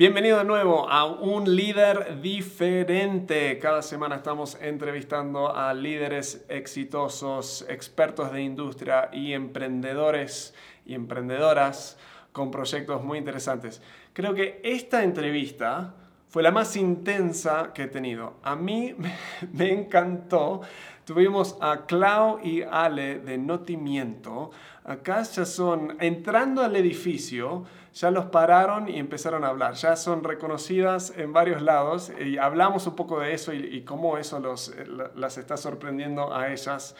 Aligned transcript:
Bienvenido 0.00 0.38
de 0.38 0.44
nuevo 0.44 0.88
a 0.88 1.04
un 1.04 1.54
líder 1.56 2.22
diferente. 2.22 3.58
Cada 3.58 3.82
semana 3.82 4.16
estamos 4.16 4.56
entrevistando 4.58 5.54
a 5.54 5.74
líderes 5.74 6.42
exitosos, 6.48 7.66
expertos 7.68 8.32
de 8.32 8.40
industria 8.40 9.10
y 9.12 9.34
emprendedores 9.34 10.54
y 10.86 10.94
emprendedoras 10.94 11.98
con 12.32 12.50
proyectos 12.50 13.04
muy 13.04 13.18
interesantes. 13.18 13.82
Creo 14.14 14.32
que 14.32 14.62
esta 14.64 15.04
entrevista 15.04 15.94
fue 16.30 16.42
la 16.42 16.50
más 16.50 16.76
intensa 16.76 17.72
que 17.74 17.82
he 17.82 17.88
tenido. 17.88 18.36
A 18.42 18.56
mí 18.56 18.94
me 19.52 19.70
encantó. 19.70 20.62
Tuvimos 21.04 21.58
a 21.60 21.84
Clau 21.84 22.40
y 22.42 22.62
Ale 22.62 23.18
de 23.18 23.36
Notimiento. 23.36 24.50
Acá 24.82 25.24
ya 25.24 25.44
son, 25.44 25.98
entrando 26.00 26.62
al 26.62 26.74
edificio, 26.76 27.66
ya 27.94 28.10
los 28.10 28.26
pararon 28.26 28.88
y 28.88 28.98
empezaron 28.98 29.44
a 29.44 29.48
hablar. 29.48 29.74
Ya 29.74 29.96
son 29.96 30.22
reconocidas 30.22 31.12
en 31.16 31.32
varios 31.32 31.62
lados 31.62 32.12
y 32.20 32.38
hablamos 32.38 32.86
un 32.86 32.96
poco 32.96 33.20
de 33.20 33.34
eso 33.34 33.52
y, 33.52 33.82
cómo 33.82 34.16
eso 34.18 34.38
eh, 34.38 34.86
las 35.16 35.38
está 35.38 35.56
sorprendiendo 35.56 36.34
a 36.34 36.52
ellas. 36.52 36.94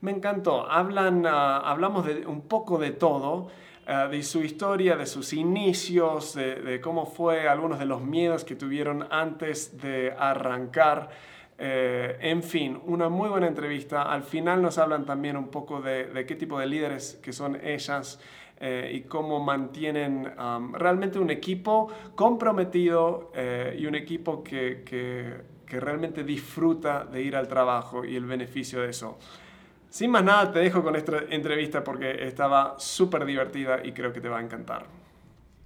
Me 0.00 0.10
encantó. 0.10 0.70
Hablan, 0.70 1.26
ah, 1.26 1.58
hablamos 1.58 2.06
un 2.26 2.42
poco 2.42 2.78
de 2.78 2.90
todo. 2.90 3.48
Ah, 3.86 4.08
de 4.08 4.22
su 4.22 4.42
historia, 4.42 4.96
de 4.96 5.04
sus 5.04 5.34
inicios, 5.34 6.34
de, 6.34 6.80
cómo 6.82 7.04
fue 7.04 7.46
algunos 7.46 7.78
de 7.78 7.84
los 7.84 8.00
miedos 8.00 8.42
que 8.42 8.56
tuvieron 8.56 9.06
antes 9.10 9.78
de 9.78 10.14
arrancar. 10.18 11.10
Eh, 11.58 12.16
en 12.20 12.42
fin, 12.42 12.80
una 12.86 13.10
muy 13.10 13.28
buena 13.28 13.46
entrevista. 13.46 14.04
Al 14.10 14.22
final 14.22 14.62
nos 14.62 14.78
hablan 14.78 15.04
también 15.04 15.36
un 15.36 15.48
poco 15.48 15.82
de, 15.82 16.06
de 16.06 16.24
qué 16.24 16.34
tipo 16.34 16.58
de 16.58 16.66
líderes 16.66 17.20
que 17.22 17.34
son 17.34 17.60
ellas 17.62 18.18
eh, 18.66 18.92
y 18.94 19.02
cómo 19.02 19.40
mantienen 19.40 20.26
um, 20.38 20.72
realmente 20.72 21.18
un 21.18 21.28
equipo 21.28 21.86
comprometido 22.14 23.30
eh, 23.34 23.76
y 23.78 23.84
un 23.84 23.94
equipo 23.94 24.42
que, 24.42 24.82
que, 24.82 25.34
que 25.66 25.80
realmente 25.80 26.24
disfruta 26.24 27.04
de 27.04 27.20
ir 27.20 27.36
al 27.36 27.46
trabajo 27.46 28.06
y 28.06 28.16
el 28.16 28.24
beneficio 28.24 28.80
de 28.80 28.88
eso. 28.88 29.18
Sin 29.90 30.10
más 30.10 30.24
nada, 30.24 30.50
te 30.50 30.60
dejo 30.60 30.82
con 30.82 30.96
esta 30.96 31.24
entrevista 31.28 31.84
porque 31.84 32.24
estaba 32.24 32.76
súper 32.78 33.26
divertida 33.26 33.84
y 33.84 33.92
creo 33.92 34.14
que 34.14 34.22
te 34.22 34.30
va 34.30 34.38
a 34.38 34.42
encantar. 34.42 35.03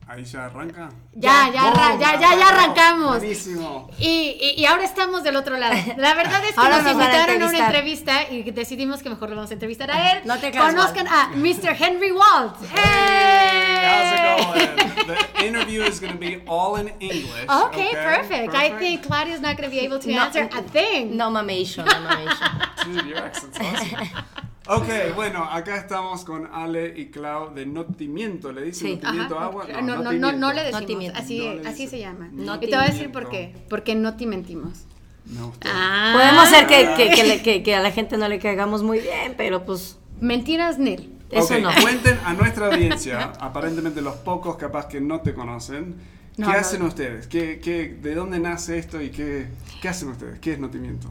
Ahí 0.08 0.24
ya 0.24 0.46
arranca. 0.46 0.88
Ya, 1.12 1.50
ya, 1.52 1.70
ya, 2.00 2.18
ya, 2.18 2.34
ya, 2.34 2.48
arrancamos. 2.48 3.18
Buenísimo. 3.18 3.90
Y, 3.98 4.54
y, 4.56 4.64
ahora 4.64 4.84
estamos 4.84 5.22
del 5.22 5.36
otro 5.36 5.58
lado. 5.58 5.76
La 5.98 6.14
verdad 6.14 6.42
es 6.46 6.54
que 6.54 6.68
nos, 6.68 6.92
invitaron 6.92 7.42
a, 7.42 7.46
una 7.46 7.58
entrevista 7.58 8.22
y 8.30 8.42
decidimos 8.50 9.02
que 9.02 9.10
mejor 9.10 9.28
lo 9.28 9.36
vamos 9.36 9.50
a 9.50 9.52
entrevistar 9.52 9.90
a 9.90 10.12
él. 10.12 10.22
No 10.24 10.38
te 10.38 10.50
Conozcan 10.50 11.06
a 11.08 11.32
Mr. 11.34 11.74
Henry 11.78 12.10
Walt. 12.12 12.56
Hey, 12.74 13.84
how's 13.84 14.64
it 14.64 14.76
going? 14.76 14.88
The 15.38 15.44
interview 15.44 15.82
is 15.82 16.00
going 16.00 16.14
to 16.14 16.18
be 16.18 16.42
all 16.46 16.76
in 16.76 16.88
English. 17.00 17.46
Okay, 17.66 17.90
perfect. 17.92 18.54
I 18.54 18.78
think 18.78 19.02
Claudia's 19.02 19.42
not 19.42 19.58
going 19.58 19.68
to 19.68 19.74
be 19.74 19.80
able 19.80 19.98
to 19.98 20.10
answer 20.10 20.48
a 20.50 20.62
thing. 20.62 21.18
No 21.18 21.28
mamation, 21.28 21.84
no 21.84 21.92
mamation. 21.92 22.84
Dude, 22.84 23.06
your 23.06 23.18
accent's 23.18 23.58
awesome. 23.60 24.24
Ok, 24.68 25.14
bueno, 25.14 25.44
acá 25.44 25.76
estamos 25.76 26.24
con 26.24 26.46
Ale 26.52 26.92
y 26.94 27.06
Clau 27.06 27.54
de 27.54 27.64
Notimiento. 27.64 28.52
¿Le 28.52 28.62
dicen 28.62 29.00
Notimiento 29.00 29.38
Agua? 29.38 29.66
No, 29.82 30.02
no, 30.02 30.12
no, 30.12 30.32
no, 30.32 30.52
le 30.52 30.64
decimos. 30.64 31.06
Así, 31.14 31.60
así 31.66 31.86
se 31.88 31.98
llama. 31.98 32.30
Y 32.60 32.66
te 32.66 32.76
voy 32.76 32.84
a 32.84 32.88
decir 32.88 33.10
por 33.10 33.30
qué. 33.30 33.54
Porque 33.70 33.94
no 33.94 34.16
te 34.16 34.26
mentimos. 34.26 34.84
No, 35.24 35.52
ah. 35.64 36.12
Podemos 36.14 36.48
ser 36.48 36.66
que, 36.66 36.94
que, 36.96 37.42
que, 37.42 37.62
que, 37.62 37.74
a 37.74 37.80
la 37.80 37.90
gente 37.90 38.16
no 38.16 38.28
le 38.28 38.38
caigamos 38.38 38.82
muy 38.82 39.00
bien, 39.00 39.34
pero 39.36 39.64
pues. 39.64 39.98
Mentiras, 40.20 40.78
Nel. 40.78 41.10
Eso 41.30 41.58
no. 41.58 41.70
Cuenten 41.82 42.18
a 42.24 42.32
nuestra 42.34 42.66
audiencia, 42.66 43.32
aparentemente 43.40 44.00
los 44.00 44.16
pocos 44.16 44.56
capaz 44.56 44.86
que 44.86 45.00
no 45.00 45.20
te 45.20 45.34
conocen, 45.34 45.96
¿qué 46.36 46.44
hacen 46.44 46.82
ustedes? 46.82 47.26
¿Qué, 47.26 47.60
qué, 47.62 47.88
¿De 47.88 48.14
dónde 48.14 48.38
nace 48.38 48.78
esto 48.78 49.00
y 49.00 49.10
qué, 49.10 49.48
qué 49.82 49.88
hacen 49.88 50.08
ustedes? 50.08 50.38
¿Qué 50.40 50.52
es 50.52 50.58
Notimiento? 50.58 51.08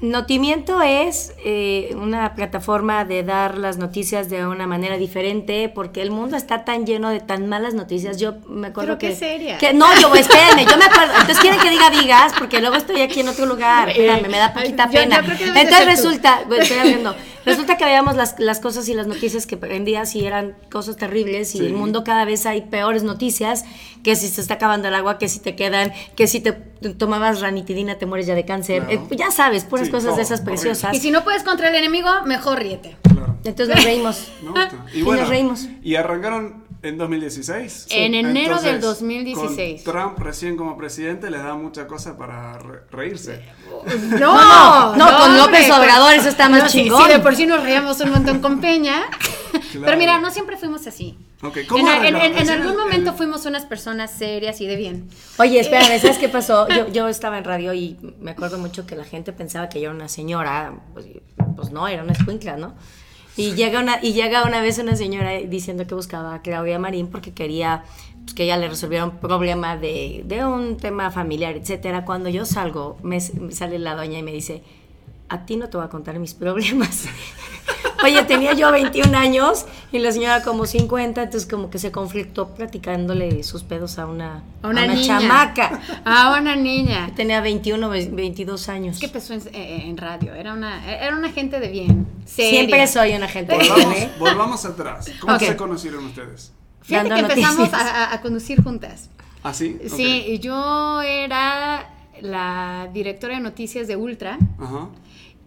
Notimiento 0.00 0.80
es 0.80 1.34
eh, 1.44 1.94
una 1.94 2.34
plataforma 2.34 3.04
de 3.04 3.22
dar 3.22 3.58
las 3.58 3.76
noticias 3.76 4.30
de 4.30 4.46
una 4.46 4.66
manera 4.66 4.96
diferente 4.96 5.68
porque 5.68 6.00
el 6.00 6.10
mundo 6.10 6.38
está 6.38 6.64
tan 6.64 6.86
lleno 6.86 7.10
de 7.10 7.20
tan 7.20 7.48
malas 7.50 7.74
noticias. 7.74 8.18
Yo 8.18 8.36
me 8.48 8.68
acuerdo 8.68 8.96
que, 8.96 9.14
seria. 9.14 9.58
que 9.58 9.74
no, 9.74 9.86
yo 10.00 10.14
espérenme, 10.14 10.64
yo 10.64 10.78
me 10.78 10.86
acuerdo. 10.86 11.12
Entonces 11.12 11.38
quieren 11.40 11.60
que 11.60 11.68
diga 11.68 11.90
digas 11.90 12.32
porque 12.38 12.60
luego 12.60 12.76
estoy 12.76 13.02
aquí 13.02 13.20
en 13.20 13.28
otro 13.28 13.44
lugar. 13.44 13.90
Espérame, 13.90 14.28
me 14.28 14.38
da 14.38 14.54
poquita 14.54 14.88
pena. 14.88 15.18
Entonces 15.18 15.84
resulta, 15.84 16.44
estoy 16.50 16.78
viendo. 16.82 17.14
Resulta 17.44 17.76
que 17.76 17.84
veíamos 17.84 18.16
las, 18.16 18.38
las, 18.38 18.60
cosas 18.60 18.88
y 18.88 18.94
las 18.94 19.06
noticias 19.06 19.46
que 19.46 19.56
prendías 19.56 20.14
y 20.14 20.26
eran 20.26 20.54
cosas 20.70 20.96
terribles 20.96 21.54
y 21.54 21.58
el 21.60 21.72
mundo 21.72 22.04
cada 22.04 22.24
vez 22.24 22.44
hay 22.44 22.62
peores 22.62 23.02
noticias, 23.02 23.64
que 24.02 24.16
si 24.16 24.28
se 24.28 24.40
está 24.40 24.54
acabando 24.54 24.88
el 24.88 24.94
agua, 24.94 25.18
que 25.18 25.28
si 25.28 25.40
te 25.40 25.56
quedan, 25.56 25.92
que 26.16 26.26
si 26.26 26.40
te 26.40 26.52
tomabas 26.52 27.40
ranitidina 27.40 27.98
te 27.98 28.06
mueres 28.06 28.26
ya 28.26 28.34
de 28.34 28.44
cáncer. 28.44 28.84
Eh, 28.88 29.00
ya 29.10 29.30
sabes, 29.30 29.64
puras 29.64 29.88
cosas 29.88 30.16
de 30.16 30.22
esas 30.22 30.40
preciosas. 30.40 30.94
Y 30.94 31.00
si 31.00 31.10
no 31.10 31.24
puedes 31.24 31.42
contra 31.42 31.68
el 31.68 31.74
enemigo, 31.74 32.08
mejor 32.24 32.58
ríete. 32.58 32.96
Entonces 33.44 33.74
nos 33.74 33.84
reímos. 33.84 34.32
y, 34.94 35.02
bueno, 35.02 35.22
nos 35.22 35.30
reímos. 35.30 35.68
Y 35.82 35.96
arrancaron 35.96 36.64
en 36.82 36.98
2016. 36.98 37.86
En 37.90 38.14
enero 38.14 38.60
del 38.60 38.80
2016. 38.80 39.82
Con 39.82 39.92
Trump 39.92 40.18
recién 40.18 40.56
como 40.56 40.76
presidente 40.76 41.30
les 41.30 41.42
da 41.42 41.54
mucha 41.54 41.86
cosa 41.86 42.16
para 42.16 42.58
reírse. 42.90 43.42
No, 44.18 44.96
no, 44.96 45.18
con 45.18 45.36
López 45.36 45.70
Obrador 45.70 46.14
eso 46.14 46.28
está 46.28 46.48
más 46.48 46.72
chingón. 46.72 47.02
Sí, 47.02 47.08
de 47.08 47.18
por 47.18 47.34
sí 47.36 47.46
nos 47.46 47.62
reíamos 47.62 48.00
un 48.00 48.10
montón 48.10 48.40
con 48.40 48.60
Peña. 48.60 49.04
Pero 49.72 49.96
mira, 49.96 50.18
no 50.18 50.30
siempre 50.30 50.56
fuimos 50.56 50.86
así. 50.86 51.18
Okay. 51.42 51.66
¿Cómo 51.66 51.90
en, 51.90 52.16
en, 52.16 52.50
algún 52.50 52.76
momento 52.76 53.14
fuimos 53.14 53.46
unas 53.46 53.64
personas 53.64 54.10
serias 54.10 54.60
y 54.60 54.66
de 54.66 54.76
bien. 54.76 55.08
Oye, 55.38 55.58
espérame, 55.58 55.98
¿sabes 55.98 56.18
qué 56.18 56.28
pasó? 56.28 56.68
Yo, 56.76 56.88
yo 56.88 57.08
estaba 57.08 57.38
en 57.38 57.44
radio 57.44 57.72
y 57.72 57.96
me 58.20 58.32
acuerdo 58.32 58.58
mucho 58.58 58.86
que 58.86 58.94
la 58.94 59.04
gente 59.04 59.32
pensaba 59.32 59.70
que 59.70 59.80
yo 59.80 59.88
era 59.88 59.94
una 59.94 60.08
señora. 60.08 60.74
Pues, 60.92 61.06
pues 61.56 61.70
no, 61.70 61.88
era 61.88 62.02
una 62.02 62.12
escuincla, 62.12 62.56
¿no? 62.56 62.74
Y 63.36 63.54
llega, 63.54 63.80
una, 63.80 64.00
y 64.02 64.12
llega 64.12 64.44
una 64.44 64.60
vez 64.60 64.78
una 64.78 64.96
señora 64.96 65.32
diciendo 65.38 65.86
que 65.86 65.94
buscaba 65.94 66.34
a 66.34 66.42
Claudia 66.42 66.78
Marín 66.78 67.06
porque 67.06 67.32
quería 67.32 67.84
pues, 68.22 68.34
que 68.34 68.44
ella 68.44 68.58
le 68.58 68.68
resolviera 68.68 69.04
un 69.04 69.18
problema 69.18 69.76
de, 69.76 70.22
de 70.26 70.44
un 70.44 70.76
tema 70.76 71.10
familiar, 71.10 71.56
etcétera. 71.56 72.04
Cuando 72.04 72.28
yo 72.28 72.44
salgo, 72.44 72.98
me, 73.02 73.20
sale 73.20 73.78
la 73.78 73.94
doña 73.94 74.18
y 74.18 74.22
me 74.22 74.32
dice, 74.32 74.62
a 75.28 75.46
ti 75.46 75.56
no 75.56 75.70
te 75.70 75.78
voy 75.78 75.86
a 75.86 75.88
contar 75.88 76.18
mis 76.18 76.34
problemas. 76.34 77.06
Oye, 78.02 78.22
tenía 78.24 78.54
yo 78.54 78.72
21 78.72 79.16
años 79.16 79.66
y 79.92 79.98
la 79.98 80.12
señora 80.12 80.42
como 80.42 80.66
50, 80.66 81.22
entonces 81.22 81.48
como 81.48 81.70
que 81.70 81.78
se 81.78 81.92
conflictó 81.92 82.54
platicándole 82.54 83.42
sus 83.42 83.62
pedos 83.62 83.98
a 83.98 84.06
una, 84.06 84.42
a 84.62 84.68
una, 84.68 84.82
a 84.84 85.00
chamaca. 85.00 85.80
A 86.04 86.38
una 86.40 86.56
niña. 86.56 87.10
Tenía 87.16 87.40
21, 87.40 87.88
22 87.88 88.68
años. 88.68 88.98
¿Qué 88.98 89.06
empezó 89.06 89.34
en, 89.34 89.42
eh, 89.52 89.82
en, 89.84 89.96
radio? 89.96 90.34
Era 90.34 90.54
una, 90.54 90.90
era 90.90 91.14
una 91.14 91.30
gente 91.30 91.60
de 91.60 91.68
bien. 91.68 92.06
Siempre 92.24 92.86
soy 92.86 93.12
una 93.14 93.28
gente 93.28 93.56
de 93.56 93.64
bien. 93.64 93.92
¿eh? 93.92 94.10
Volvamos 94.18 94.64
atrás. 94.64 95.10
¿Cómo 95.20 95.38
se 95.38 95.56
conocieron 95.56 96.06
ustedes? 96.06 96.52
Fíjate 96.82 97.10
que 97.10 97.20
empezamos 97.20 97.72
a, 97.72 98.14
a, 98.14 98.20
conducir 98.20 98.62
juntas. 98.62 99.10
¿Ah, 99.42 99.52
sí? 99.52 99.78
Sí, 99.88 100.38
yo 100.40 101.02
era 101.02 101.88
la 102.20 102.88
directora 102.92 103.34
de 103.34 103.40
noticias 103.40 103.86
de 103.86 103.96
Ultra. 103.96 104.38
Ajá. 104.58 104.88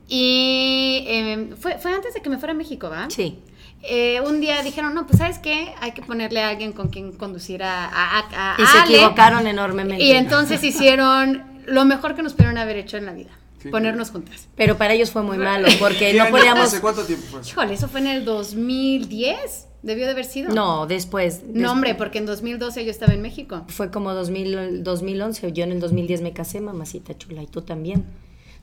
Y 0.07 1.05
em, 1.07 1.55
fue, 1.55 1.77
fue 1.77 1.93
antes 1.93 2.13
de 2.13 2.21
que 2.21 2.29
me 2.29 2.37
fuera 2.37 2.53
a 2.53 2.55
México, 2.55 2.89
¿va? 2.89 3.09
Sí. 3.09 3.39
Eh, 3.85 4.21
un 4.21 4.39
día 4.39 4.61
dijeron, 4.61 4.93
no, 4.93 5.05
pues 5.05 5.19
sabes 5.19 5.39
qué, 5.39 5.73
hay 5.81 5.91
que 5.91 6.01
ponerle 6.01 6.41
a 6.41 6.49
alguien 6.49 6.71
con 6.71 6.87
quien 6.87 7.11
conducir 7.11 7.63
a, 7.63 7.89
a, 7.93 8.55
Y 8.57 8.65
se 8.65 8.95
equivocaron 8.95 9.45
enormemente. 9.45 10.03
Y 10.03 10.11
entonces 10.11 10.63
hicieron 10.63 11.43
lo 11.65 11.83
mejor 11.83 12.15
que 12.15 12.23
nos 12.23 12.33
pudieron 12.33 12.57
haber 12.57 12.77
hecho 12.77 12.97
en 12.97 13.05
la 13.05 13.13
vida. 13.13 13.31
ponernos 13.71 14.11
juntas. 14.11 14.47
Pero 14.55 14.77
para 14.77 14.93
ellos 14.93 15.11
fue 15.11 15.21
muy 15.23 15.37
malo, 15.37 15.67
porque 15.79 16.13
no 16.13 16.27
podíamos... 16.29 16.65
¿Hace 16.65 16.81
cuánto 16.81 17.03
tiempo 17.03 17.25
fue? 17.29 17.41
Híjole, 17.41 17.73
eso 17.73 17.87
fue 17.87 17.99
en 18.01 18.07
el 18.07 18.25
2010, 18.25 19.67
debió 19.83 20.05
de 20.05 20.11
haber 20.11 20.25
sido. 20.25 20.53
No, 20.53 20.85
después. 20.85 21.41
No, 21.45 21.71
hombre, 21.71 21.95
porque 21.95 22.19
en 22.19 22.25
2012 22.25 22.85
yo 22.85 22.91
estaba 22.91 23.13
en 23.13 23.21
México. 23.21 23.65
Fue 23.67 23.91
como 23.91 24.13
2000, 24.13 24.83
2011, 24.83 25.51
yo 25.51 25.63
en 25.63 25.71
el 25.73 25.79
2010 25.79 26.21
me 26.21 26.33
casé, 26.33 26.61
mamacita 26.61 27.17
chula, 27.17 27.41
y 27.41 27.47
tú 27.47 27.61
también. 27.61 28.05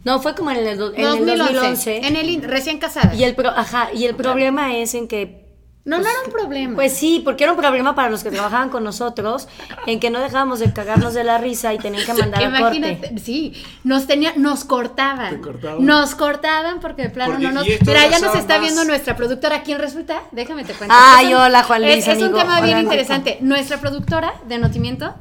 No, 0.04 0.20
fue 0.20 0.34
como 0.34 0.50
en 0.50 0.58
el, 0.66 0.78
2011. 0.78 2.06
En 2.06 2.16
el 2.16 2.42
recién 2.42 2.78
casada. 2.78 3.14
Y 3.14 3.24
el, 3.24 3.36
ajá, 3.54 3.90
y 3.94 4.04
el 4.06 4.14
problema 4.14 4.74
es 4.76 4.94
en 4.94 5.08
que 5.08 5.40
no, 5.82 5.96
no 5.96 6.04
era 6.04 6.18
un 6.26 6.30
problema. 6.30 6.74
Pues 6.74 6.92
sí, 6.92 7.22
porque 7.24 7.44
era 7.44 7.52
un 7.52 7.58
problema 7.58 7.94
para 7.94 8.10
los 8.10 8.22
que 8.22 8.30
trabajaban 8.30 8.68
con 8.68 8.84
nosotros, 8.84 9.48
en 9.86 9.98
que 9.98 10.10
no 10.10 10.20
dejábamos 10.20 10.58
de 10.58 10.72
cagarnos 10.72 11.14
de 11.14 11.24
la 11.24 11.38
risa 11.38 11.72
y 11.72 11.78
tenían 11.78 12.04
que 12.04 12.12
mandar 12.12 12.44
a 12.44 12.60
corte. 12.60 13.14
Sí, 13.22 13.54
nos 13.82 14.06
tenía, 14.06 14.34
nos 14.36 14.64
cortaban. 14.64 15.40
Nos 15.80 16.14
cortaban 16.14 16.80
porque 16.80 17.02
de 17.02 17.10
plano 17.10 17.38
no 17.38 17.50
nos. 17.50 17.66
Mira, 17.66 18.08
ya 18.08 18.18
nos 18.18 18.36
está 18.36 18.58
viendo 18.58 18.84
nuestra 18.84 19.16
productora. 19.16 19.62
¿Quién 19.62 19.78
resulta? 19.78 20.22
Déjame 20.32 20.64
te 20.64 20.74
cuento. 20.74 20.94
Ay, 20.96 21.32
hola, 21.32 21.62
Juan 21.62 21.82
Luis. 21.82 22.06
Es, 22.06 22.08
es 22.08 22.22
un 22.22 22.34
tema 22.34 22.60
bien 22.60 22.78
interesante. 22.78 23.38
Nuestra 23.40 23.80
productora 23.80 24.34
de 24.46 24.58
Notimiento 24.58 25.14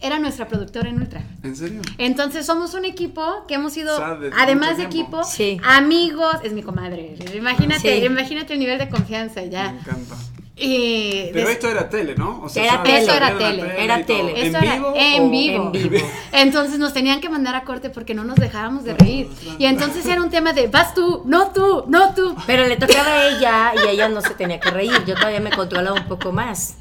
era 0.00 0.18
nuestra 0.18 0.48
productora 0.48 0.88
en 0.88 1.00
Ultra. 1.00 1.22
¿En 1.42 1.56
serio? 1.56 1.80
Entonces 1.98 2.46
somos 2.46 2.74
un 2.74 2.84
equipo 2.84 3.44
que 3.46 3.54
hemos 3.54 3.72
sido, 3.72 3.96
además 4.36 4.76
de 4.76 4.84
equipo, 4.84 5.22
amigos, 5.64 6.36
es 6.42 6.52
mi 6.52 6.62
comadre. 6.62 7.16
Imagínate, 7.34 8.04
imagínate 8.04 8.52
el 8.52 8.58
nivel 8.58 8.78
de 8.78 8.88
confianza 8.88 9.42
ya. 9.44 9.72
Me 9.72 9.80
encanta. 9.80 10.16
Pero 10.56 11.48
esto 11.48 11.68
era 11.68 11.88
tele, 11.88 12.14
¿no? 12.14 12.46
era 12.54 12.82
tele, 12.82 12.98
eso 12.98 13.12
era 13.12 13.36
tele, 13.36 13.84
era 13.84 14.06
tele. 14.06 14.46
¿En, 14.46 14.60
vivo 14.60 14.92
en, 14.96 15.30
vivo. 15.30 15.72
en 15.74 15.90
vivo. 15.90 16.06
Entonces 16.32 16.78
nos 16.78 16.92
tenían 16.92 17.20
que 17.20 17.28
mandar 17.28 17.56
a 17.56 17.64
corte 17.64 17.90
porque 17.90 18.14
no 18.14 18.24
nos 18.24 18.36
dejábamos 18.36 18.84
de 18.84 18.94
reír. 18.94 19.28
Y 19.58 19.66
entonces 19.66 20.06
era 20.06 20.22
un 20.22 20.30
tema 20.30 20.52
de 20.52 20.68
vas 20.68 20.94
tú, 20.94 21.22
no 21.26 21.50
tú, 21.50 21.84
no 21.88 22.14
tú. 22.14 22.36
Pero 22.46 22.66
le 22.68 22.76
tocaba 22.76 23.12
a 23.12 23.28
ella 23.28 23.72
y 23.84 23.88
ella 23.88 24.08
no 24.08 24.20
se 24.20 24.34
tenía 24.34 24.60
que 24.60 24.70
reír. 24.70 25.04
Yo 25.06 25.14
todavía 25.14 25.40
me 25.40 25.50
controlaba 25.50 26.00
un 26.00 26.06
poco 26.06 26.30
más. 26.30 26.76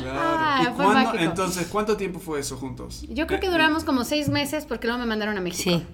Claro. 0.00 0.20
Ah, 0.20 0.62
¿Y 0.62 0.74
cuándo, 0.74 1.18
entonces, 1.18 1.66
cuánto 1.68 1.96
tiempo 1.96 2.20
fue 2.20 2.40
eso 2.40 2.56
juntos? 2.56 3.06
Yo 3.08 3.26
creo 3.26 3.40
que 3.40 3.48
duramos 3.48 3.84
como 3.84 4.04
seis 4.04 4.28
meses 4.28 4.66
porque 4.66 4.86
luego 4.86 5.00
me 5.00 5.06
mandaron 5.06 5.38
a 5.38 5.40
México. 5.40 5.70
Sí. 5.70 5.86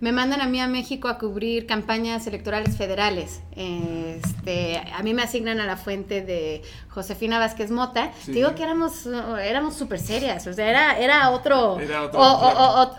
Me 0.00 0.12
mandan 0.12 0.40
a 0.40 0.46
mí 0.46 0.60
a 0.60 0.66
México 0.66 1.08
a 1.08 1.18
cubrir 1.18 1.66
campañas 1.66 2.26
electorales 2.26 2.76
federales. 2.76 3.42
Este, 3.54 4.78
a 4.78 5.02
mí 5.02 5.12
me 5.12 5.22
asignan 5.22 5.60
a 5.60 5.66
la 5.66 5.76
fuente 5.76 6.22
de 6.22 6.62
Josefina 6.88 7.38
Vázquez 7.38 7.70
Mota. 7.70 8.10
Digo 8.26 8.54
que 8.54 8.62
éramos 8.62 9.06
éramos 9.06 9.74
súper 9.74 10.00
serias, 10.00 10.46
o 10.46 10.52
sea, 10.52 10.68
era, 10.68 10.98
era 10.98 11.30
otro, 11.30 11.78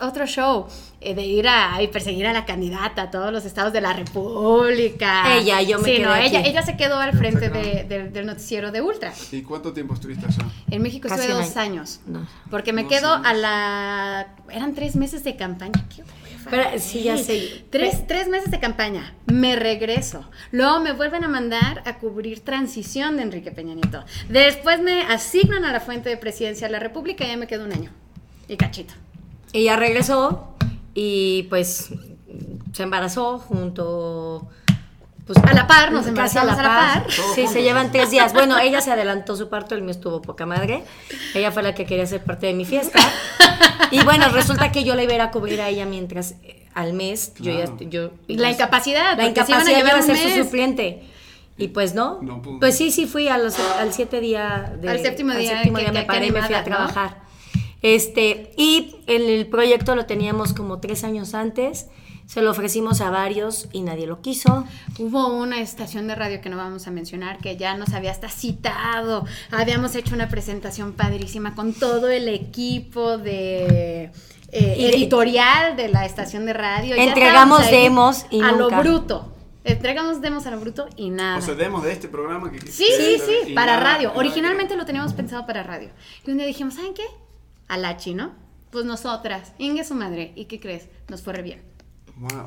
otro, 0.02 0.28
show 0.28 0.68
eh, 1.00 1.16
de 1.16 1.24
ir 1.24 1.48
a, 1.48 1.80
perseguir 1.92 2.28
a 2.28 2.34
la 2.34 2.46
candidata 2.46 3.04
a 3.04 3.12
todos 3.12 3.32
los 3.34 3.44
estados 3.46 3.74
de 3.74 3.82
la 3.82 3.94
República. 3.94 5.36
Ella, 5.36 5.62
yo 5.64 5.80
me 5.80 5.86
quedé 5.86 6.26
ella, 6.26 6.42
ella 6.42 6.62
se 6.62 6.78
quedó 6.78 6.98
al 6.98 7.18
frente 7.18 7.50
del 7.50 8.26
noticiero 8.26 8.72
de 8.72 8.82
Ultra. 8.82 9.12
¿Y 9.32 9.42
cuánto 9.42 9.74
tiempo 9.74 9.96
estuviste 9.96 10.26
allá? 10.28 10.46
En 10.70 10.82
México 10.82 11.08
estuve 11.08 11.28
dos 11.28 11.58
años. 11.58 12.02
Porque 12.52 12.72
me 12.72 12.88
quedo 12.88 13.14
a 13.14 13.34
la... 13.34 14.28
Eran 14.50 14.76
tres 14.76 14.96
meses 14.96 15.24
de 15.24 15.36
campaña. 15.36 15.72
¿Qué 15.96 16.04
pero 16.50 16.64
sí, 16.80 17.04
ya 17.04 17.18
sé. 17.18 17.64
Tres, 17.70 18.08
tres 18.08 18.28
meses 18.28 18.52
de 18.52 18.60
campaña. 18.60 19.16
Me 19.26 19.56
regreso. 19.56 20.30
Luego 20.52 20.80
me 20.80 20.94
vuelven 20.94 21.24
a 21.24 21.28
mandar 21.28 21.84
a 21.86 22.00
cubrir 22.00 22.42
transición 22.42 23.18
de 23.18 23.24
Enrique 23.24 23.52
Peña 23.52 23.76
Nieto. 23.76 24.04
Después 24.30 24.82
me 24.82 25.04
asignan 25.04 25.66
a 25.66 25.72
la 25.72 25.80
fuente 25.80 26.10
de 26.10 26.18
presidencia 26.18 26.68
de 26.68 26.74
la 26.74 26.80
República 26.80 27.24
y 27.26 27.28
ya 27.28 27.38
me 27.38 27.48
quedo 27.48 27.66
un 27.66 27.74
año. 27.74 27.92
Y 28.48 28.58
cachito. 28.58 28.94
Ella 29.54 29.76
regresó 29.76 30.56
y 30.94 31.44
pues 31.44 31.90
se 32.74 32.84
embarazó 32.84 33.40
junto 33.40 34.50
pues 35.34 35.52
a 35.52 35.54
la 35.54 35.68
par, 35.68 35.92
nos 35.92 36.08
embarazamos 36.08 36.58
a 36.58 36.62
la, 36.62 36.70
par. 36.70 37.12
Sí, 37.36 37.48
se 37.48 37.62
llevan 37.62 37.92
tres 37.92 38.12
días. 38.12 38.34
Bueno, 38.34 38.58
ella 38.60 38.82
se 38.82 38.92
adelantó 38.92 39.36
su 39.36 39.50
parto, 39.50 39.76
el 39.76 39.82
mío 39.82 39.92
estuvo 39.92 40.22
poca 40.22 40.46
madre. 40.46 40.84
Ella 41.34 41.52
fue 41.52 41.64
la 41.64 41.74
que 41.74 41.86
quería 41.86 42.06
ser 42.06 42.24
parte 42.24 42.48
de 42.48 42.54
mi 42.54 42.66
fiesta. 42.66 43.00
Y 43.92 44.04
bueno, 44.04 44.30
resulta 44.30 44.72
que 44.72 44.84
yo 44.84 44.96
la 44.96 45.04
iba 45.04 45.12
a 45.12 45.16
ir 45.16 45.22
a 45.22 45.32
cubrir 45.32 45.62
a 45.62 45.70
ella 45.70 45.86
mientras 45.86 46.36
eh, 46.44 46.68
al 46.74 46.94
mes 46.94 47.34
yo 47.40 47.52
ya 47.52 47.66
yo 47.90 48.12
la 48.28 48.50
incapacidad, 48.50 49.18
la 49.18 49.28
incapacidad 49.28 49.78
iba 49.78 49.90
a 49.90 50.02
ser 50.02 50.18
su 50.18 50.44
suplente. 50.44 51.04
Y 51.58 51.68
pues 51.68 51.94
no, 51.94 52.20
pues 52.60 52.78
sí, 52.78 52.92
sí 52.92 53.06
fui 53.06 53.28
a 53.28 53.38
los, 53.38 53.60
al 53.60 53.94
siete 53.94 54.20
día 54.20 54.74
de, 54.82 54.90
al 54.90 55.00
séptimo 55.00 55.34
día, 55.34 55.58
séptimo 55.58 55.78
día 55.78 55.92
me 55.92 56.04
paré 56.04 56.28
y 56.28 56.32
me 56.32 56.42
fui 56.42 56.56
a 56.56 56.64
trabajar. 56.64 57.22
Este, 57.82 58.54
y 58.58 58.96
el 59.08 59.48
proyecto 59.48 59.96
lo 59.96 60.06
teníamos 60.06 60.54
como 60.54 60.80
tres 60.80 61.04
años 61.04 61.34
antes 61.34 61.88
se 62.32 62.42
lo 62.42 62.52
ofrecimos 62.52 63.02
a 63.02 63.10
varios 63.10 63.68
y 63.74 63.82
nadie 63.82 64.08
lo 64.08 64.22
quiso. 64.22 64.66
Hubo 64.98 65.28
una 65.36 65.60
estación 65.60 66.08
de 66.08 66.16
radio 66.16 66.40
que 66.40 66.48
no 66.48 66.56
vamos 66.56 66.88
a 66.88 66.92
mencionar 66.92 67.40
que 67.40 67.58
ya 67.58 67.76
nos 67.76 67.92
había 67.92 68.10
hasta 68.10 68.30
citado. 68.30 69.26
Habíamos 69.52 69.96
hecho 69.96 70.16
una 70.16 70.30
presentación 70.30 70.94
padrísima 70.94 71.56
con 71.56 71.74
todo 71.74 72.08
el 72.10 72.30
equipo 72.30 73.18
de 73.18 74.12
eh, 74.54 74.92
editorial 74.94 75.76
de 75.76 75.90
la 75.90 76.06
estación 76.06 76.46
de 76.46 76.54
radio. 76.54 76.96
Entregamos 76.96 77.70
demos 77.70 78.26
y 78.30 78.42
a 78.42 78.54
lo 78.54 78.70
bruto. 78.70 79.36
Entregamos 79.66 80.22
demos 80.22 80.46
a 80.46 80.52
lo 80.52 80.60
bruto 80.62 80.88
y 80.96 81.10
nada. 81.10 81.38
O 81.38 81.42
sea, 81.42 81.56
demos 81.56 81.84
de 81.84 81.92
este 81.92 82.08
programa 82.08 82.50
que 82.50 82.62
Sí, 82.62 82.86
sí, 82.98 83.20
sí, 83.20 83.54
para 83.54 83.78
radio. 83.82 84.14
Originalmente 84.16 84.78
lo 84.78 84.86
teníamos 84.86 85.12
pensado 85.12 85.46
para 85.46 85.64
radio. 85.64 85.90
Y 86.26 86.32
un 86.32 86.38
día 86.38 86.48
dijimos, 86.48 86.76
¿saben 86.76 86.94
qué? 86.94 87.04
Alachi, 87.68 88.14
¿no? 88.14 88.32
Pues 88.72 88.86
nosotras, 88.86 89.52
Inge 89.58 89.84
su 89.84 89.96
madre. 89.96 90.32
¿Y 90.38 90.46
qué 90.46 90.62
crees? 90.62 90.88
Nos 91.10 91.22
fue 91.24 91.34
re 91.34 91.42
bien. 91.42 91.71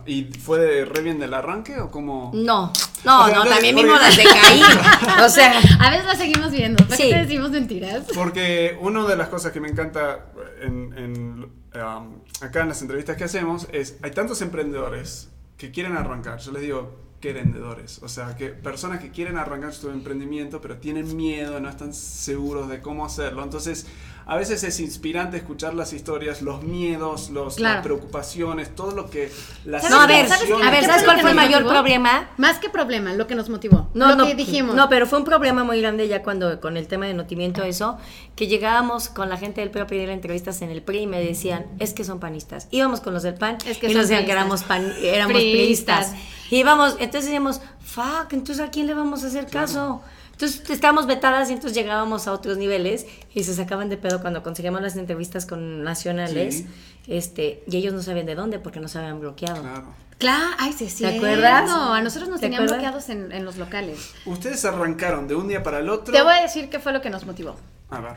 ¿Y 0.06 0.24
fue 0.24 0.60
de 0.60 0.84
re 0.84 1.02
bien 1.02 1.18
del 1.18 1.34
arranque 1.34 1.80
o 1.80 1.90
cómo? 1.90 2.30
No, 2.34 2.72
no, 3.04 3.28
no, 3.28 3.44
también 3.44 3.74
vimos 3.74 4.00
las 4.00 4.16
de 4.16 4.24
caír. 4.24 4.64
o 5.24 5.28
sea, 5.28 5.58
a 5.80 5.90
veces 5.90 6.06
las 6.06 6.18
seguimos 6.18 6.52
viendo. 6.52 6.84
¿Por 6.86 6.96
qué 6.96 7.10
te 7.10 7.18
decimos 7.18 7.50
mentiras? 7.50 8.04
Porque 8.14 8.78
una 8.80 9.04
de 9.04 9.16
las 9.16 9.28
cosas 9.28 9.52
que 9.52 9.60
me 9.60 9.68
encanta 9.68 10.26
en, 10.62 11.50
um, 11.74 12.20
acá 12.40 12.62
en 12.62 12.68
las 12.68 12.82
entrevistas 12.82 13.16
que 13.16 13.24
hacemos 13.24 13.66
es, 13.72 13.98
hay 14.02 14.12
tantos 14.12 14.42
emprendedores 14.42 15.30
que 15.56 15.70
quieren 15.70 15.96
arrancar. 15.96 16.38
Yo 16.38 16.52
les 16.52 16.62
digo, 16.62 17.04
querendedores, 17.20 18.00
o 18.02 18.08
sea, 18.08 18.36
que 18.36 18.50
personas 18.50 19.00
que 19.00 19.10
quieren 19.10 19.38
arrancar 19.38 19.72
su 19.72 19.90
emprendimiento, 19.90 20.60
pero 20.60 20.76
tienen 20.76 21.16
miedo, 21.16 21.58
no 21.58 21.70
están 21.70 21.94
seguros 21.94 22.68
de 22.68 22.80
cómo 22.80 23.06
hacerlo. 23.06 23.42
Entonces, 23.42 23.86
a 24.26 24.36
veces 24.36 24.64
es 24.64 24.80
inspirante 24.80 25.36
escuchar 25.36 25.74
las 25.74 25.92
historias, 25.92 26.40
los 26.40 26.62
miedos, 26.62 27.30
los, 27.30 27.60
las 27.60 27.82
preocupaciones, 27.82 28.74
todo 28.74 28.92
lo 28.92 29.10
que 29.10 29.30
las 29.64 29.88
No, 29.90 30.00
a 30.00 30.06
ver, 30.06 30.26
¿sabes, 30.26 30.50
a 30.50 30.70
ver, 30.70 30.84
¿sabes 30.84 31.04
cuál 31.04 31.20
fue 31.20 31.30
el 31.30 31.36
mayor 31.36 31.66
problema? 31.66 32.30
Más 32.38 32.58
que 32.58 32.70
problema, 32.70 33.12
lo 33.12 33.26
que 33.26 33.34
nos 33.34 33.50
motivó. 33.50 33.88
No, 33.92 34.08
lo 34.08 34.16
no, 34.16 34.26
que 34.26 34.34
dijimos. 34.34 34.74
No, 34.74 34.88
pero 34.88 35.06
fue 35.06 35.18
un 35.18 35.24
problema 35.24 35.62
muy 35.64 35.80
grande 35.80 36.08
ya 36.08 36.22
cuando 36.22 36.60
con 36.60 36.76
el 36.76 36.88
tema 36.88 37.06
de 37.06 37.14
notimiento 37.14 37.62
eso, 37.62 37.98
que 38.34 38.46
llegábamos 38.46 39.08
con 39.08 39.28
la 39.28 39.36
gente 39.36 39.60
del 39.60 39.70
PRI 39.70 39.82
a 39.82 39.86
pedir 39.86 40.08
entrevistas 40.08 40.62
en 40.62 40.70
el 40.70 40.82
PRI 40.82 41.00
y 41.00 41.06
me 41.06 41.20
decían, 41.20 41.66
es 41.78 41.92
que 41.92 42.04
son 42.04 42.18
panistas. 42.18 42.68
Íbamos 42.70 43.00
con 43.00 43.12
los 43.12 43.22
del 43.22 43.34
PAN 43.34 43.58
y 43.66 43.94
nos 43.94 44.08
decían 44.08 44.24
que 44.24 44.32
éramos, 44.32 44.62
pan, 44.64 44.90
éramos 45.02 45.36
priistas. 45.36 46.14
Y 46.50 46.56
íbamos, 46.56 46.92
entonces 46.92 47.24
decíamos, 47.24 47.60
fuck, 47.84 48.32
entonces 48.32 48.60
¿a 48.60 48.70
quién 48.70 48.86
le 48.86 48.94
vamos 48.94 49.22
a 49.24 49.26
hacer 49.26 49.46
caso? 49.46 50.02
Entonces 50.34 50.68
estábamos 50.68 51.06
vetadas 51.06 51.48
y 51.48 51.52
entonces 51.52 51.76
llegábamos 51.76 52.26
a 52.26 52.32
otros 52.32 52.58
niveles 52.58 53.06
y 53.32 53.44
se 53.44 53.54
sacaban 53.54 53.88
de 53.88 53.96
pedo 53.96 54.20
cuando 54.20 54.42
conseguíamos 54.42 54.82
las 54.82 54.96
entrevistas 54.96 55.46
con 55.46 55.84
nacionales 55.84 56.64
este 57.06 57.62
y 57.68 57.76
ellos 57.76 57.94
no 57.94 58.02
sabían 58.02 58.26
de 58.26 58.34
dónde 58.34 58.58
porque 58.58 58.80
nos 58.80 58.96
habían 58.96 59.20
bloqueado. 59.20 59.62
Claro. 59.62 60.04
Claro, 60.18 60.46
ay, 60.58 60.72
sí, 60.72 60.88
sí. 60.88 61.04
¿Te 61.04 61.16
acuerdas? 61.16 61.68
No, 61.68 61.92
a 61.92 62.00
nosotros 62.00 62.28
nos 62.28 62.40
tenían 62.40 62.66
bloqueados 62.66 63.08
en, 63.08 63.32
en, 63.32 63.44
los 63.44 63.56
locales. 63.56 64.12
Ustedes 64.26 64.64
arrancaron 64.64 65.26
de 65.26 65.34
un 65.34 65.48
día 65.48 65.62
para 65.62 65.80
el 65.80 65.88
otro. 65.88 66.14
Te 66.14 66.22
voy 66.22 66.34
a 66.34 66.42
decir 66.42 66.70
qué 66.70 66.78
fue 66.78 66.92
lo 66.92 67.02
que 67.02 67.10
nos 67.10 67.26
motivó. 67.26 67.56
A 67.90 68.00
ver. 68.00 68.12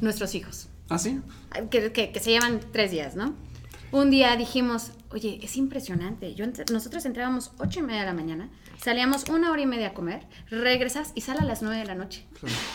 Nuestros 0.00 0.34
hijos. 0.34 0.68
¿Ah, 0.90 0.98
sí? 0.98 1.20
Que, 1.70 1.90
que, 1.90 2.12
que 2.12 2.20
se 2.20 2.30
llevan 2.30 2.60
tres 2.72 2.90
días, 2.90 3.14
¿no? 3.16 3.34
Un 3.90 4.10
día 4.10 4.36
dijimos, 4.36 4.92
oye, 5.10 5.40
es 5.42 5.56
impresionante. 5.56 6.34
Yo, 6.34 6.44
nosotros 6.72 7.04
entrábamos 7.06 7.52
ocho 7.58 7.80
y 7.80 7.82
media 7.82 8.00
de 8.00 8.06
la 8.06 8.14
mañana, 8.14 8.50
salíamos 8.78 9.28
una 9.30 9.50
hora 9.50 9.62
y 9.62 9.66
media 9.66 9.88
a 9.88 9.94
comer, 9.94 10.26
regresas 10.50 11.12
y 11.14 11.22
sale 11.22 11.40
a 11.40 11.44
las 11.44 11.62
nueve 11.62 11.78
de 11.78 11.86
la 11.86 11.94
noche. 11.94 12.26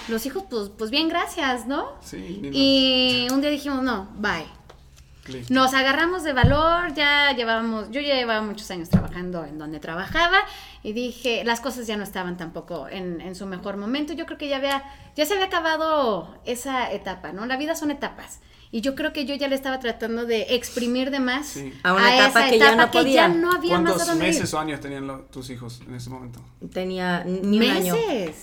Los 0.08 0.26
hijos, 0.26 0.44
pues, 0.50 0.70
pues 0.70 0.90
bien, 0.90 1.10
gracias, 1.10 1.68
¿no? 1.68 1.86
Sí. 2.02 2.42
Y 2.52 3.28
un 3.32 3.42
día 3.42 3.50
dijimos, 3.50 3.84
no, 3.84 4.10
bye. 4.16 4.46
Nos 5.50 5.74
agarramos 5.74 6.24
de 6.24 6.34
valor, 6.34 6.94
ya 6.96 7.32
llevábamos, 7.34 7.90
yo 7.92 8.02
ya 8.02 8.16
llevaba 8.16 8.42
muchos 8.42 8.70
años 8.72 8.90
trabajando 8.90 9.46
en 9.46 9.58
donde 9.58 9.80
trabajaba 9.80 10.40
y 10.84 10.92
dije, 10.92 11.46
las 11.46 11.62
cosas 11.62 11.88
ya 11.88 11.96
no 11.96 12.04
estaban 12.04 12.36
tampoco 12.36 12.90
en, 12.90 13.22
en 13.22 13.34
su 13.34 13.46
mejor 13.46 13.78
momento. 13.78 14.12
Yo 14.12 14.26
creo 14.26 14.38
que 14.38 14.50
ya 14.50 14.58
había, 14.58 14.84
ya 15.16 15.26
se 15.26 15.34
había 15.34 15.46
acabado 15.46 16.38
esa 16.44 16.92
etapa, 16.92 17.32
¿no? 17.32 17.46
La 17.46 17.56
vida 17.56 17.74
son 17.74 17.90
etapas. 17.90 18.42
Y 18.74 18.82
yo 18.82 18.96
creo 18.96 19.14
que 19.14 19.26
yo 19.26 19.36
ya 19.36 19.48
le 19.48 19.54
estaba 19.54 19.80
tratando 19.80 20.26
de 20.26 20.56
exprimir 20.56 21.12
de 21.12 21.20
más 21.20 21.60
a 21.84 21.94
una 21.94 22.16
etapa, 22.16 22.50
que, 22.50 22.58
ya 22.58 22.76
no 22.76 22.90
podía. 22.90 23.26
había 23.26 23.70
¿Cuántos 23.70 24.16
meses 24.16 24.52
o 24.52 24.58
años 24.58 24.80
tenían 24.80 25.28
tus 25.30 25.52
hijos 25.52 25.80
en 25.88 25.94
ese 25.94 26.10
momento? 26.10 26.44
Tenía 26.72 27.24
ni 27.24 27.60
un 27.60 27.70
año. 27.70 27.96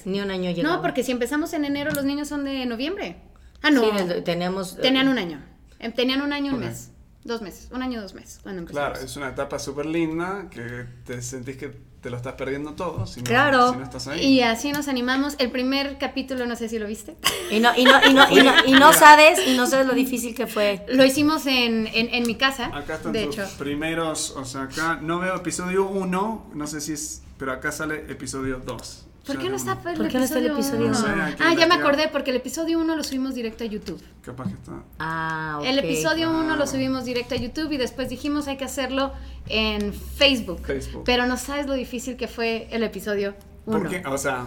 Ni 0.05 0.21
un 0.21 0.31
año 0.31 0.53
No, 0.63 0.83
porque 0.83 1.03
si 1.03 1.11
empezamos 1.11 1.53
en 1.53 1.65
enero, 1.65 1.91
los 1.91 2.05
niños 2.05 2.29
son 2.29 2.45
de 2.45 2.65
noviembre. 2.65 3.17
Ah, 3.61 3.73
no. 3.73 3.83
Sí, 3.83 4.23
teníamos... 4.25 4.77
Tenían 4.77 5.09
un 5.09 5.19
año. 5.19 5.43
Em, 5.81 5.93
tenían 5.93 6.23
un 6.23 6.33
año, 6.33 6.55
un 6.55 6.61
mes. 6.61 6.93
Dos 7.25 7.43
meses. 7.43 7.69
Un 7.73 7.83
año, 7.83 8.01
dos 8.01 8.15
meses. 8.15 8.41
claro, 8.67 9.01
es 9.01 9.17
una 9.17 9.31
etapa 9.31 9.59
súper 9.59 9.87
linda 9.87 10.47
que 10.49 10.87
te 11.07 11.23
sentís 11.23 11.57
que 11.57 11.90
te 12.01 12.09
lo 12.09 12.17
estás 12.17 12.33
perdiendo 12.35 12.73
todo 12.73 13.07
si 13.07 13.21
no, 13.21 13.25
claro. 13.25 13.73
si 13.73 13.77
no 13.77 13.85
estás 13.85 14.07
ahí. 14.09 14.25
Y 14.25 14.41
así 14.43 14.73
nos 14.73 14.89
animamos. 14.89 15.35
El 15.39 15.51
primer 15.51 15.99
capítulo, 15.99 16.47
no 16.47 16.57
sé 16.57 16.69
si 16.69 16.79
lo 16.79 16.87
viste. 16.87 17.17
Y 17.51 17.61
no, 17.61 17.77
y 17.77 17.85
no, 17.85 17.93
y 18.09 18.15
no, 18.15 18.31
y 18.31 18.43
no, 18.43 18.53
y 18.67 18.73
no 18.73 18.93
sabes, 18.93 19.47
y 19.47 19.57
no 19.57 19.67
sabes 19.67 19.87
lo 19.87 19.93
difícil 19.93 20.35
que 20.35 20.47
fue. 20.47 20.85
Lo 20.89 21.05
hicimos 21.05 21.47
en, 21.47 21.87
en, 21.89 22.15
en 22.15 22.27
mi 22.27 22.37
casa. 22.37 22.67
Acá 22.75 22.97
están 22.97 23.13
de 23.13 23.25
hecho. 23.25 23.47
primeros, 23.59 24.31
o 24.37 24.45
sea, 24.45 24.63
acá 24.63 24.99
no 25.03 25.19
veo 25.19 25.37
episodio 25.37 25.87
1, 25.87 26.51
no 26.55 26.67
sé 26.67 26.81
si 26.81 26.93
es, 26.93 27.23
pero 27.39 27.53
acá 27.53 27.71
sale 27.73 28.07
episodio 28.11 28.61
2. 28.65 29.07
¿Por 29.27 29.39
qué 29.39 29.49
no 29.49 29.57
está 29.57 29.73
el, 29.73 29.97
¿Por 29.97 30.09
qué 30.09 30.19
no 30.19 30.25
está 30.25 30.39
el 30.39 30.47
episodio 30.47 30.87
1? 30.89 30.99
ah, 31.41 31.55
ya 31.55 31.67
me 31.67 31.75
acordé, 31.75 32.09
porque 32.09 32.31
el 32.31 32.37
episodio 32.37 32.79
1 32.79 32.97
lo 32.97 33.05
subimos 33.05 33.35
directo 33.35 33.65
a 33.65 33.67
YouTube. 33.67 34.03
Capaz 34.23 34.49
que 34.49 34.55
está. 34.55 34.73
Ah, 34.99 35.59
ok. 35.61 35.67
El 35.67 35.79
episodio 35.79 36.31
1 36.31 36.57
lo 36.57 36.67
subimos 36.67 37.05
directo 37.05 37.35
a 37.35 37.39
YouTube 37.39 37.73
y 37.73 37.77
después 37.77 38.09
dijimos 38.09 38.49
hay 38.49 38.57
que 38.57 38.65
hacerlo 38.65 39.13
en 39.47 39.93
Facebook. 39.93 40.65
Facebook. 40.65 41.03
Pero 41.05 41.27
no 41.27 41.37
sabes 41.37 41.67
lo 41.67 41.75
difícil 41.75 42.17
que 42.17 42.29
fue 42.29 42.69
el 42.71 42.83
episodio 42.83 43.35
1. 43.67 43.79
¿Por 43.79 43.89
qué? 43.89 44.03
O 44.07 44.17
sea, 44.17 44.47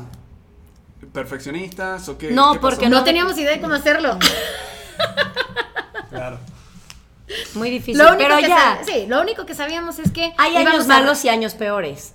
¿perfeccionistas 1.14 2.10
o 2.10 2.18
qué? 2.18 2.32
No, 2.32 2.60
porque 2.60 2.90
no 2.90 3.04
teníamos 3.04 3.38
idea 3.38 3.52
de 3.52 3.62
cómo 3.62 3.76
hacerlo. 3.76 4.18
claro. 6.10 6.40
Muy 7.56 7.70
difícil, 7.70 8.04
pero 8.18 8.40
ya. 8.40 8.82
Sí, 8.86 9.06
lo 9.08 9.22
único 9.22 9.46
que 9.46 9.56
sabíamos 9.56 10.00
es 10.00 10.12
que... 10.12 10.34
Hay 10.38 10.56
años 10.56 10.88
malos 10.88 11.24
y 11.26 11.30
años 11.30 11.54
peores. 11.54 12.14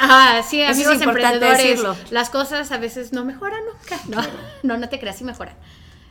Ah, 0.00 0.42
sí, 0.48 0.62
amigos 0.62 1.00
emprendedores, 1.00 1.80
las 2.10 2.30
cosas 2.30 2.70
a 2.72 2.78
veces 2.78 3.12
no 3.12 3.24
mejoran 3.24 3.60
nunca. 3.64 4.00
No, 4.08 4.22
no, 4.62 4.78
no 4.78 4.88
te 4.88 4.98
creas, 4.98 5.16
sí 5.16 5.24
mejoran. 5.24 5.54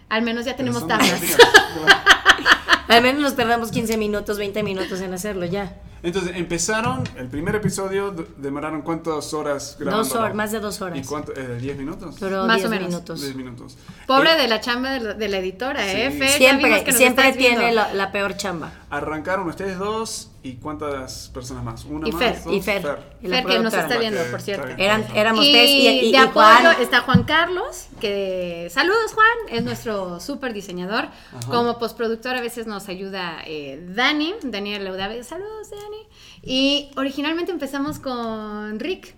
Al 0.09 0.21
menos 0.21 0.45
ya 0.45 0.55
tenemos 0.55 0.87
tablas. 0.87 1.19
Al 2.87 3.01
menos 3.01 3.21
nos 3.21 3.35
tardamos 3.35 3.71
15 3.71 3.97
minutos, 3.97 4.37
20 4.37 4.61
minutos 4.61 5.01
en 5.01 5.13
hacerlo 5.13 5.45
ya. 5.45 5.75
Entonces, 6.03 6.35
empezaron, 6.35 7.03
el 7.17 7.27
primer 7.27 7.55
episodio 7.55 8.13
demoraron 8.37 8.83
cuántas 8.83 9.33
horas 9.33 9.75
grabando? 9.79 10.03
Dos 10.03 10.15
horas, 10.15 10.35
más 10.35 10.51
de 10.51 10.59
dos 10.59 10.79
horas. 10.81 10.99
¿Y 10.99 11.01
cuánto? 11.01 11.33
Eh, 11.35 11.57
¿Diez 11.59 11.75
minutos? 11.75 12.21
más 12.21 12.63
o 12.63 12.69
menos. 12.69 12.89
minutos. 12.89 13.21
Diez 13.21 13.35
minutos. 13.35 13.75
Pobre 14.05 14.33
eh, 14.33 14.37
de 14.37 14.47
la 14.47 14.61
chamba 14.61 14.99
de 14.99 15.27
la, 15.27 15.37
editora, 15.37 15.83
¿eh? 15.91 16.11
siempre 16.37 16.91
siempre 16.93 17.33
tiene 17.33 17.71
la, 17.71 18.11
peor 18.11 18.37
chamba. 18.37 18.71
Arrancaron 18.95 19.47
ustedes 19.49 19.77
dos 19.77 20.31
y 20.41 20.53
cuántas 20.53 21.29
personas 21.33 21.65
más? 21.65 21.83
Una 21.83 22.07
y 22.07 22.11
Fer, 22.13 22.37
Y 22.49 22.61
Fer. 22.61 22.81
Fer, 22.81 23.45
que 23.45 23.59
nos 23.59 23.73
está 23.73 23.97
viendo, 23.97 24.21
por 24.31 24.41
cierto. 24.41 24.69
Eran, 24.77 25.05
éramos 25.13 25.43
tres 25.43 25.69
y, 25.69 25.87
y, 25.87 26.11
de 26.13 26.17
apoyo 26.17 26.71
está 26.79 27.01
Juan 27.01 27.23
Carlos, 27.23 27.87
que 27.99 28.69
saludos 28.71 29.13
Juan, 29.13 29.27
es 29.49 29.63
nuestro 29.63 30.21
súper 30.21 30.53
diseñador. 30.53 31.09
Como 31.47 31.77
postproductor 31.77 32.37
a 32.37 32.41
veces 32.41 32.67
nos 32.67 32.87
ayuda 32.87 33.41
eh, 33.45 33.85
Dani, 33.89 34.33
Daniel 34.43 34.85
Leudave, 34.85 35.23
saludos 35.25 35.71
Dani. 35.71 36.07
Y 36.41 36.91
originalmente 36.95 37.51
empezamos 37.51 37.99
con 37.99 38.79
Rick. 38.79 39.13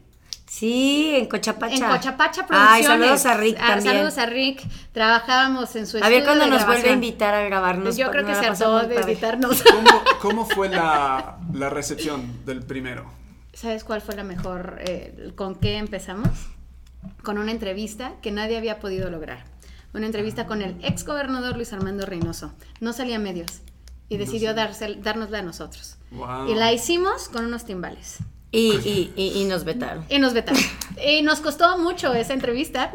Sí, 0.48 1.14
en 1.14 1.26
Cochapacha. 1.28 1.76
En 1.76 1.82
Cochapacha 1.82 2.48
Producciones. 2.48 2.72
Ay, 2.72 2.84
saludos 2.84 3.26
a 3.26 3.38
Rick 3.38 3.58
ah, 3.60 3.68
también. 3.68 3.96
Saludos 3.96 4.18
a 4.18 4.26
Rick. 4.26 4.64
Trabajábamos 4.94 5.76
en 5.76 5.86
su 5.86 5.98
estudio 5.98 6.06
A 6.06 6.10
ver 6.10 6.24
cuando 6.24 6.48
nos 6.48 6.66
vuelve 6.66 6.90
a 6.90 6.94
invitar 6.94 7.34
a 7.34 7.44
grabarnos. 7.44 7.98
Yo 7.98 8.10
creo 8.12 8.26
que 8.26 8.34
se 8.34 8.46
hartó 8.46 8.88
de 8.88 8.96
invitarnos. 8.96 9.62
¿Cómo, 9.62 10.04
¿Cómo, 10.22 10.46
fue 10.46 10.70
la, 10.70 11.38
la, 11.54 11.70
recepción 11.70 12.46
del 12.46 12.64
primero? 12.64 13.06
¿Sabes 13.54 13.84
cuál 13.84 14.02
fue 14.02 14.16
la 14.16 14.24
mejor? 14.24 14.78
Eh, 14.80 15.34
¿Con 15.36 15.56
qué 15.56 15.78
empezamos? 15.78 16.30
Con 17.24 17.38
una 17.38 17.52
entrevista 17.52 18.14
que 18.22 18.32
nadie 18.32 18.58
había 18.58 18.80
podido 18.80 19.10
lograr. 19.10 19.44
Una 19.94 20.06
entrevista 20.06 20.46
con 20.46 20.62
el 20.62 20.78
ex 20.82 21.06
gobernador 21.06 21.58
Luis 21.58 21.74
Armando 21.74 22.06
Reynoso. 22.06 22.54
No 22.80 22.94
salía 22.94 23.18
a 23.18 23.20
medios 23.20 23.62
y 24.08 24.18
decidió 24.18 24.54
darse, 24.54 24.96
dárnosla 24.96 25.40
a 25.40 25.42
nosotros. 25.42 25.98
Y 26.48 26.56
la 26.56 26.72
hicimos 26.72 27.28
con 27.28 27.46
unos 27.46 27.66
timbales. 27.66 28.20
Y, 28.52 29.12
y, 29.16 29.32
y, 29.36 29.44
nos 29.46 29.66
vetaron. 29.66 30.06
Y 30.10 30.20
nos 30.20 30.34
vetaron. 30.34 30.62
y 31.06 31.22
nos 31.22 31.42
costó 31.42 31.78
mucho 31.78 32.14
esa 32.14 32.34
entrevista, 32.34 32.92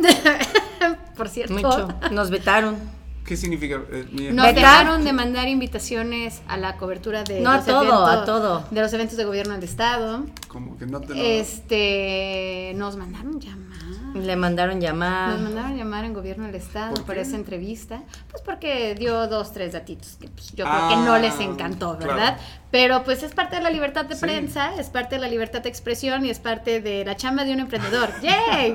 por 1.17 1.29
cierto. 1.29 1.55
Mucho. 1.55 1.89
Nos 2.11 2.31
vetaron. 2.31 2.77
¿Qué 3.25 3.37
significa? 3.37 3.81
Eh, 3.93 4.31
nos 4.33 4.47
vetaron 4.47 5.05
de 5.05 5.13
mandar 5.13 5.49
invitaciones 5.49 6.43
a 6.49 6.57
la 6.57 6.77
cobertura 6.77 7.23
de 7.23 7.41
no, 7.41 7.53
a 7.53 7.65
todo, 7.65 8.07
a 8.07 8.25
todo. 8.25 8.65
de 8.71 8.81
los 8.81 8.93
eventos 8.93 9.17
de 9.17 9.25
gobierno 9.25 9.55
del 9.55 9.63
estado. 9.63 10.25
Como 10.49 10.77
que 10.77 10.87
no 10.87 11.01
te 11.01 11.15
lo... 11.15 11.23
Este, 11.23 12.73
nos 12.77 12.97
mandaron 12.97 13.39
llamar 13.39 13.72
le 14.15 14.37
mandaron 14.37 14.81
llamar. 14.81 15.31
Nos 15.31 15.41
mandaron 15.41 15.77
llamar 15.77 16.05
en 16.05 16.13
gobierno 16.13 16.47
del 16.47 16.55
estado 16.55 16.95
para 17.05 17.21
esa 17.21 17.37
entrevista, 17.37 18.03
pues 18.31 18.43
porque 18.43 18.95
dio 18.95 19.27
dos, 19.29 19.53
tres 19.53 19.73
datitos 19.73 20.17
que 20.21 20.29
pues, 20.29 20.53
yo 20.55 20.65
creo 20.65 20.89
que 20.89 20.97
no 20.97 21.19
les 21.19 21.35
ah, 21.39 21.43
encantó, 21.43 21.97
¿verdad? 21.97 22.39
Pero 22.71 23.05
pues 23.05 23.23
es 23.23 23.35
parte 23.35 23.57
de 23.57 23.63
la 23.63 23.71
libertad 23.71 24.05
de 24.05 24.17
prensa, 24.17 24.75
es 24.79 24.91
parte 24.91 25.17
de 25.17 25.21
la 25.21 25.29
libertad 25.29 25.63
de 25.63 25.69
expresión 25.69 26.25
y 26.25 26.31
es 26.31 26.39
parte 26.39 26.81
de 26.81 27.05
la 27.05 27.17
chamba 27.17 27.45
de 27.45 27.53
un 27.53 27.61
emprendedor. 27.61 28.11
¡Yay! 28.23 28.75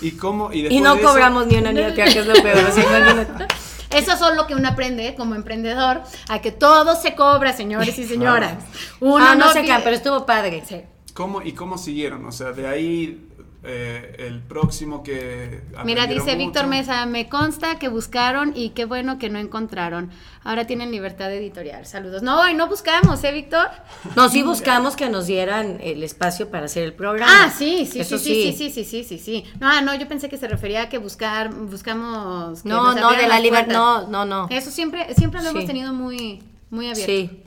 ¿Y 0.00 0.12
cómo? 0.12 0.52
Y, 0.52 0.80
no 0.80 0.98
cobramos 1.00 1.46
ni 1.46 1.56
una 1.56 1.72
ni 1.72 1.92
que 1.92 2.04
es 2.04 2.26
lo 2.26 2.34
peor. 2.34 2.58
Eso 3.90 4.12
es 4.12 4.36
lo 4.36 4.46
que 4.46 4.54
uno 4.54 4.68
aprende 4.68 5.14
como 5.14 5.34
emprendedor, 5.34 6.02
a 6.28 6.40
que 6.40 6.52
todo 6.52 6.94
se 6.94 7.14
cobra, 7.14 7.54
señores 7.54 7.98
y 7.98 8.04
señoras. 8.06 8.62
Uno 9.00 9.24
ah, 9.26 9.34
no, 9.34 9.46
no 9.46 9.52
se 9.52 9.62
pero 9.62 9.96
estuvo 9.96 10.26
padre. 10.26 10.62
Sí. 10.66 10.82
¿Cómo, 11.14 11.42
¿Y 11.42 11.52
cómo 11.52 11.78
siguieron? 11.78 12.24
O 12.26 12.32
sea, 12.32 12.52
de 12.52 12.68
ahí 12.68 13.27
eh, 13.64 14.14
el 14.20 14.40
próximo 14.40 15.02
que... 15.02 15.62
Mira, 15.84 16.06
dice. 16.06 16.36
Víctor 16.36 16.68
Mesa, 16.68 17.04
me 17.06 17.28
consta 17.28 17.78
que 17.78 17.88
buscaron 17.88 18.52
y 18.54 18.70
qué 18.70 18.84
bueno 18.84 19.18
que 19.18 19.30
no 19.30 19.40
encontraron. 19.40 20.10
Ahora 20.44 20.66
tienen 20.66 20.92
libertad 20.92 21.32
editorial. 21.32 21.84
Saludos. 21.84 22.22
No, 22.22 22.52
no 22.54 22.68
buscamos, 22.68 23.22
¿eh, 23.24 23.32
Víctor? 23.32 23.66
No, 24.14 24.28
sí 24.28 24.42
buscamos 24.42 24.94
que 24.94 25.08
nos 25.08 25.26
dieran 25.26 25.78
el 25.82 26.04
espacio 26.04 26.50
para 26.50 26.66
hacer 26.66 26.84
el 26.84 26.94
programa. 26.94 27.46
Ah, 27.46 27.50
sí, 27.50 27.84
sí, 27.84 28.04
sí, 28.04 28.18
sí, 28.18 28.52
sí, 28.52 28.70
sí, 28.70 28.84
sí, 28.84 29.04
sí, 29.04 29.18
sí, 29.18 29.44
ah, 29.60 29.80
No, 29.80 29.94
yo 29.96 30.06
pensé 30.06 30.28
que 30.28 30.36
se 30.36 30.46
refería 30.46 30.82
a 30.82 30.88
que 30.88 30.98
buscar, 30.98 31.52
buscamos... 31.52 32.64
No, 32.64 32.94
no, 32.94 33.10
de 33.10 33.26
la 33.26 33.40
libertad, 33.40 33.72
no, 33.72 34.06
no, 34.06 34.24
no. 34.24 34.46
Eso 34.50 34.70
siempre, 34.70 35.12
siempre 35.14 35.42
lo 35.42 35.50
hemos 35.50 35.66
tenido 35.66 35.92
muy, 35.92 36.44
muy 36.70 36.88
abierto. 36.88 37.12
Sí. 37.12 37.42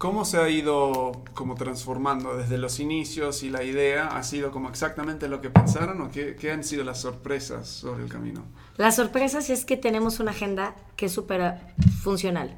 ¿Cómo 0.00 0.24
se 0.24 0.38
ha 0.38 0.48
ido 0.48 1.12
como 1.34 1.56
transformando 1.56 2.34
desde 2.34 2.56
los 2.56 2.80
inicios 2.80 3.42
y 3.42 3.50
la 3.50 3.64
idea? 3.64 4.06
¿Ha 4.06 4.22
sido 4.22 4.50
como 4.50 4.70
exactamente 4.70 5.28
lo 5.28 5.42
que 5.42 5.50
pensaron 5.50 6.00
o 6.00 6.10
qué, 6.10 6.50
han 6.50 6.64
sido 6.64 6.84
las 6.84 7.02
sorpresas 7.02 7.68
sobre 7.68 8.04
el 8.04 8.08
camino? 8.08 8.42
Las 8.78 8.96
sorpresas 8.96 9.50
es 9.50 9.66
que 9.66 9.76
tenemos 9.76 10.18
una 10.18 10.30
agenda 10.30 10.74
que 10.96 11.04
es 11.04 11.12
súper 11.12 11.58
funcional. 12.02 12.56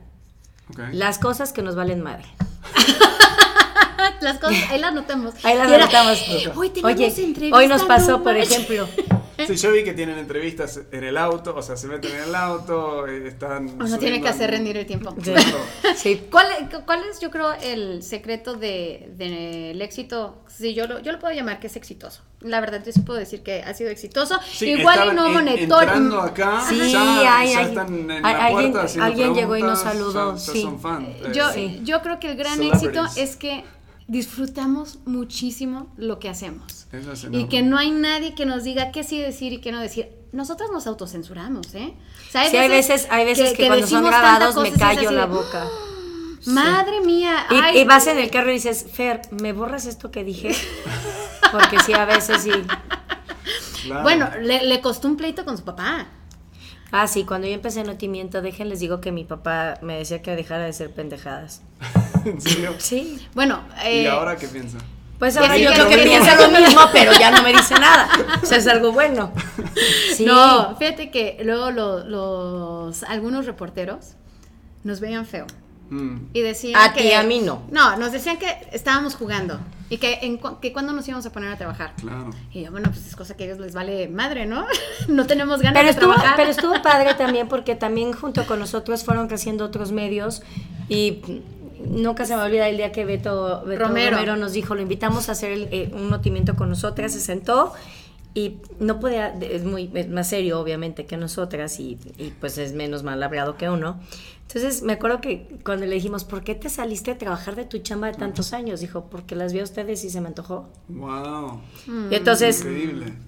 Las 0.93 1.19
cosas 1.19 1.53
que 1.53 1.63
nos 1.63 1.75
valen 1.75 2.01
madre. 2.01 2.27
las 4.21 4.39
cosas, 4.39 4.71
ahí 4.71 4.79
las 4.79 4.95
notamos. 4.95 5.35
Ahí 5.45 5.59
las 5.59 5.69
notamos. 5.69 6.25
Hoy, 6.55 6.73
Oye, 6.85 7.53
hoy 7.53 7.67
nos 7.67 7.83
pasó, 7.83 8.23
por 8.23 8.37
ejemplo, 8.37 8.87
Sí, 9.47 9.57
yo 9.57 9.73
vi 9.73 9.85
que 9.85 9.93
tienen 9.93 10.19
entrevistas 10.19 10.81
en 10.91 11.05
el 11.05 11.17
auto, 11.17 11.55
o 11.55 11.63
sea, 11.63 11.77
se 11.77 11.87
meten 11.87 12.13
en 12.13 12.23
el 12.25 12.35
auto, 12.35 13.07
eh, 13.07 13.29
están... 13.29 13.79
no 13.79 13.99
tiene 13.99 14.21
que 14.21 14.29
hacer 14.29 14.51
rendir 14.51 14.77
el 14.77 14.87
tiempo. 14.87 15.15
Sí. 15.97 16.27
¿Cuál, 16.31 16.47
¿Cuál, 16.85 17.01
es, 17.11 17.21
yo 17.21 17.31
creo, 17.31 17.53
el 17.53 18.03
secreto 18.03 18.55
del 18.55 19.17
de, 19.17 19.77
éxito? 19.83 20.43
Sí, 20.49 20.75
yo 20.75 20.87
lo, 20.87 21.01
yo 21.01 21.13
lo 21.13 21.19
puedo 21.19 21.35
llamar 21.35 21.61
que 21.61 21.67
es 21.67 21.77
exitoso. 21.77 22.23
La 22.41 22.61
verdad, 22.61 22.83
yo 22.85 22.93
sí 22.93 23.01
puedo 23.01 23.19
decir 23.19 23.43
que 23.43 23.63
ha 23.63 23.73
sido 23.75 23.91
exitoso. 23.91 24.39
Igual 24.61 25.11
y 25.13 25.15
no 25.15 25.29
monetario. 25.29 25.81
Entrando 25.81 26.21
acá, 26.21 26.65
sí, 26.69 26.91
ya, 26.91 27.39
hay, 27.39 27.53
están 27.53 28.11
en 28.11 28.23
la 28.23 28.29
alguien, 28.29 28.73
puerta 28.73 29.05
alguien 29.05 29.35
llegó 29.35 29.57
y 29.57 29.63
nos 29.63 29.81
saludó. 29.81 30.37
sí. 30.39 30.63
Son 30.63 30.81
fan, 30.81 31.07
yo, 31.33 31.55
yo 31.83 32.03
creo 32.03 32.19
que 32.19 32.31
el 32.31 32.37
gran 32.37 32.63
éxito 32.63 33.05
es 33.17 33.37
que 33.37 33.65
disfrutamos 34.09 34.99
muchísimo 35.07 35.93
lo 35.97 36.19
que 36.19 36.29
hacemos. 36.29 36.82
Y 37.31 37.45
que 37.47 37.63
no 37.63 37.79
hay 37.79 37.91
nadie 37.91 38.35
que 38.35 38.45
nos 38.45 38.65
diga 38.65 38.93
qué 38.93 39.03
sí 39.03 39.19
decir 39.19 39.53
y 39.53 39.59
qué 39.59 39.73
no 39.73 39.81
decir. 39.81 40.11
Nosotros 40.33 40.71
nos 40.73 40.87
autocensuramos, 40.87 41.75
¿eh? 41.75 41.95
sí, 42.31 42.57
hay 42.57 42.69
veces, 42.69 43.07
hay 43.11 43.25
veces 43.25 43.53
que, 43.55 43.67
cuando 43.67 43.87
son 43.87 44.05
grabados 44.05 44.57
me 44.57 44.73
callo 44.73 45.11
la 45.11 45.27
boca. 45.27 45.67
Madre 46.47 47.01
mía. 47.01 47.47
Y, 47.75 47.85
vas 47.85 48.07
en 48.07 48.19
el 48.19 48.31
carro 48.31 48.51
y 48.51 48.55
dices, 48.55 48.87
Fer, 48.93 49.23
¿me 49.31 49.53
borras 49.53 49.87
esto 49.87 50.11
que 50.11 50.25
dije? 50.25 50.55
Porque 51.53 51.79
sí, 51.81 51.93
a 51.93 52.05
veces 52.05 52.43
sí. 52.43 52.53
Bueno, 54.03 54.29
le, 54.41 54.65
le 54.65 54.81
costó 54.81 55.09
un 55.09 55.17
pleito 55.17 55.45
con 55.45 55.57
su 55.57 55.65
papá. 55.65 56.09
Ah, 56.91 57.07
sí, 57.07 57.25
cuando 57.25 57.47
yo 57.47 57.55
empecé 57.55 57.81
en 57.81 57.87
Notimiento, 57.87 58.43
dejen, 58.43 58.69
les 58.69 58.81
digo 58.81 59.01
que 59.01 59.13
mi 59.13 59.25
papá 59.25 59.79
me 59.81 59.97
decía 59.97 60.21
que 60.21 60.37
dejara 60.37 60.65
de 60.65 60.73
ser 60.75 60.93
pendejadas. 60.93 61.63
¿En 62.25 62.41
serio? 62.41 62.75
Sí. 62.79 63.27
Bueno, 63.35 63.63
¿y 63.85 64.01
eh, 64.01 64.09
ahora 64.09 64.37
qué 64.37 64.47
piensa? 64.47 64.79
Pues 65.23 65.37
ahora 65.37 65.57
yo 65.57 65.73
creo 65.73 65.89
que, 65.89 65.99
piensa 65.99 66.35
lo 66.35 66.51
mismo, 66.51 66.81
pero 66.93 67.13
ya 67.13 67.31
no 67.31 67.45
me 67.45 67.53
dice 67.53 67.75
nada. 67.77 68.09
O 68.43 68.45
sea, 68.45 68.59
es 68.59 68.67
algo 68.67 68.91
bueno. 68.91 69.33
Sí. 70.17 70.25
No, 70.25 70.75
fíjate 70.77 71.13
que 71.13 71.39
luego 71.45 71.71
los 71.71 73.05
algunos 73.05 73.47
reporteros 73.47 74.17
nos 74.83 74.99
veían 74.99 75.25
feo. 75.25 75.47
Mm. 75.91 76.17
Y 76.33 76.41
decían 76.41 76.81
a 76.81 76.93
que... 76.93 77.03
ti, 77.03 77.13
a 77.13 77.23
mí 77.23 77.39
no. 77.39 77.63
No, 77.71 77.97
nos 77.99 78.11
decían 78.11 78.37
que 78.37 78.49
estábamos 78.73 79.15
jugando 79.15 79.61
y 79.89 79.99
que, 79.99 80.19
en, 80.23 80.41
que 80.61 80.73
cuando 80.73 80.93
nos 80.93 81.07
íbamos 81.07 81.25
a 81.25 81.31
poner 81.31 81.53
a 81.53 81.57
trabajar. 81.57 81.93
Claro. 82.01 82.31
Y 82.51 82.65
yo, 82.65 82.73
bueno, 82.73 82.91
pues 82.91 83.07
es 83.07 83.15
cosa 83.15 83.37
que 83.37 83.45
a 83.45 83.47
ellos 83.47 83.61
les 83.61 83.75
vale 83.75 84.09
madre, 84.09 84.45
¿no? 84.45 84.67
no 85.07 85.25
tenemos 85.29 85.63
ganas 85.63 85.75
pero 85.75 85.85
de 85.85 85.91
estuvo, 85.93 86.15
trabajar. 86.15 86.35
Pero 86.37 86.51
estuvo 86.51 86.83
padre 86.83 87.15
también 87.15 87.47
porque 87.47 87.77
también 87.77 88.13
junto 88.13 88.45
con 88.45 88.59
nosotros 88.59 89.05
fueron 89.05 89.29
creciendo 89.29 89.65
otros 89.67 89.93
medios 89.93 90.43
y 90.89 91.23
nunca 91.87 92.25
se 92.25 92.37
me 92.37 92.43
olvida 92.43 92.69
el 92.69 92.77
día 92.77 92.93
que 92.93 93.05
Beto, 93.05 93.65
Romero. 93.65 94.37
nos 94.37 94.53
dijo, 94.53 94.75
lo 94.75 94.83
invitamos 94.83 95.29
a 95.29 95.33
hacer 95.33 95.69
eh, 95.71 95.91
un 95.93 96.11
notimiento 96.11 96.57
con 96.57 96.69
nosotras, 96.69 97.13
se 97.13 97.21
sentó 97.21 97.73
y 98.35 98.57
no 98.81 98.99
podía, 98.99 99.35
es 99.41 99.65
muy 99.65 99.89
más 100.09 100.29
serio 100.29 100.59
obviamente 100.59 101.05
que 101.05 101.17
nosotras 101.17 101.79
y, 101.79 101.99
y, 102.17 102.33
pues 102.41 102.57
es 102.57 102.73
menos 102.73 103.03
mal 103.03 103.23
hablado 103.23 103.57
que 103.57 103.69
uno. 103.69 104.01
Entonces 104.55 104.83
me 104.83 104.95
acuerdo 104.95 105.21
que 105.21 105.47
cuando 105.65 105.87
le 105.87 105.95
dijimos, 105.95 106.25
¿por 106.25 106.45
qué 106.45 106.55
te 106.55 106.69
saliste 106.69 107.11
a 107.11 107.19
trabajar 107.19 107.57
de 107.57 107.65
tu 107.65 107.79
chamba 107.79 108.09
de 108.09 108.15
tantos 108.15 108.53
años? 108.53 108.81
Dijo, 108.81 109.07
porque 109.11 109.35
las 109.35 109.53
vi 109.53 109.61
a 109.61 109.65
ustedes 109.65 110.05
y 110.05 110.11
se 110.11 110.21
me 110.21 110.29
antojó. 110.29 110.69
¡Wow! 110.89 111.61
Y 112.11 112.15
entonces 112.15 112.65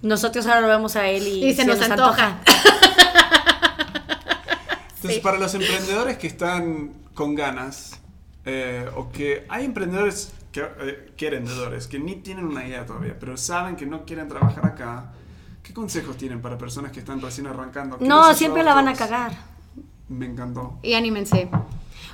nosotros 0.03 0.45
ahora 0.45 0.61
lo 0.61 0.67
vemos 0.67 0.95
a 0.95 1.09
él 1.09 1.27
y, 1.27 1.53
se, 1.53 1.65
nos, 1.65 1.81
antoja. 1.81 2.41
entonces 4.95 5.19
para 5.19 5.39
los 5.39 5.55
emprendedores 5.55 6.17
que 6.17 6.27
están 6.27 6.93
con 7.15 7.33
ganas, 7.33 7.99
eh, 8.45 8.89
o 8.95 9.09
que 9.09 9.45
hay 9.49 9.65
emprendedores 9.65 10.33
que, 10.51 10.61
eh, 10.61 11.11
emprendedores 11.17 11.87
que 11.87 11.99
ni 11.99 12.17
tienen 12.17 12.45
una 12.45 12.65
idea 12.65 12.85
todavía, 12.85 13.17
pero 13.19 13.37
saben 13.37 13.75
que 13.75 13.85
no 13.85 14.05
quieren 14.05 14.27
trabajar 14.27 14.65
acá, 14.65 15.13
¿qué 15.63 15.73
consejos 15.73 16.15
tienen 16.17 16.41
para 16.41 16.57
personas 16.57 16.91
que 16.91 16.99
están 16.99 17.21
recién 17.21 17.47
arrancando? 17.47 17.97
No, 17.99 18.33
siempre 18.33 18.63
la 18.63 18.73
van 18.73 18.87
a 18.87 18.93
cagar. 18.93 19.33
Me 20.07 20.27
encantó. 20.27 20.77
Y 20.83 20.93
anímense. 20.93 21.49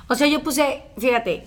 O 0.08 0.14
sea, 0.14 0.26
yo 0.26 0.42
puse, 0.42 0.82
fíjate, 0.98 1.46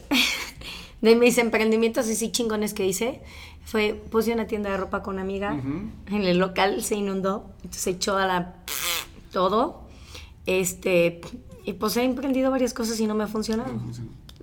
de 1.02 1.16
mis 1.16 1.38
emprendimientos 1.38 2.08
así 2.08 2.32
chingones 2.32 2.74
que 2.74 2.86
hice 2.86 3.22
fue, 3.66 4.00
puse 4.12 4.32
una 4.32 4.46
tienda 4.46 4.70
de 4.70 4.78
ropa 4.78 5.02
con 5.02 5.16
una 5.16 5.24
amiga, 5.24 5.52
en 5.52 6.24
el 6.24 6.38
local 6.38 6.84
se 6.84 6.96
inundó, 6.96 7.50
entonces 7.58 7.82
se 7.82 7.90
echó 7.92 8.18
a 8.18 8.26
la... 8.26 8.56
todo, 9.32 9.82
este, 10.46 11.20
y 11.66 11.74
pues 11.74 11.98
he 11.98 12.04
emprendido 12.04 12.52
varias 12.52 12.74
cosas 12.74 13.00
y 13.00 13.08
no 13.08 13.16
me 13.16 13.26
ha 13.26 13.28
funcionado. 13.28 13.74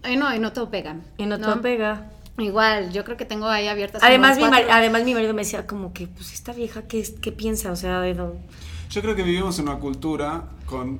Ay, 0.02 0.16
no, 0.16 0.35
y 0.35 0.38
no 0.38 0.52
todo 0.52 0.71
pega. 0.71 0.97
Y 1.16 1.26
no, 1.26 1.38
todo 1.38 1.61
pega. 1.61 2.11
Igual, 2.38 2.92
yo 2.92 3.04
creo 3.04 3.16
que 3.16 3.25
tengo 3.25 3.47
ahí 3.47 3.68
abiertas. 3.68 4.02
Además, 4.02 4.38
mi, 4.38 4.44
además 4.44 5.04
mi 5.04 5.14
marido 5.14 5.35
me 5.35 5.42
decía 5.42 5.66
como 5.66 5.92
que, 5.92 6.06
pues 6.06 6.32
esta 6.32 6.52
vieja, 6.52 6.82
¿qué, 6.82 7.06
qué 7.21 7.30
piensa? 7.30 7.71
O 7.71 7.76
sea, 7.76 8.00
de... 8.00 8.14
Yo 8.14 9.00
creo 9.00 9.14
que 9.14 9.23
vivimos 9.23 9.59
en 9.59 9.68
una 9.68 9.78
cultura 9.78 10.44
con, 10.66 10.99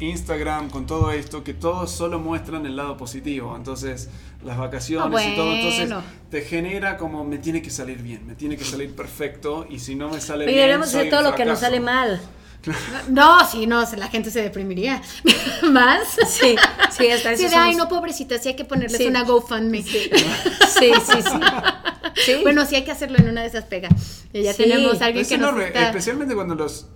Instagram, 0.00 0.70
con 0.70 0.86
todo 0.86 1.10
esto, 1.12 1.42
que 1.42 1.54
todos 1.54 1.90
solo 1.90 2.18
muestran 2.18 2.66
el 2.66 2.76
lado 2.76 2.96
positivo. 2.96 3.54
Entonces, 3.56 4.08
las 4.44 4.58
vacaciones 4.58 5.26
y 5.26 5.34
todo, 5.36 5.52
entonces 5.52 5.90
te 6.30 6.42
genera 6.42 6.96
como 6.96 7.24
me 7.24 7.38
tiene 7.38 7.62
que 7.62 7.70
salir 7.70 8.02
bien, 8.02 8.26
me 8.26 8.34
tiene 8.34 8.56
que 8.56 8.64
salir 8.64 8.94
perfecto 8.94 9.66
y 9.68 9.78
si 9.78 9.94
no 9.94 10.10
me 10.10 10.20
sale 10.20 10.44
bien. 10.46 10.58
Y 10.58 10.60
debemos 10.60 10.88
hacer 10.88 11.10
todo 11.10 11.22
lo 11.22 11.34
que 11.34 11.44
nos 11.44 11.60
sale 11.60 11.80
mal. 11.80 12.20
No, 13.08 13.46
sí, 13.46 13.66
no, 13.66 13.84
la 13.96 14.08
gente 14.08 14.30
se 14.30 14.42
deprimiría. 14.42 15.02
¿Más? 15.70 16.08
Sí, 16.26 16.56
sí, 16.90 17.10
hasta 17.10 17.32
eso. 17.32 17.48
Sí, 17.48 17.54
ay, 17.54 17.74
no, 17.76 17.88
pobrecita, 17.88 18.38
sí 18.38 18.50
hay 18.50 18.56
que 18.56 18.64
ponerles 18.64 19.00
una 19.06 19.22
GoFundMe. 19.22 19.82
Sí, 19.82 20.10
sí, 20.78 20.92
sí, 22.24 22.34
Bueno, 22.42 22.64
sí 22.66 22.76
hay 22.76 22.84
que 22.84 22.92
hacerlo 22.92 23.18
en 23.18 23.28
una 23.28 23.42
de 23.42 23.48
esas 23.48 23.64
pegas. 23.64 24.24
ya 24.32 24.54
tenemos 24.54 25.00
a 25.02 25.06
alguien 25.06 25.26
que 25.26 25.38
nos 25.38 25.58
Especialmente 25.58 26.34
cuando 26.34 26.54
los, 26.54 26.86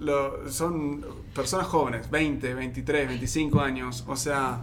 son 0.50 1.04
personas 1.34 1.66
jóvenes, 1.66 2.10
20, 2.10 2.54
23, 2.54 3.08
25 3.08 3.60
años, 3.60 4.04
o 4.06 4.16
sea 4.16 4.60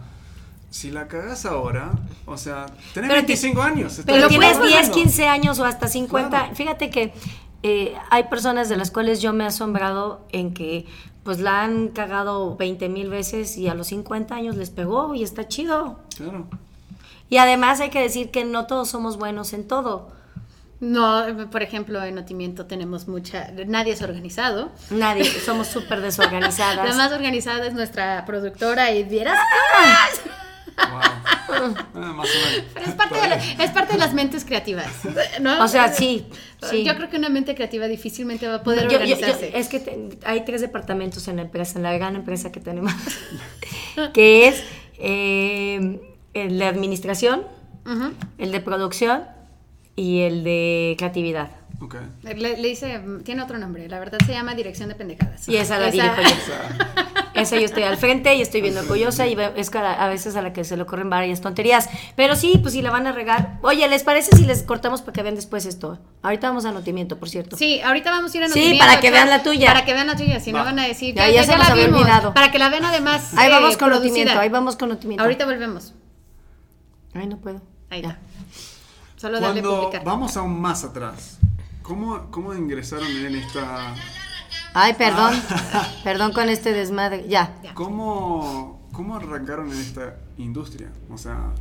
si 0.76 0.92
la 0.92 1.08
cagas 1.08 1.46
ahora, 1.46 1.94
o 2.26 2.38
sea, 2.38 2.66
tenés 2.94 3.10
25 3.10 3.62
años. 3.62 4.02
Pero 4.06 4.28
tienes 4.28 4.62
10, 4.62 4.90
15 4.90 5.26
años 5.26 5.58
o 5.60 5.64
hasta 5.64 5.88
50. 5.88 6.52
Fíjate 6.54 6.90
que 6.90 7.14
eh, 7.68 7.96
hay 8.12 8.26
personas 8.26 8.70
de 8.70 8.78
las 8.78 8.92
cuales 8.92 9.24
yo 9.24 9.34
me 9.34 9.44
he 9.44 9.48
asombrado 9.48 10.22
en 10.32 10.54
que 10.54 10.86
pues 11.24 11.40
la 11.40 11.64
han 11.64 11.88
cagado 11.88 12.56
20 12.58 12.90
mil 12.90 13.10
veces 13.10 13.58
y 13.58 13.68
a 13.68 13.74
los 13.74 13.88
50 13.88 14.36
años 14.36 14.56
les 14.56 14.70
pegó 14.70 15.16
y 15.16 15.24
está 15.24 15.48
chido. 15.48 16.00
Claro. 16.16 16.46
Y 17.28 17.38
además 17.38 17.80
hay 17.80 17.90
que 17.90 18.00
decir 18.00 18.30
que 18.30 18.46
no 18.46 18.68
todos 18.68 18.90
somos 18.90 19.18
buenos 19.18 19.52
en 19.54 19.68
todo. 19.68 20.12
No, 20.80 21.26
por 21.50 21.64
ejemplo, 21.64 22.04
en 22.04 22.14
Notimiento 22.14 22.68
tenemos 22.68 23.08
mucha... 23.08 23.50
Nadie 23.66 23.94
es 23.94 24.04
organizado. 24.04 24.70
Nadie, 24.92 25.26
somos 25.46 25.66
súper 25.66 26.02
desorganizadas. 26.02 26.88
La 26.88 26.96
más 26.96 27.12
organizada 27.14 27.66
es 27.66 27.74
nuestra 27.74 28.26
productora 28.28 28.92
y 28.92 29.04
vieras... 29.06 29.40
Ah, 30.78 32.24
es 32.86 32.94
parte, 32.94 33.16
de 33.16 33.64
es 33.64 33.72
parte 33.72 33.94
de 33.94 34.00
las 34.00 34.14
mentes 34.14 34.46
creativas, 34.46 34.88
¿no? 35.42 35.64
O 35.64 35.68
sea, 35.68 35.94
sí, 35.94 36.28
Yo 36.84 36.96
creo 36.96 37.10
que 37.10 37.18
una 37.18 37.30
mente 37.30 37.56
creativa 37.56 37.88
difícilmente 37.88 38.48
va 38.48 38.56
a 38.56 38.64
poder 38.64 38.86
organizarse. 38.86 39.58
es 39.58 39.68
que 39.68 40.18
hay 40.24 40.44
tres 40.46 40.62
departamentos 40.62 41.28
en 41.28 41.38
la 41.38 41.44
empresa, 41.44 41.78
en 41.78 41.84
la 41.84 41.94
gran 41.94 42.16
empresa 42.16 42.52
que 42.52 42.60
tenemos, 42.60 42.94
que 44.14 44.48
es 44.48 44.64
eh, 44.98 46.00
el 46.34 46.60
de 46.60 46.66
administración, 46.66 47.44
el 48.38 48.52
de 48.52 48.60
producción 48.60 49.24
y 49.96 50.22
el 50.22 50.44
de 50.44 50.96
creatividad. 50.98 51.52
Okay. 51.82 52.02
Le, 52.24 52.56
dice, 52.56 53.02
tiene 53.24 53.44
otro 53.44 53.58
nombre, 53.58 53.88
la 53.90 54.00
verdad 54.00 54.18
se 54.26 54.32
llama 54.32 54.56
Dirección 54.56 54.90
de 54.90 54.96
Pendejadas. 54.96 55.48
Y 55.50 55.58
esa 55.58 55.78
la 55.78 55.92
dirijo 55.92 56.22
yo. 56.22 57.06
esa 57.36 57.58
yo 57.58 57.66
estoy 57.66 57.84
al 57.84 57.98
frente 57.98 58.36
y 58.36 58.42
estoy 58.42 58.62
viendo 58.62 58.82
orgullosa 58.82 59.28
y 59.28 59.38
es 59.56 59.70
que 59.70 59.78
a 59.78 60.08
veces 60.08 60.36
a 60.36 60.42
la 60.42 60.54
que 60.54 60.64
se 60.64 60.78
le 60.78 60.84
ocurren 60.84 61.10
varias 61.10 61.42
tonterías. 61.42 61.90
Pero 62.16 62.36
sí, 62.36 62.60
pues 62.62 62.74
si 62.74 62.82
la 62.82 62.92
van 62.92 63.08
a 63.08 63.12
regar. 63.12 63.60
Oye, 63.62 63.88
¿les 63.88 64.04
parece 64.04 64.36
si 64.36 64.46
les 64.46 64.64
cortamos 64.64 65.02
para 65.02 65.14
que 65.14 65.24
vean 65.24 65.36
después 65.36 65.66
esto? 65.66 66.00
Ahorita 66.22 66.48
vamos 66.48 66.66
a 66.66 66.72
notimiento, 66.72 67.18
por 67.18 67.30
cierto. 67.30 67.58
Sí, 67.58 67.82
ahorita 67.82 68.12
vamos 68.12 68.34
a 68.34 68.38
ir 68.38 68.44
a 68.44 68.48
notimiento. 68.48 68.74
Sí, 68.74 68.80
para 68.80 69.00
que 69.00 69.12
vean 69.12 69.30
la 69.30 69.44
tuya. 69.44 69.68
Para 69.68 69.86
que 69.86 69.94
vean 69.94 70.08
la 70.08 70.16
tuya, 70.16 70.40
si 70.40 70.52
no 70.52 70.64
van 70.64 70.80
a 70.80 70.88
decir, 70.88 71.16
ya, 71.16 71.30
ya, 71.30 71.44
se 71.44 71.58
la 71.58 71.68
había 71.68 71.86
olvidado. 71.86 72.34
Para 72.34 72.52
que 72.52 72.60
la 72.60 72.70
vean 72.70 72.86
además. 72.86 73.34
Ahí 73.36 73.50
vamos 73.50 73.78
con 73.78 73.90
notimiento, 73.90 74.40
ahí 74.40 74.50
vamos 74.50 74.76
con 74.76 74.90
notimiento. 74.90 75.24
Ahorita 75.24 75.46
volvemos. 75.46 75.94
Ay, 77.14 77.28
no 77.28 77.38
puedo. 77.38 77.62
Ahí 77.90 78.02
está. 78.02 78.20
Solo 79.16 79.40
darle 79.40 79.62
publicar. 79.62 80.04
Vamos 80.04 80.36
aún 80.38 80.60
más 80.60 80.84
atrás. 80.84 81.40
¿Cómo, 81.82 82.30
¿Cómo 82.32 82.54
ingresaron 82.54 83.08
en 83.08 83.36
esta 83.36 83.94
Ay, 84.78 84.94
perdón, 84.94 85.34
ah. 85.50 85.90
perdón 86.04 86.34
con 86.34 86.50
este 86.50 86.74
desmadre. 86.74 87.26
Ya. 87.30 87.56
¿Cómo, 87.76 88.90
¿Cómo 88.92 89.16
arrancaron 89.16 89.72
en 89.72 89.80
esta 89.80 90.18
industria? 90.38 90.90
O 91.10 91.18
sea, 91.18 91.54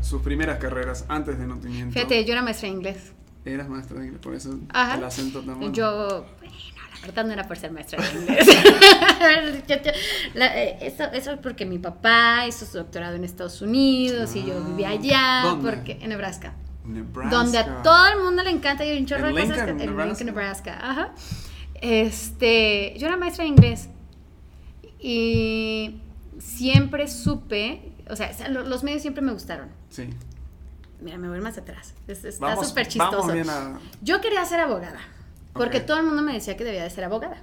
sus 0.00 0.22
primeras 0.22 0.58
carreras 0.58 1.04
antes 1.08 1.38
de 1.38 1.46
notimiento. 1.46 1.92
Fíjate, 1.92 2.24
yo 2.24 2.32
era 2.32 2.40
maestra 2.40 2.70
de 2.70 2.74
inglés. 2.74 3.12
Eras 3.44 3.68
maestra 3.68 3.98
de 3.98 4.06
inglés, 4.06 4.22
por 4.22 4.34
eso 4.34 4.52
el 4.52 5.04
acento 5.04 5.40
tan 5.42 5.58
bueno. 5.58 5.74
Yo, 5.74 6.26
bueno, 6.38 6.54
la 6.94 7.06
verdad 7.06 7.24
no 7.26 7.32
era 7.34 7.46
por 7.46 7.58
ser 7.58 7.70
maestra 7.70 8.02
de 8.02 8.18
inglés. 8.18 8.48
Eh, 10.34 10.78
eso, 10.80 11.04
eso 11.04 11.32
es 11.32 11.38
porque 11.40 11.66
mi 11.66 11.78
papá 11.78 12.46
hizo 12.46 12.64
su 12.64 12.78
doctorado 12.78 13.14
en 13.16 13.24
Estados 13.24 13.60
Unidos 13.60 14.34
y 14.36 14.44
yo 14.46 14.64
vivía 14.64 14.88
allá. 14.88 15.42
¿Dónde? 15.44 15.70
Porque, 15.70 15.98
en 16.00 16.08
Nebraska. 16.08 16.54
Nebraska. 16.86 17.36
Donde 17.36 17.58
a 17.58 17.82
todo 17.82 18.06
el 18.06 18.22
mundo 18.22 18.42
le 18.42 18.50
encanta 18.50 18.86
y 18.86 18.98
un 18.98 19.04
chorro 19.04 19.26
de 19.26 19.42
cosas. 19.42 19.64
Que, 19.64 19.70
en 19.70 19.96
Lincoln, 19.96 20.26
Nebraska. 20.26 20.78
Ajá. 20.80 21.12
Este, 21.80 22.94
yo 22.98 23.06
era 23.06 23.16
maestra 23.16 23.44
de 23.44 23.50
inglés 23.50 23.88
y 24.98 26.00
siempre 26.38 27.08
supe, 27.08 27.92
o 28.10 28.16
sea, 28.16 28.32
los 28.48 28.82
medios 28.82 29.02
siempre 29.02 29.22
me 29.22 29.32
gustaron. 29.32 29.68
Sí. 29.90 30.08
Mira, 31.00 31.18
me 31.18 31.28
voy 31.28 31.40
más 31.40 31.56
atrás. 31.58 31.94
está 32.06 32.56
súper 32.64 32.88
chistoso. 32.88 33.32
Yo 34.02 34.20
quería 34.20 34.44
ser 34.44 34.60
abogada, 34.60 35.00
porque 35.52 35.80
todo 35.80 35.98
el 35.98 36.06
mundo 36.06 36.22
me 36.22 36.32
decía 36.32 36.56
que 36.56 36.64
debía 36.64 36.82
de 36.82 36.90
ser 36.90 37.04
abogada. 37.04 37.42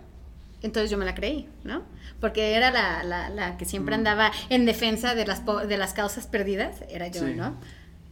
Entonces 0.61 0.89
yo 0.89 0.97
me 0.97 1.05
la 1.05 1.13
creí, 1.13 1.47
¿no? 1.63 1.83
Porque 2.19 2.53
era 2.53 2.71
la, 2.71 3.03
la, 3.03 3.29
la 3.29 3.55
que 3.57 3.65
siempre 3.65 3.95
mm. 3.95 3.99
andaba 3.99 4.31
en 4.49 4.65
defensa 4.65 5.13
de 5.13 5.25
las, 5.25 5.43
de 5.45 5.77
las 5.77 5.93
causas 5.93 6.25
perdidas, 6.27 6.77
era 6.89 7.07
yo, 7.07 7.27
¿no? 7.27 7.55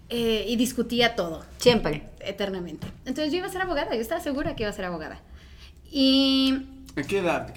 Eh, 0.09 0.45
y 0.47 0.55
discutía 0.55 1.15
todo. 1.15 1.43
Siempre. 1.57 2.09
Eternamente. 2.19 2.85
Entonces 3.05 3.31
yo 3.31 3.39
iba 3.39 3.47
a 3.47 3.51
ser 3.51 3.63
abogada, 3.63 3.95
yo 3.95 4.01
estaba 4.01 4.21
segura 4.21 4.55
que 4.55 4.63
iba 4.63 4.69
a 4.69 4.73
ser 4.73 4.85
abogada. 4.85 5.19
Y... 5.95 6.65
¿En 6.95 7.05
qué 7.05 7.19
edad? 7.19 7.53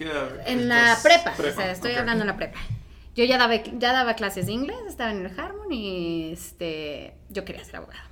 En 0.46 0.68
la 0.68 0.98
prepa, 1.02 1.34
o 1.38 1.54
sea, 1.54 1.72
estoy 1.72 1.92
hablando 1.92 2.22
en 2.22 2.26
la 2.26 2.36
prepa. 2.36 2.58
Yo 3.14 3.24
ya 3.24 3.38
daba, 3.38 3.56
ya 3.56 3.92
daba 3.94 4.12
clases 4.14 4.44
de 4.44 4.52
inglés, 4.52 4.76
estaba 4.86 5.10
en 5.10 5.24
el 5.24 5.40
Harmon 5.40 5.72
y 5.72 6.32
este, 6.32 7.14
yo 7.30 7.46
quería 7.46 7.64
ser 7.64 7.76
abogada. 7.76 8.10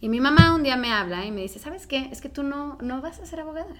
Y 0.00 0.08
mi 0.08 0.18
mamá 0.18 0.54
un 0.54 0.62
día 0.62 0.78
me 0.78 0.90
habla 0.90 1.26
y 1.26 1.30
me 1.30 1.42
dice, 1.42 1.58
¿sabes 1.58 1.86
qué? 1.86 2.08
Es 2.10 2.22
que 2.22 2.30
tú 2.30 2.42
no, 2.42 2.78
no 2.80 3.02
vas 3.02 3.18
a 3.18 3.26
ser 3.26 3.40
abogada. 3.40 3.74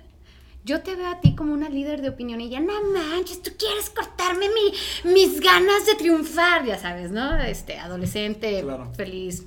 Yo 0.65 0.83
te 0.83 0.97
veo 0.97 1.09
a 1.09 1.23
ti 1.23 1.35
como 1.35 1.55
una 1.55 1.71
líder 1.71 2.03
de 2.03 2.11
opinión 2.11 2.43
y 2.43 2.49
ella, 2.49 2.61
no 2.61 2.75
manches, 2.93 3.43
tú 3.43 3.53
quieres 3.59 3.89
cortarme 3.89 4.49
mi, 4.51 5.15
mis 5.15 5.41
ganas 5.41 5.87
de 5.87 5.95
triunfar, 5.95 6.67
ya 6.67 6.79
sabes, 6.79 7.11
¿no? 7.11 7.39
Este, 7.39 7.79
adolescente, 7.79 8.63
feliz, 8.95 9.47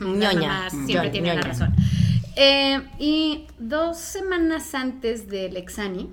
ñoña, 0.00 0.70
siempre 0.70 1.10
tiene 1.10 1.34
la 1.34 1.42
razón. 1.42 1.74
Eh, 2.40 2.80
y 3.00 3.48
dos 3.58 3.98
semanas 3.98 4.72
antes 4.72 5.26
del 5.26 5.56
Exani, 5.56 6.08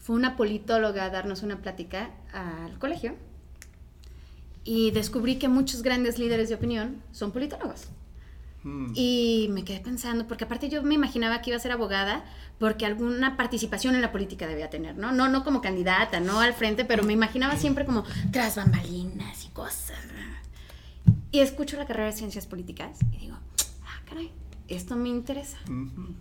fue 0.00 0.16
una 0.16 0.36
politóloga 0.36 1.04
a 1.04 1.10
darnos 1.10 1.44
una 1.44 1.58
plática 1.62 2.10
al 2.32 2.76
colegio 2.80 3.14
y 4.64 4.90
descubrí 4.90 5.36
que 5.36 5.46
muchos 5.46 5.82
grandes 5.82 6.18
líderes 6.18 6.48
de 6.48 6.56
opinión 6.56 7.00
son 7.12 7.30
politólogos. 7.30 7.90
Hmm. 8.64 8.92
Y 8.96 9.46
me 9.52 9.62
quedé 9.62 9.78
pensando, 9.78 10.26
porque 10.26 10.42
aparte 10.42 10.68
yo 10.68 10.82
me 10.82 10.96
imaginaba 10.96 11.42
que 11.42 11.50
iba 11.50 11.58
a 11.58 11.60
ser 11.60 11.70
abogada 11.70 12.24
porque 12.58 12.84
alguna 12.84 13.36
participación 13.36 13.94
en 13.94 14.00
la 14.00 14.10
política 14.10 14.48
debía 14.48 14.68
tener, 14.68 14.96
¿no? 14.96 15.12
No, 15.12 15.28
no 15.28 15.44
como 15.44 15.60
candidata, 15.60 16.18
no 16.18 16.40
al 16.40 16.54
frente, 16.54 16.84
pero 16.84 17.04
me 17.04 17.12
imaginaba 17.12 17.56
siempre 17.56 17.84
como 17.86 18.02
tras 18.32 18.56
bambalinas 18.56 19.44
y 19.44 19.48
cosas. 19.50 19.96
Y 21.30 21.38
escucho 21.38 21.76
la 21.76 21.86
carrera 21.86 22.06
de 22.06 22.16
ciencias 22.16 22.48
políticas 22.48 22.98
y 23.12 23.18
digo, 23.18 23.36
ah, 23.84 24.02
caray, 24.06 24.32
esto 24.70 24.96
me 24.96 25.08
interesa. 25.08 25.58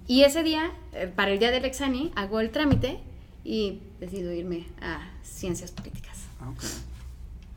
Y 0.08 0.24
ese 0.24 0.44
día, 0.44 0.72
eh, 0.94 1.12
para 1.14 1.32
el 1.32 1.40
día 1.40 1.52
del 1.52 1.66
exani, 1.66 2.12
hago 2.16 2.40
el 2.40 2.50
trámite 2.50 3.00
y 3.44 3.80
decido 4.00 4.34
irme 4.34 4.68
a 4.82 5.08
ciencias 5.24 5.72
políticas. 5.72 6.26
Ah, 6.42 6.52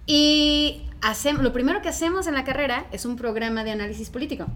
y 0.07 0.83
hacemos, 1.00 1.42
lo 1.42 1.52
primero 1.52 1.81
que 1.83 1.88
hacemos 1.88 2.26
en 2.26 2.35
la 2.35 2.44
carrera 2.44 2.87
es 2.92 3.05
un 3.05 3.16
programa 3.16 3.64
de 3.64 3.70
análisis 3.70 4.11
político, 4.11 4.46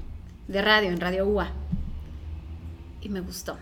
de 0.48 0.62
radio, 0.62 0.90
en 0.90 1.00
Radio 1.00 1.26
UA. 1.26 1.50
Y 3.00 3.08
me 3.08 3.20
gustó. 3.20 3.56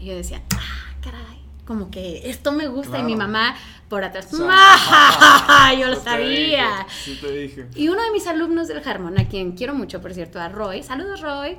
Y 0.00 0.06
yo 0.06 0.16
decía, 0.16 0.42
ah, 0.54 0.94
caray, 1.02 1.42
como 1.64 1.90
que 1.90 2.30
esto 2.30 2.52
me 2.52 2.68
gusta. 2.68 2.98
Y 3.00 3.02
mi 3.02 3.16
mamá 3.16 3.56
por 3.88 4.04
atrás, 4.04 4.28
¡Ah! 4.40 5.74
yo 5.78 5.88
lo 5.88 6.00
sabía. 6.00 6.86
Sí 6.88 7.18
te 7.20 7.32
dije. 7.32 7.66
Y 7.74 7.88
uno 7.88 8.02
de 8.02 8.10
mis 8.10 8.26
alumnos 8.26 8.68
del 8.68 8.86
Harmon, 8.86 9.18
a 9.18 9.28
quien 9.28 9.52
quiero 9.52 9.74
mucho, 9.74 10.00
por 10.00 10.14
cierto, 10.14 10.40
a 10.40 10.48
Roy, 10.48 10.82
saludos 10.82 11.20
Roy, 11.20 11.56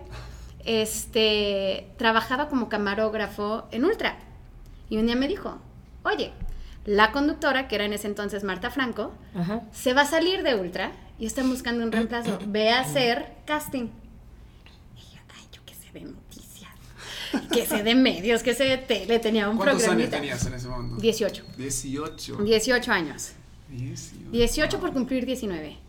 este, 0.66 1.92
trabajaba 1.98 2.50
como 2.50 2.70
camarógrafo 2.70 3.68
en 3.72 3.86
Ultra. 3.86 4.18
Y 4.90 4.98
un 4.98 5.06
día 5.06 5.16
me 5.16 5.28
dijo, 5.28 5.60
oye, 6.04 6.32
la 6.86 7.12
conductora, 7.12 7.68
que 7.68 7.76
era 7.76 7.86
en 7.86 7.94
ese 7.94 8.08
entonces 8.08 8.44
Marta 8.44 8.72
Franco, 8.72 9.12
se 9.72 9.94
va 9.94 10.02
a 10.02 10.06
salir 10.06 10.44
de 10.44 10.56
Ultra 10.56 10.92
y 11.20 11.26
están 11.26 11.50
buscando 11.50 11.84
un 11.84 11.92
reemplazo. 11.92 12.40
Ve 12.48 12.72
a 12.72 12.82
hacer 12.82 13.34
casting. 13.46 13.90
Y 14.96 15.16
yo, 15.16 15.22
ay, 15.36 15.44
yo 15.52 15.62
qué 15.66 15.76
sé 15.76 15.92
de 15.92 16.02
noticias, 16.02 16.72
qué 17.52 17.66
sé 17.66 17.84
de 17.84 17.96
medios, 17.96 18.42
qué 18.42 18.54
sé 18.54 18.64
de 18.64 18.78
tele. 18.78 19.20
Tenía 19.20 19.50
un 19.50 19.58
¿Cuántos 19.58 19.88
años 19.88 20.10
tenías 20.10 20.46
en 20.46 20.54
ese 20.54 20.68
momento? 20.68 21.02
18. 21.02 21.44
18. 21.58 22.38
18 22.38 22.92
años. 22.92 23.34
18, 24.32 24.80
por 24.80 24.94
cumplir 24.94 25.26
19. 25.26 25.89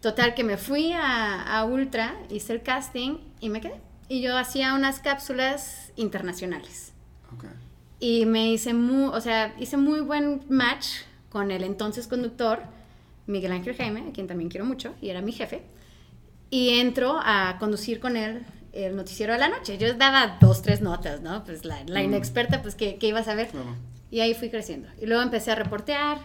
Total, 0.00 0.34
que 0.34 0.44
me 0.44 0.56
fui 0.56 0.92
a, 0.92 1.42
a 1.42 1.64
Ultra, 1.64 2.14
hice 2.30 2.52
el 2.52 2.62
casting 2.62 3.18
y 3.40 3.48
me 3.48 3.60
quedé. 3.60 3.80
Y 4.08 4.22
yo 4.22 4.36
hacía 4.36 4.74
unas 4.74 5.00
cápsulas 5.00 5.92
internacionales. 5.96 6.92
Okay. 7.36 7.50
Y 8.00 8.26
me 8.26 8.52
hice 8.52 8.74
muy, 8.74 9.10
o 9.12 9.20
sea, 9.20 9.54
hice 9.58 9.76
muy 9.76 10.00
buen 10.00 10.42
match 10.48 10.86
con 11.30 11.50
el 11.50 11.64
entonces 11.64 12.06
conductor 12.06 12.62
Miguel 13.26 13.52
Ángel 13.52 13.76
Jaime, 13.76 14.04
a 14.08 14.12
quien 14.12 14.26
también 14.26 14.48
quiero 14.48 14.64
mucho, 14.64 14.94
y 15.00 15.10
era 15.10 15.20
mi 15.20 15.32
jefe. 15.32 15.62
Y 16.50 16.80
entro 16.80 17.20
a 17.22 17.56
conducir 17.58 18.00
con 18.00 18.16
él 18.16 18.46
el 18.72 18.96
noticiero 18.96 19.34
de 19.34 19.38
la 19.38 19.48
noche. 19.48 19.76
Yo 19.76 19.92
daba 19.94 20.38
dos, 20.40 20.62
tres 20.62 20.80
notas, 20.80 21.20
¿no? 21.20 21.44
Pues 21.44 21.64
la, 21.64 21.82
la 21.86 22.00
mm. 22.00 22.04
inexperta, 22.04 22.62
pues, 22.62 22.74
¿qué, 22.74 22.96
¿qué, 22.96 23.08
iba 23.08 23.20
a 23.20 23.24
saber? 23.24 23.50
Y 24.10 24.20
ahí 24.20 24.32
fui 24.32 24.48
creciendo. 24.48 24.88
Y 25.00 25.06
luego 25.06 25.22
empecé 25.22 25.50
a 25.50 25.56
reportear, 25.56 26.18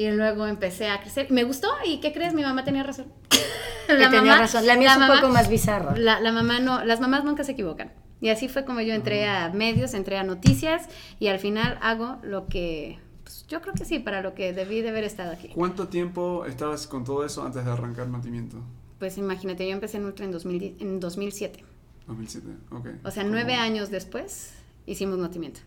y 0.00 0.10
luego 0.12 0.46
empecé 0.46 0.88
a 0.88 1.00
crecer. 1.00 1.30
Me 1.30 1.44
gustó, 1.44 1.68
¿y 1.84 2.00
qué 2.00 2.12
crees? 2.12 2.32
Mi 2.32 2.42
mamá 2.42 2.64
tenía 2.64 2.82
razón. 2.82 3.06
la 3.88 4.10
tenía 4.10 4.38
razón. 4.38 4.66
La 4.66 4.76
mía 4.76 4.92
es 4.92 4.96
un 4.96 5.06
poco 5.20 5.28
más 5.28 5.50
bizarro. 5.50 5.94
La, 5.94 6.20
la 6.20 6.32
mamá 6.32 6.58
no, 6.58 6.82
las 6.84 7.00
mamás 7.00 7.22
nunca 7.22 7.44
se 7.44 7.52
equivocan. 7.52 7.92
Y 8.22 8.30
así 8.30 8.48
fue 8.48 8.64
como 8.64 8.80
yo 8.80 8.94
entré 8.94 9.28
a 9.28 9.50
medios, 9.50 9.92
entré 9.92 10.16
a 10.16 10.24
noticias 10.24 10.88
y 11.18 11.26
al 11.28 11.38
final 11.38 11.78
hago 11.82 12.16
lo 12.22 12.46
que, 12.46 12.98
pues, 13.24 13.46
yo 13.46 13.60
creo 13.60 13.74
que 13.74 13.84
sí, 13.84 13.98
para 13.98 14.22
lo 14.22 14.34
que 14.34 14.54
debí 14.54 14.80
de 14.80 14.88
haber 14.88 15.04
estado 15.04 15.32
aquí. 15.32 15.48
¿Cuánto 15.48 15.88
tiempo 15.88 16.46
estabas 16.46 16.86
con 16.86 17.04
todo 17.04 17.24
eso 17.24 17.44
antes 17.44 17.62
de 17.62 17.70
arrancar 17.70 18.08
Notimiento? 18.08 18.56
Pues 18.98 19.18
imagínate, 19.18 19.66
yo 19.66 19.74
empecé 19.74 19.98
en 19.98 20.06
Ultra 20.06 20.24
en, 20.24 20.32
2000, 20.32 20.76
en 20.80 21.00
2007. 21.00 21.64
2007, 22.06 22.48
ok. 22.70 22.86
O 23.04 23.10
sea, 23.10 23.24
nueve 23.24 23.54
años 23.54 23.90
después 23.90 24.52
hicimos 24.86 25.18
Notimiento. 25.18 25.60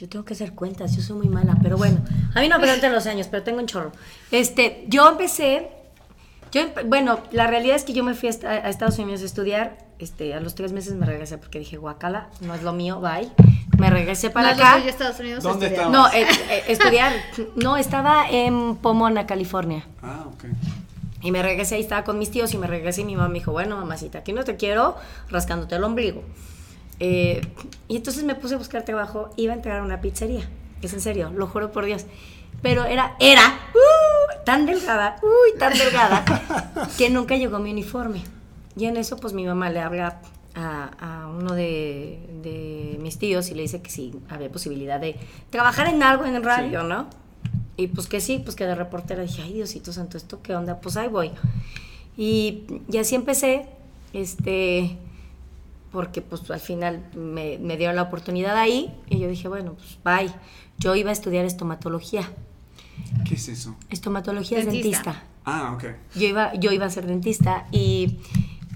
Yo 0.00 0.08
tengo 0.08 0.24
que 0.24 0.32
hacer 0.32 0.54
cuentas, 0.54 0.96
yo 0.96 1.02
soy 1.02 1.18
muy 1.18 1.28
mala, 1.28 1.58
pero 1.62 1.76
bueno, 1.76 2.02
a 2.34 2.40
mí 2.40 2.48
no 2.48 2.58
me 2.58 2.62
preguntan 2.62 2.92
los 2.92 3.06
años, 3.06 3.28
pero 3.30 3.42
tengo 3.42 3.58
un 3.58 3.66
chorro. 3.66 3.92
Este, 4.30 4.84
yo 4.88 5.08
empecé, 5.08 5.68
yo, 6.52 6.62
bueno, 6.86 7.20
la 7.32 7.46
realidad 7.46 7.76
es 7.76 7.84
que 7.84 7.92
yo 7.92 8.04
me 8.04 8.14
fui 8.14 8.28
a, 8.28 8.68
Estados 8.68 8.98
Unidos 8.98 9.22
a 9.22 9.24
estudiar, 9.24 9.78
este, 9.98 10.34
a 10.34 10.40
los 10.40 10.54
tres 10.54 10.72
meses 10.72 10.94
me 10.94 11.06
regresé 11.06 11.38
porque 11.38 11.58
dije, 11.58 11.76
guacala, 11.76 12.28
no 12.40 12.54
es 12.54 12.62
lo 12.62 12.72
mío, 12.72 13.00
bye. 13.00 13.30
Me 13.78 13.88
regresé 13.88 14.28
para 14.28 14.50
acá. 14.50 14.78
No, 14.78 14.84
Estados 14.84 15.18
Unidos 15.20 15.42
¿Dónde 15.42 15.68
estabas? 15.68 15.90
No, 15.90 16.06
eh, 16.08 16.26
eh, 16.50 16.64
estudiar, 16.68 17.12
no, 17.56 17.78
estaba 17.78 18.28
en 18.28 18.76
Pomona, 18.76 19.26
California. 19.26 19.86
Ah, 20.02 20.26
ok. 20.26 20.44
Y 21.22 21.32
me 21.32 21.42
regresé, 21.42 21.76
ahí 21.76 21.80
estaba 21.80 22.04
con 22.04 22.18
mis 22.18 22.30
tíos 22.30 22.52
y 22.54 22.58
me 22.58 22.66
regresé 22.66 23.02
y 23.02 23.04
mi 23.04 23.16
mamá 23.16 23.28
me 23.28 23.34
dijo, 23.34 23.52
bueno, 23.52 23.76
mamacita, 23.76 24.18
aquí 24.18 24.32
no 24.32 24.44
te 24.44 24.56
quiero 24.56 24.96
rascándote 25.30 25.76
el 25.76 25.84
ombligo. 25.84 26.22
Eh, 26.98 27.40
y 27.88 27.96
entonces 27.96 28.24
me 28.24 28.34
puse 28.34 28.54
a 28.54 28.58
buscar 28.58 28.84
trabajo, 28.84 29.30
iba 29.36 29.52
a 29.52 29.56
entrar 29.56 29.80
a 29.80 29.82
una 29.82 30.00
pizzería. 30.00 30.48
Es 30.82 30.92
en 30.92 31.00
serio, 31.00 31.30
lo 31.34 31.46
juro 31.46 31.72
por 31.72 31.84
Dios. 31.84 32.06
Pero 32.62 32.84
era, 32.84 33.16
era 33.20 33.58
uh, 33.74 34.44
tan 34.44 34.66
delgada, 34.66 35.16
uy, 35.22 35.58
tan 35.58 35.72
delgada, 35.72 36.24
que 36.98 37.08
nunca 37.10 37.36
llegó 37.36 37.58
mi 37.58 37.70
uniforme. 37.70 38.22
Y 38.76 38.86
en 38.86 38.96
eso, 38.96 39.16
pues 39.16 39.32
mi 39.32 39.44
mamá 39.44 39.70
le 39.70 39.80
habla 39.80 40.20
a, 40.54 41.28
uno 41.38 41.54
de, 41.54 42.98
mis 43.00 43.18
tíos 43.18 43.50
y 43.50 43.54
le 43.54 43.62
dice 43.62 43.80
que 43.80 43.90
sí, 43.90 44.12
había 44.28 44.50
posibilidad 44.50 45.00
de 45.00 45.16
trabajar 45.50 45.88
en 45.88 46.02
algo 46.02 46.24
en 46.24 46.42
radio, 46.42 46.82
¿no? 46.82 47.06
Y 47.76 47.86
pues 47.88 48.08
que 48.08 48.20
sí, 48.20 48.40
pues 48.44 48.56
que 48.56 48.66
de 48.66 48.74
reportera 48.74 49.22
dije, 49.22 49.42
ay 49.42 49.54
Diosito 49.54 49.92
Santo, 49.92 50.18
¿esto 50.18 50.40
qué 50.42 50.54
onda? 50.54 50.80
Pues 50.80 50.96
ahí 50.96 51.08
voy. 51.08 51.30
Y, 52.16 52.64
y 52.90 52.98
así 52.98 53.14
empecé, 53.14 53.66
este 54.12 54.98
porque 55.92 56.22
pues 56.22 56.48
al 56.50 56.60
final 56.60 57.04
me, 57.16 57.58
me, 57.58 57.76
dieron 57.76 57.96
la 57.96 58.02
oportunidad 58.02 58.56
ahí 58.56 58.94
y 59.08 59.18
yo 59.18 59.28
dije, 59.28 59.48
bueno, 59.48 59.74
pues 59.74 59.98
bye. 60.04 60.32
Yo 60.80 60.94
iba 60.96 61.10
a 61.10 61.12
estudiar 61.12 61.44
estomatología. 61.44 62.28
¿Qué 63.26 63.34
es 63.34 63.48
eso? 63.48 63.76
Estomatología 63.90 64.58
es 64.58 64.66
dentista. 64.66 65.22
Ah, 65.44 65.72
ok. 65.74 65.84
Yo 66.14 66.26
iba, 66.26 66.54
yo 66.54 66.72
iba 66.72 66.86
a 66.86 66.90
ser 66.90 67.06
dentista 67.06 67.66
y 67.70 68.18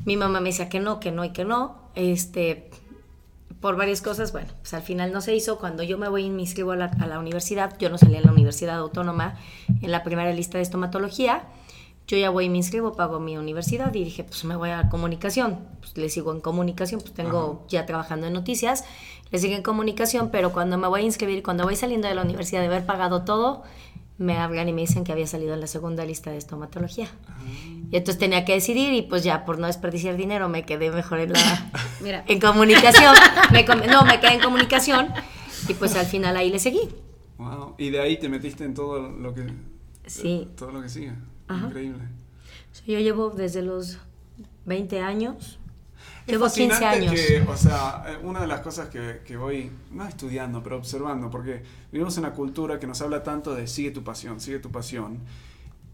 mi 0.05 0.17
mamá 0.19 0.41
me 0.41 0.51
decía 0.51 0.69
que 0.69 0.81
no, 0.81 1.01
que 1.01 1.13
no 1.13 1.25
y 1.25 1.31
que 1.31 1.47
no. 1.47 1.77
Este, 1.95 2.71
por 3.61 3.77
varias 3.77 4.03
cosas, 4.03 4.33
bueno, 4.33 4.49
pues 4.61 4.75
al 4.75 4.83
final 4.83 5.13
no 5.13 5.23
se 5.23 5.35
hizo. 5.35 5.59
Cuando 5.59 5.83
yo 5.83 5.97
me 5.97 6.09
voy 6.09 6.27
y 6.27 6.31
me 6.31 6.43
inscribo 6.43 6.73
a 6.73 6.77
la, 6.77 6.87
a 6.87 7.07
la 7.07 7.19
universidad, 7.19 7.79
yo 7.79 7.89
no 7.89 7.97
salí 7.97 8.17
en 8.17 8.25
la 8.25 8.33
Universidad 8.33 8.77
Autónoma 8.77 9.37
en 9.81 9.91
la 9.91 10.03
primera 10.03 10.31
lista 10.33 10.59
de 10.59 10.63
estomatología 10.63 11.47
yo 12.07 12.19
ya 12.19 12.29
voy 12.29 12.47
y 12.47 12.49
me 12.51 12.59
inscribo, 12.59 12.93
pago 12.93 13.19
mi 13.19 13.39
universidad 13.39 13.95
y 13.95 14.05
dije, 14.05 14.25
pues 14.25 14.45
me 14.45 14.57
voy 14.57 14.71
a 14.71 14.91
comunicación. 14.91 15.61
Pues 15.81 15.97
le 15.97 16.11
sigo 16.11 16.33
en 16.33 16.41
comunicación, 16.41 17.01
pues 17.01 17.15
tengo 17.15 17.65
ya 17.69 17.87
trabajando 17.87 18.27
en 18.27 18.35
noticias, 18.35 18.85
le 19.35 19.41
sigo 19.41 19.57
en 19.57 19.65
comunicación, 19.65 20.31
pero 20.31 20.53
cuando 20.53 20.79
me 20.79 20.87
voy 20.87 21.01
a 21.01 21.05
inscribir, 21.05 21.43
cuando 21.43 21.65
voy 21.65 21.75
saliendo 21.75 22.07
de 22.07 22.15
la 22.15 22.23
universidad 22.23 22.61
de 22.61 22.69
haber 22.69 22.87
pagado 22.87 23.25
todo, 23.25 23.65
me 24.17 24.39
hablan 24.39 24.69
y 24.69 24.73
me 24.73 24.83
dicen 24.83 25.03
que 25.03 25.11
había 25.11 25.27
salido 25.27 25.55
en 25.55 25.61
la 25.61 25.67
segunda 25.67 26.05
lista 26.05 26.31
de 26.31 26.37
estomatología. 26.37 27.09
Ah. 27.27 27.33
Y 27.91 27.97
entonces 27.97 28.17
tenía 28.21 28.45
que 28.45 28.53
decidir 28.53 28.93
y 28.93 29.03
pues 29.03 29.25
ya 29.25 29.45
por 29.45 29.59
no 29.59 29.67
desperdiciar 29.67 30.17
dinero 30.17 30.49
me 30.49 30.65
quedé 30.65 30.93
mejor 30.93 31.19
en 31.19 31.33
la 31.33 31.73
Mira. 32.01 32.23
en 32.29 32.39
comunicación. 32.39 33.13
no, 33.91 34.05
me 34.05 34.21
quedé 34.21 34.35
en 34.35 34.41
comunicación 34.41 35.09
y 35.69 35.75
pues 35.75 35.97
al 35.97 36.07
final 36.07 36.37
ahí 36.37 36.51
le 36.51 36.61
seguí. 36.61 36.89
Wow. 37.37 37.75
Y 37.77 37.91
de 37.91 38.03
ahí 38.03 38.21
te 38.21 38.29
metiste 38.29 38.63
en 38.63 38.75
todo 38.75 39.01
lo 39.01 39.35
que 39.35 39.53
sí. 40.07 40.47
todo 40.55 40.71
lo 40.71 40.81
que 40.81 40.89
sigue. 40.89 41.13
Increíble. 41.51 42.05
yo 42.87 43.01
llevo 43.01 43.31
desde 43.31 43.63
los 43.63 43.99
20 44.67 45.01
años. 45.01 45.59
Llevo 46.27 46.49
15 46.51 46.85
años. 46.85 47.13
Que, 47.13 47.41
o 47.41 47.57
sea, 47.57 48.05
eh, 48.07 48.19
una 48.23 48.41
de 48.41 48.47
las 48.47 48.61
cosas 48.61 48.89
que, 48.89 49.21
que, 49.25 49.37
voy, 49.37 49.71
no 49.91 50.07
estudiando, 50.07 50.63
pero 50.63 50.77
observando, 50.77 51.31
porque 51.31 51.63
vivimos 51.93 52.17
en 52.17 52.25
una 52.25 52.35
cultura 52.35 52.79
que 52.79 52.87
nos 52.87 53.01
habla 53.01 53.23
tanto 53.23 53.55
de 53.55 53.67
sigue 53.67 53.91
tu 53.91 54.03
pasión, 54.03 54.41
sigue 54.41 54.59
tu 54.59 54.71
pasión. 54.71 55.21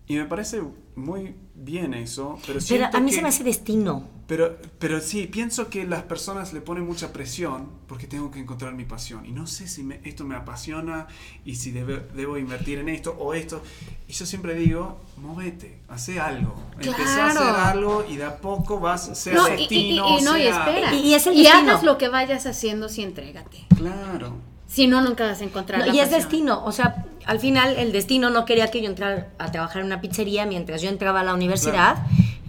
Y 0.06 0.16
me 0.16 0.26
parece 0.26 0.60
muy 0.96 1.36
bien 1.54 1.94
eso, 1.94 2.38
pero, 2.46 2.58
pero 2.68 2.88
a 2.92 3.00
mí 3.00 3.12
se 3.12 3.22
me 3.22 3.28
hace 3.28 3.44
destino. 3.44 4.08
Pero, 4.30 4.56
pero 4.78 5.00
sí, 5.00 5.26
pienso 5.26 5.68
que 5.68 5.84
las 5.84 6.04
personas 6.04 6.52
le 6.52 6.60
ponen 6.60 6.86
mucha 6.86 7.12
presión 7.12 7.68
porque 7.88 8.06
tengo 8.06 8.30
que 8.30 8.38
encontrar 8.38 8.74
mi 8.74 8.84
pasión. 8.84 9.26
Y 9.26 9.32
no 9.32 9.48
sé 9.48 9.66
si 9.66 9.84
esto 10.04 10.22
me 10.22 10.36
apasiona 10.36 11.08
y 11.44 11.56
si 11.56 11.72
debo 11.72 12.38
invertir 12.38 12.78
en 12.78 12.90
esto 12.90 13.16
o 13.18 13.34
esto. 13.34 13.60
Y 14.06 14.12
yo 14.12 14.24
siempre 14.24 14.54
digo, 14.54 15.00
móvete, 15.16 15.80
hace 15.88 16.20
algo. 16.20 16.54
Claro. 16.78 17.02
a 17.02 17.26
hacer 17.26 17.76
algo 17.76 18.06
y 18.08 18.18
de 18.18 18.24
a 18.24 18.36
poco 18.36 18.78
vas, 18.78 19.18
ser 19.18 19.34
no, 19.34 19.46
destino. 19.46 20.20
Y, 20.20 20.22
no, 20.22 20.38
y 20.38 20.42
espera. 20.42 20.94
Y, 20.94 21.14
es 21.14 21.26
el 21.26 21.34
y 21.34 21.48
hagas 21.48 21.82
lo 21.82 21.98
que 21.98 22.08
vayas 22.08 22.46
haciendo, 22.46 22.88
si 22.88 23.02
entrégate. 23.02 23.66
Claro. 23.76 24.36
Si 24.68 24.86
no, 24.86 25.00
nunca 25.00 25.26
vas 25.26 25.40
a 25.40 25.44
encontrar. 25.44 25.92
y 25.92 25.98
es 25.98 26.12
destino, 26.12 26.64
o 26.64 26.70
sea, 26.70 27.04
al 27.26 27.40
final 27.40 27.74
el 27.76 27.90
destino 27.90 28.30
no 28.30 28.44
quería 28.44 28.68
que 28.68 28.80
yo 28.80 28.88
entrara 28.88 29.26
a 29.40 29.50
trabajar 29.50 29.80
en 29.80 29.86
una 29.86 30.00
pizzería 30.00 30.46
mientras 30.46 30.82
yo 30.82 30.88
entraba 30.88 31.18
a 31.18 31.24
la 31.24 31.34
universidad. 31.34 31.96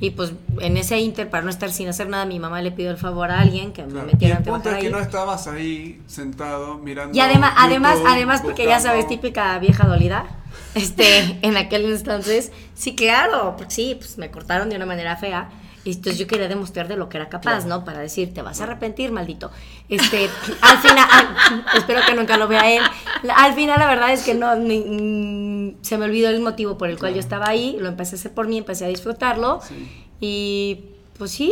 Y 0.02 0.10
pues 0.10 0.34
en 0.60 0.78
ese 0.78 0.98
inter, 0.98 1.30
para 1.30 1.44
no 1.44 1.52
estar 1.52 1.72
sin 1.72 1.88
hacer 1.88 2.10
nada, 2.10 2.26
mi 2.26 2.40
mamá 2.40 2.60
le 2.64 2.72
pidió 2.72 2.90
el 2.90 2.98
favor 2.98 3.30
a 3.30 3.40
alguien 3.40 3.72
que 3.72 3.86
me 3.86 4.02
metiera 4.02 4.42
trabajar. 4.42 4.80
que 4.80 4.90
no 4.90 4.98
estabas 4.98 5.46
ahí 5.48 6.02
sentado 6.08 6.80
mirando. 6.80 7.16
Y 7.16 7.22
además, 7.22 7.54
además, 7.56 8.00
además 8.08 8.42
porque 8.42 8.66
ya 8.66 8.80
sabes, 8.80 9.08
típica 9.08 9.60
vieja 9.60 9.88
dolida. 9.88 10.26
Este, 10.74 11.38
en 11.44 11.56
aquel 11.56 11.86
entonces, 11.86 12.52
sí, 12.74 12.96
claro, 12.96 13.54
pues 13.56 13.76
sí, 13.76 13.96
pues 13.96 14.18
me 14.18 14.32
cortaron 14.32 14.72
de 14.72 14.76
una 14.76 14.88
manera 14.88 15.18
fea. 15.18 15.52
Y 15.84 15.94
entonces 15.94 16.20
yo 16.20 16.28
quería 16.28 16.48
demostrar 16.48 16.88
de 16.88 16.96
lo 16.96 17.10
que 17.10 17.18
era 17.18 17.28
capaz, 17.28 17.66
¿no? 17.66 17.84
Para 17.84 18.00
decir, 18.00 18.34
te 18.34 18.42
vas 18.42 18.62
a 18.62 18.66
arrepentir, 18.66 19.12
maldito. 19.12 19.50
Este, 19.90 20.30
al 20.62 20.78
final, 20.78 21.08
espero 21.76 22.02
que 22.06 22.14
nunca 22.14 22.38
lo 22.38 22.48
vea 22.48 22.72
él. 22.72 22.84
Al 23.36 23.54
final, 23.54 23.80
la 23.80 23.88
verdad 23.88 24.12
es 24.12 24.24
que 24.24 24.36
no, 24.36 24.56
mm, 24.56 25.82
se 25.82 25.98
me 25.98 26.06
olvidó 26.06 26.30
el 26.30 26.40
motivo 26.40 26.78
por 26.78 26.90
el 26.90 27.00
cual 27.00 27.16
yo 27.16 27.20
estaba 27.20 27.48
ahí. 27.48 27.78
Lo 27.80 27.90
empecé 27.90 28.16
a 28.16 28.20
hacer 28.20 28.34
por 28.34 28.48
mí, 28.48 28.60
empecé 28.60 28.86
a 28.86 28.90
disfrutarlo. 28.90 29.60
Y 30.20 30.86
pues 31.18 31.32
sí, 31.32 31.52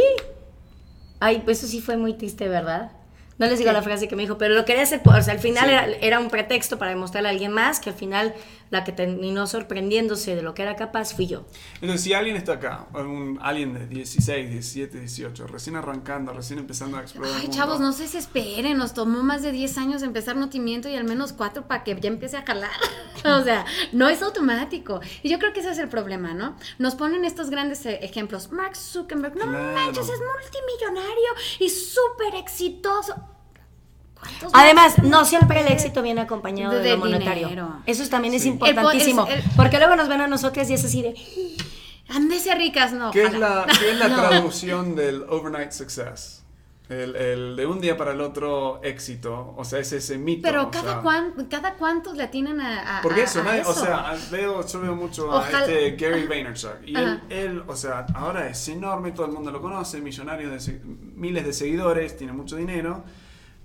ay, 1.19 1.41
pues 1.43 1.59
eso 1.59 1.67
sí 1.67 1.81
fue 1.81 1.97
muy 1.97 2.13
triste, 2.13 2.47
¿verdad? 2.47 2.91
No 3.39 3.45
les 3.47 3.57
digo 3.57 3.71
la 3.71 3.81
frase 3.81 4.07
que 4.07 4.15
me 4.15 4.23
dijo, 4.23 4.37
pero 4.37 4.53
lo 4.53 4.65
quería 4.65 4.83
hacer, 4.83 5.01
o 5.05 5.21
sea, 5.21 5.33
al 5.33 5.39
final 5.39 5.69
era, 5.69 5.85
era, 6.01 6.19
un 6.19 6.29
pretexto 6.29 6.77
para 6.77 6.91
demostrarle 6.91 7.29
a 7.29 7.31
alguien 7.31 7.53
más 7.53 7.79
que 7.79 7.89
al 7.89 7.95
final 7.95 8.33
la 8.69 8.83
que 8.83 8.91
terminó 8.91 9.47
sorprendiéndose 9.47 10.35
de 10.35 10.41
lo 10.41 10.53
que 10.53 10.61
era 10.61 10.75
capaz 10.75 11.13
fui 11.13 11.27
yo. 11.27 11.45
Entonces, 11.75 12.01
si 12.01 12.13
alguien 12.13 12.35
está 12.35 12.53
acá, 12.53 12.87
un, 12.93 13.39
alguien 13.41 13.73
de 13.73 13.87
16, 13.87 14.49
17, 14.49 14.99
18, 14.99 15.47
recién 15.47 15.75
arrancando, 15.75 16.33
recién 16.33 16.59
empezando 16.59 16.97
a 16.97 17.01
explorar. 17.01 17.33
Ay, 17.39 17.49
chavos, 17.49 17.79
no 17.79 17.93
se 17.93 18.03
desesperen, 18.03 18.77
nos 18.77 18.93
tomó 18.93 19.23
más 19.23 19.41
de 19.41 19.51
10 19.51 19.77
años 19.77 20.03
empezar 20.03 20.35
notimiento 20.35 20.89
y 20.89 20.95
al 20.95 21.03
menos 21.03 21.33
4 21.33 21.67
para 21.67 21.83
que 21.83 21.99
ya 21.99 22.09
empiece 22.09 22.37
a 22.37 22.43
jalar. 22.43 22.71
o 23.25 23.43
sea, 23.43 23.65
no 23.91 24.09
es 24.09 24.21
automático. 24.21 25.01
Y 25.23 25.29
yo 25.29 25.39
creo 25.39 25.53
que 25.53 25.61
ese 25.61 25.71
es 25.71 25.79
el 25.79 25.89
problema, 25.89 26.33
¿no? 26.33 26.55
Nos 26.77 26.95
ponen 26.95 27.25
estos 27.25 27.49
grandes 27.49 27.85
e, 27.85 28.05
ejemplos. 28.05 28.51
Mark 28.51 28.75
Zuckerberg, 28.75 29.35
no 29.35 29.45
manches, 29.45 30.09
es 30.09 30.19
multimillonario 30.19 31.29
y 31.59 31.69
súper 31.69 32.35
exitoso 32.35 33.15
Además, 34.53 35.01
no 35.03 35.25
siempre 35.25 35.61
el 35.61 35.67
éxito 35.67 36.01
viene 36.01 36.21
acompañado 36.21 36.79
de, 36.79 36.91
lo 36.91 36.97
monetario. 36.97 37.81
Eso 37.85 38.07
también 38.09 38.33
es 38.33 38.45
importantísimo. 38.45 39.27
porque 39.55 39.77
luego 39.77 39.95
nos 39.95 40.07
ven 40.07 40.21
a 40.21 40.27
nosotros 40.27 40.69
y 40.69 40.73
es 40.73 40.85
así 40.85 41.01
de. 41.01 41.15
Andese 42.09 42.55
ricas, 42.55 42.91
no. 42.91 43.11
¿Qué 43.11 43.23
es 43.23 43.33
la, 43.33 43.67
¿qué 43.79 43.91
es 43.91 43.97
la 43.97 44.07
traducción 44.29 44.95
del 44.95 45.23
overnight 45.29 45.71
success? 45.71 46.43
El, 46.89 47.55
de 47.55 47.67
un 47.67 47.79
día 47.79 47.95
para 47.95 48.13
el 48.13 48.21
otro 48.21 48.81
éxito, 48.81 49.53
o 49.55 49.63
sea, 49.63 49.77
es 49.77 49.93
ese 49.93 50.17
mito. 50.17 50.41
Pero 50.41 50.71
cada, 50.71 51.03
cada 51.47 51.75
cuántos 51.75 52.17
le 52.17 52.23
atinan 52.23 52.59
a, 52.59 53.01
Porque 53.03 53.21
eso, 53.23 53.43
o 53.67 53.73
sea, 53.73 54.17
veo, 54.31 54.65
yo 54.65 54.81
veo 54.81 54.95
mucho 54.95 55.31
a 55.31 55.47
este 55.47 55.91
Gary 55.91 56.25
Vaynerchuk. 56.25 56.87
Y 56.87 56.95
él, 56.97 57.21
él, 57.29 57.63
o 57.67 57.75
sea, 57.75 58.07
ahora 58.15 58.49
es 58.49 58.67
enorme, 58.69 59.11
todo 59.11 59.27
el 59.27 59.33
mundo 59.33 59.51
lo 59.51 59.61
conoce, 59.61 60.01
millonario 60.01 60.49
de 60.49 60.81
miles 60.83 61.45
de 61.45 61.53
seguidores, 61.53 62.17
tiene 62.17 62.33
mucho 62.33 62.55
dinero. 62.55 63.03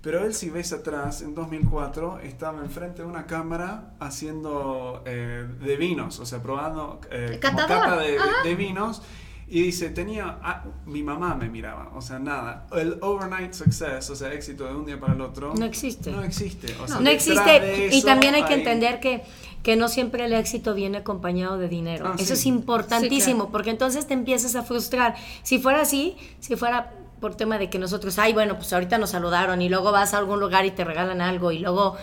Pero 0.05 0.23
él, 0.23 0.35
si 0.35 0.51
ves 0.51 0.71
atrás, 0.71 1.23
en 1.23 1.33
2004 1.33 2.19
estaba 2.19 2.59
enfrente 2.59 3.01
de 3.01 3.07
una 3.07 3.25
cámara 3.25 3.95
haciendo 3.99 5.01
eh, 5.03 5.47
de 5.59 5.77
vinos, 5.77 6.19
o 6.19 6.27
sea, 6.27 6.43
probando 6.43 7.01
eh, 7.09 7.39
cata 7.41 7.97
de, 7.97 8.15
de, 8.43 8.55
vinos. 8.55 9.01
Y 9.47 9.63
dice, 9.63 9.89
tenía, 9.89 10.37
ah, 10.43 10.63
mi 10.85 11.01
mamá 11.01 11.33
me 11.33 11.49
miraba, 11.49 11.91
o 11.95 12.03
sea, 12.03 12.19
nada. 12.19 12.67
El 12.73 12.99
overnight 13.01 13.53
success, 13.53 14.07
o 14.11 14.15
sea, 14.15 14.31
éxito 14.31 14.67
de 14.67 14.75
un 14.75 14.85
día 14.85 14.99
para 14.99 15.13
el 15.13 15.21
otro. 15.21 15.55
No 15.55 15.65
existe. 15.65 16.11
No 16.11 16.23
existe. 16.23 16.75
O 16.83 16.87
sea, 16.87 16.99
no, 16.99 17.09
existe. 17.09 17.89
y 17.91 18.03
también 18.03 18.35
hay 18.35 18.43
que 18.43 18.53
entender 18.53 18.99
que, 18.99 19.23
que 19.63 19.75
no 19.75 19.87
siempre 19.87 20.25
el 20.25 20.33
éxito 20.33 20.75
viene 20.75 20.99
acompañado 20.99 21.57
de 21.57 21.67
dinero. 21.67 22.09
Ah, 22.09 22.15
Eso 22.19 22.33
es 22.33 22.45
importantísimo, 22.45 23.49
porque 23.49 23.71
entonces 23.71 24.05
te 24.05 24.13
empiezas 24.13 24.55
a 24.55 24.61
frustrar. 24.61 25.15
Si 25.41 25.57
fuera 25.57 25.81
así, 25.81 26.15
si 26.39 26.55
fuera 26.55 26.91
por 27.19 27.35
tema 27.35 27.57
de 27.57 27.69
que 27.69 27.79
nosotros, 27.79 28.19
ay, 28.19 28.33
bueno, 28.33 28.55
pues 28.55 28.71
ahorita 28.73 28.97
nos 28.97 29.11
saludaron 29.11 29.61
y 29.61 29.69
luego 29.69 29.91
vas 29.91 30.13
a 30.13 30.17
algún 30.17 30.39
lugar 30.39 30.65
y 30.65 30.71
te 30.71 30.83
regalan 30.83 31.21
algo 31.21 31.51
y 31.51 31.59
luego 31.59 31.95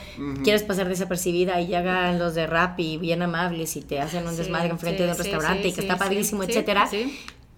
quieres 0.42 0.62
pasar 0.62 0.88
desapercibida 0.88 1.60
y 1.60 1.66
llegan 1.66 2.18
los 2.18 2.34
de 2.34 2.46
rap 2.46 2.78
y 2.80 2.96
bien 2.96 3.22
amables 3.22 3.76
y 3.76 3.82
te 3.82 4.00
hacen 4.00 4.26
un 4.26 4.36
desmadre 4.36 4.70
enfrente 4.70 5.04
de 5.04 5.10
un 5.10 5.18
restaurante 5.18 5.68
y 5.68 5.72
que 5.72 5.82
está 5.82 5.96
padrísimo, 5.96 6.42
etcétera. 6.42 6.88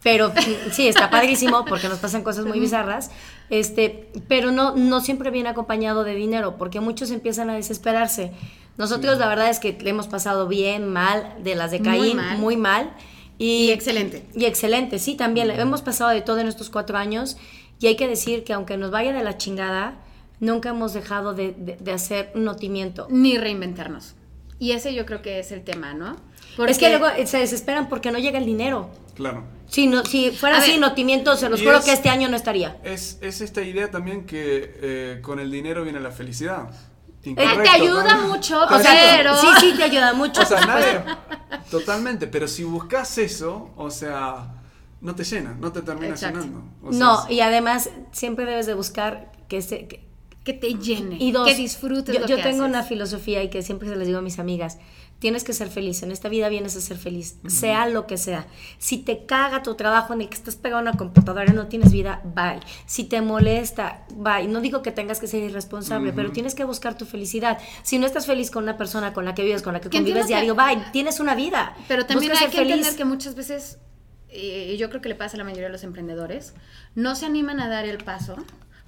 Pero 0.02 0.32
sí, 0.72 0.88
está 0.88 1.10
padrísimo 1.10 1.64
porque 1.64 1.88
nos 1.88 1.98
pasan 1.98 2.22
cosas 2.22 2.44
muy 2.44 2.60
bizarras, 2.60 3.10
este, 3.50 4.10
pero 4.28 4.50
no, 4.50 4.76
no 4.76 5.00
siempre 5.00 5.30
viene 5.30 5.48
acompañado 5.48 6.04
de 6.04 6.14
dinero 6.14 6.56
porque 6.58 6.80
muchos 6.80 7.10
empiezan 7.10 7.50
a 7.50 7.54
desesperarse. 7.54 8.32
Nosotros 8.76 9.18
la 9.18 9.28
verdad 9.28 9.48
es 9.48 9.60
que 9.60 9.78
le 9.80 9.90
hemos 9.90 10.08
pasado 10.08 10.48
bien, 10.48 10.92
mal, 10.92 11.36
de 11.42 11.54
las 11.54 11.70
de 11.70 11.80
Caín, 11.80 12.18
muy 12.38 12.56
mal 12.56 12.90
y, 13.38 13.70
excelente. 13.70 14.25
Y 14.35 14.44
excelente, 14.44 14.99
sí, 14.99 15.14
también. 15.14 15.51
Hemos 15.51 15.83
pasado 15.83 16.11
de 16.11 16.23
todo 16.23 16.38
en 16.38 16.49
estos 16.49 16.70
cuatro 16.70 16.97
años 16.97 17.37
y 17.81 17.87
hay 17.87 17.97
que 17.97 18.09
decir 18.09 18.44
que 18.44 18.53
aunque 18.53 18.77
nos 18.77 18.90
vaya 18.90 19.12
de 19.12 19.23
la 19.23 19.37
chingada, 19.37 19.94
nunca 20.40 20.70
hemos 20.70 20.92
dejado 20.94 21.35
de, 21.35 21.77
hacer 21.92 22.31
un 22.35 22.44
notimiento. 22.44 23.07
Ni 23.11 23.38
reinventarnos. 23.38 24.14
Y 24.59 24.73
ese 24.73 24.94
yo 24.94 25.05
creo 25.05 25.20
que 25.20 25.40
es 25.40 25.51
el 25.53 25.64
tema, 25.64 25.94
¿no? 25.94 26.16
Porque... 26.57 26.73
Es 26.73 26.79
que 26.79 26.88
luego 26.88 27.09
se 27.27 27.38
desesperan 27.38 27.88
porque 27.88 28.12
no 28.12 28.18
llega 28.18 28.38
el 28.38 28.47
dinero. 28.47 28.90
Claro. 29.14 29.44
Si, 29.66 29.87
no, 29.87 30.05
si 30.05 30.31
fuera 30.31 30.59
así, 30.59 30.79
notimiento, 30.79 31.37
se 31.37 31.49
los 31.49 31.61
juro 31.61 31.83
que 31.83 31.92
este 31.92 32.09
año 32.09 32.29
no 32.29 32.37
estaría. 32.37 32.77
Es, 32.85 33.18
es 33.20 33.40
esta 33.40 33.62
idea 33.62 33.90
también 33.90 34.27
que 34.27 34.77
eh, 34.81 35.18
con 35.23 35.40
el 35.40 35.51
dinero 35.51 35.83
viene 35.83 36.01
la 36.01 36.12
felicidad. 36.12 36.70
Eh, 37.25 37.35
te 37.35 37.70
ayuda 37.70 38.16
mucho, 38.16 38.61
pero... 38.68 39.37
Sí, 39.37 39.47
sí, 39.61 39.75
te 39.77 39.85
ayuda 39.85 40.12
mucho. 40.12 40.42
O 40.42 40.44
sea, 40.44 40.61
nada, 40.61 41.23
totalmente, 41.70 42.27
pero 42.27 42.48
si 42.48 42.64
buscas 42.64 43.18
eso, 43.18 43.70
o 43.77 43.90
sea, 43.90 44.55
no 45.00 45.14
te 45.14 45.24
llena, 45.24 45.57
no 45.61 45.72
te 45.72 45.83
termina 45.83 46.14
llenando. 46.14 46.62
no, 46.83 47.31
y 47.31 47.40
además 47.40 47.90
siempre 48.12 48.44
debes 48.46 48.66
de 48.66 48.74
buscar 48.74 49.33
que, 49.48 49.61
se, 49.62 49.87
que, 49.87 50.53
te 50.53 50.74
llene, 50.74 51.16
y 51.20 51.33
que 51.33 51.55
disfrutes 51.55 52.14
yo, 52.14 52.27
yo 52.27 52.42
tengo 52.42 52.64
una 52.64 52.83
filosofía 52.83 53.42
y 53.42 53.50
que 53.50 53.62
siempre 53.62 53.88
se 53.88 53.96
les 53.96 54.07
digo 54.07 54.18
a 54.18 54.22
mis 54.22 54.38
amigas, 54.38 54.79
Tienes 55.24 55.42
que 55.42 55.54
ser 55.54 55.70
feliz. 55.70 56.02
En 56.02 56.12
esta 56.12 56.28
vida 56.28 56.50
vienes 56.50 56.76
a 56.76 56.82
ser 56.82 56.98
feliz, 56.98 57.38
sea 57.46 57.88
lo 57.88 58.06
que 58.06 58.18
sea. 58.18 58.46
Si 58.76 58.98
te 58.98 59.24
caga 59.24 59.62
tu 59.62 59.74
trabajo 59.74 60.12
en 60.12 60.20
el 60.20 60.28
que 60.28 60.34
estás 60.34 60.54
pegado 60.54 60.80
a 60.80 60.82
una 60.82 60.98
computadora 60.98 61.50
y 61.50 61.54
no 61.54 61.66
tienes 61.66 61.92
vida, 61.92 62.20
bye. 62.34 62.60
Si 62.84 63.04
te 63.04 63.22
molesta, 63.22 64.04
bye. 64.16 64.46
No 64.48 64.60
digo 64.60 64.82
que 64.82 64.92
tengas 64.92 65.20
que 65.20 65.26
ser 65.26 65.42
irresponsable, 65.42 66.12
pero 66.12 66.30
tienes 66.30 66.54
que 66.54 66.64
buscar 66.64 66.98
tu 66.98 67.06
felicidad. 67.06 67.56
Si 67.84 67.98
no 67.98 68.04
estás 68.04 68.26
feliz 68.26 68.50
con 68.50 68.64
una 68.64 68.76
persona 68.76 69.14
con 69.14 69.24
la 69.24 69.34
que 69.34 69.42
vives, 69.44 69.62
con 69.62 69.72
la 69.72 69.80
que 69.80 69.88
convives 69.88 70.26
diario, 70.26 70.54
bye. 70.54 70.84
Tienes 70.92 71.18
una 71.20 71.34
vida. 71.34 71.74
Pero 71.88 72.04
también 72.04 72.32
hay 72.32 72.50
que 72.50 72.60
entender 72.60 72.94
que 72.94 73.06
muchas 73.06 73.34
veces, 73.34 73.78
y 74.30 74.76
yo 74.76 74.90
creo 74.90 75.00
que 75.00 75.08
le 75.08 75.14
pasa 75.14 75.37
a 75.37 75.38
la 75.38 75.44
mayoría 75.44 75.68
de 75.68 75.72
los 75.72 75.84
emprendedores, 75.84 76.52
no 76.96 77.16
se 77.16 77.24
animan 77.24 77.60
a 77.60 77.70
dar 77.70 77.87
el 77.87 77.96
paso 77.96 78.37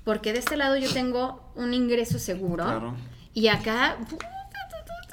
porque 0.04 0.34
de 0.34 0.40
este 0.40 0.58
lado 0.58 0.76
yo 0.76 0.92
tengo 0.92 1.50
un 1.54 1.72
ingreso 1.72 2.18
seguro. 2.18 2.94
Y 3.32 3.48
acá 3.48 3.96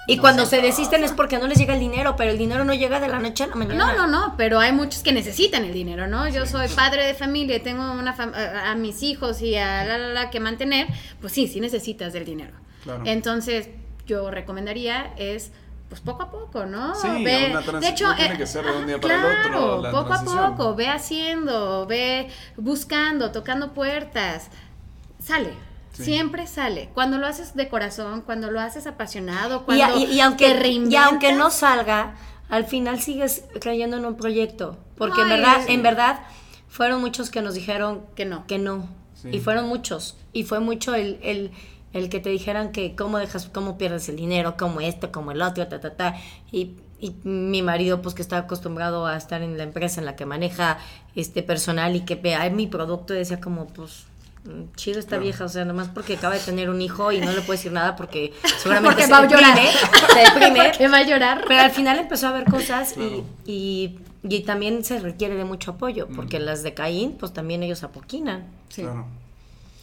y 0.07 0.17
cuando 0.17 0.45
se 0.45 0.61
desisten 0.61 1.03
es 1.03 1.11
porque 1.11 1.37
no 1.37 1.47
les 1.47 1.57
llega 1.57 1.73
el 1.73 1.79
dinero, 1.79 2.15
pero 2.15 2.31
el 2.31 2.37
dinero 2.37 2.65
no 2.65 2.73
llega 2.73 2.99
de 2.99 3.07
la 3.07 3.19
noche 3.19 3.43
a 3.45 3.47
la 3.47 3.55
mañana. 3.55 3.93
No, 3.93 3.95
no, 3.95 4.07
no, 4.07 4.35
pero 4.37 4.59
hay 4.59 4.71
muchos 4.71 5.01
que 5.03 5.13
necesitan 5.13 5.63
el 5.63 5.73
dinero, 5.73 6.07
¿no? 6.07 6.27
Yo 6.27 6.45
soy 6.45 6.67
padre 6.69 7.05
de 7.05 7.13
familia 7.13 7.57
y 7.57 7.59
tengo 7.59 7.91
una 7.93 8.15
a, 8.65 8.75
mis 8.75 9.03
hijos 9.03 9.41
y 9.41 9.55
a 9.55 9.85
la, 9.85 9.97
la, 9.97 10.29
que 10.29 10.39
mantener, 10.39 10.87
pues 11.21 11.33
sí, 11.33 11.47
sí 11.47 11.59
necesitas 11.59 12.13
del 12.13 12.25
dinero. 12.25 12.53
Entonces, 13.05 13.69
yo 14.05 14.29
recomendaría 14.29 15.13
es 15.17 15.51
pues 15.93 16.01
poco 16.01 16.23
a 16.23 16.31
poco, 16.31 16.65
¿no? 16.65 16.95
Sí, 16.95 17.07
ve, 17.23 17.55
de 17.79 17.87
hecho, 17.87 18.07
no 18.07 18.15
tiene 18.15 18.35
que 18.35 18.47
ser 18.47 18.65
de 18.65 18.71
un 18.71 18.87
día 18.87 18.99
para 18.99 19.15
el 19.15 19.45
otro. 19.45 19.91
poco 19.91 20.13
a 20.13 20.23
poco, 20.23 20.75
ve 20.75 20.87
haciendo, 20.87 21.85
ve 21.85 22.29
buscando, 22.57 23.31
tocando 23.31 23.73
puertas, 23.73 24.49
sale. 25.19 25.53
Siempre 25.93 26.47
sale. 26.47 26.89
Cuando 26.93 27.17
lo 27.17 27.27
haces 27.27 27.56
de 27.56 27.69
corazón, 27.69 28.21
cuando 28.21 28.49
lo 28.49 28.60
haces 28.60 28.88
apasionado, 28.88 29.63
cuando 29.65 29.99
y, 29.99 30.19
aunque, 30.19 30.47
Y 30.89 30.95
aunque 30.95 31.34
no 31.34 31.51
salga, 31.51 32.15
al 32.49 32.65
final 32.65 32.99
sigues 32.99 33.45
creyendo 33.62 33.97
en 33.97 34.06
un 34.06 34.15
proyecto. 34.15 34.77
Porque 34.97 35.21
en 35.21 35.29
verdad, 35.29 35.62
en 35.67 35.84
verdad, 35.84 36.21
fueron 36.67 37.01
muchos 37.01 37.29
que 37.29 37.41
nos 37.41 37.53
dijeron 37.53 38.03
que 38.15 38.25
no. 38.25 38.45
Que 38.47 38.58
no. 38.58 38.88
Y 39.32 39.39
fueron 39.39 39.67
muchos. 39.67 40.17
Y 40.34 40.43
fue 40.43 40.60
mucho 40.60 40.95
el, 40.95 41.19
el, 41.21 41.51
el, 41.93 42.10
que 42.10 42.19
te 42.19 42.29
dijeran 42.29 42.71
que 42.71 42.95
cómo 42.95 43.19
dejas, 43.19 43.47
cómo 43.47 43.77
pierdes 43.77 44.10
el 44.10 44.17
dinero, 44.17 44.58
como 44.58 44.82
esto, 44.82 45.12
como 45.12 45.32
el 45.32 45.41
otro, 45.41 45.67
ta, 45.67 45.79
ta, 45.79 45.95
ta. 45.95 46.15
Y, 46.51 46.75
y 46.99 47.15
mi 47.23 47.62
marido, 47.62 48.01
pues 48.01 48.15
que 48.15 48.21
está 48.21 48.38
acostumbrado 48.38 49.06
a 49.06 49.15
estar 49.15 49.41
en 49.41 49.58
la 49.58 49.63
empresa 49.63 50.01
en 50.01 50.06
la 50.06 50.15
que 50.15 50.25
maneja 50.25 50.77
este 51.15 51.43
personal 51.43 51.95
y 51.95 52.01
que 52.01 52.15
vea 52.15 52.49
mi 52.49 52.67
producto, 52.67 53.13
decía 53.13 53.39
como, 53.39 53.67
pues 53.67 54.06
chido 54.75 54.99
esta 54.99 55.17
vieja, 55.17 55.45
o 55.45 55.49
sea, 55.49 55.65
nomás 55.65 55.88
porque 55.88 56.17
acaba 56.17 56.36
de 56.36 56.41
tener 56.41 56.69
un 56.69 56.82
hijo 56.82 57.12
y 57.12 57.19
no 57.19 57.32
le 57.32 57.41
puede 57.41 57.58
decir 57.58 57.71
nada 57.71 57.95
porque 57.95 58.34
seguramente 58.60 59.03
se 59.03 59.12
va 59.12 59.19
a 59.19 59.27
llorar. 59.27 59.58
se 59.58 60.19
deprime. 60.19 60.88
va 60.91 60.97
a 60.97 61.03
llorar. 61.03 61.45
Pero 61.47 61.62
al 61.62 61.71
final 61.71 61.99
empezó 61.99 62.27
a 62.27 62.32
ver 62.32 62.45
cosas 62.45 62.95
y, 62.97 63.23
y, 64.23 64.39
también 64.41 64.84
se 64.84 64.99
requiere 64.99 65.36
de 65.36 65.45
mucho 65.45 65.71
apoyo, 65.71 66.08
porque 66.15 66.39
las 66.39 66.63
de 66.63 66.73
Caín, 66.73 67.17
pues 67.17 67.34
también 67.34 67.63
ellos 67.63 67.84
apoquinan. 67.84 68.45
Sí. 68.69 68.86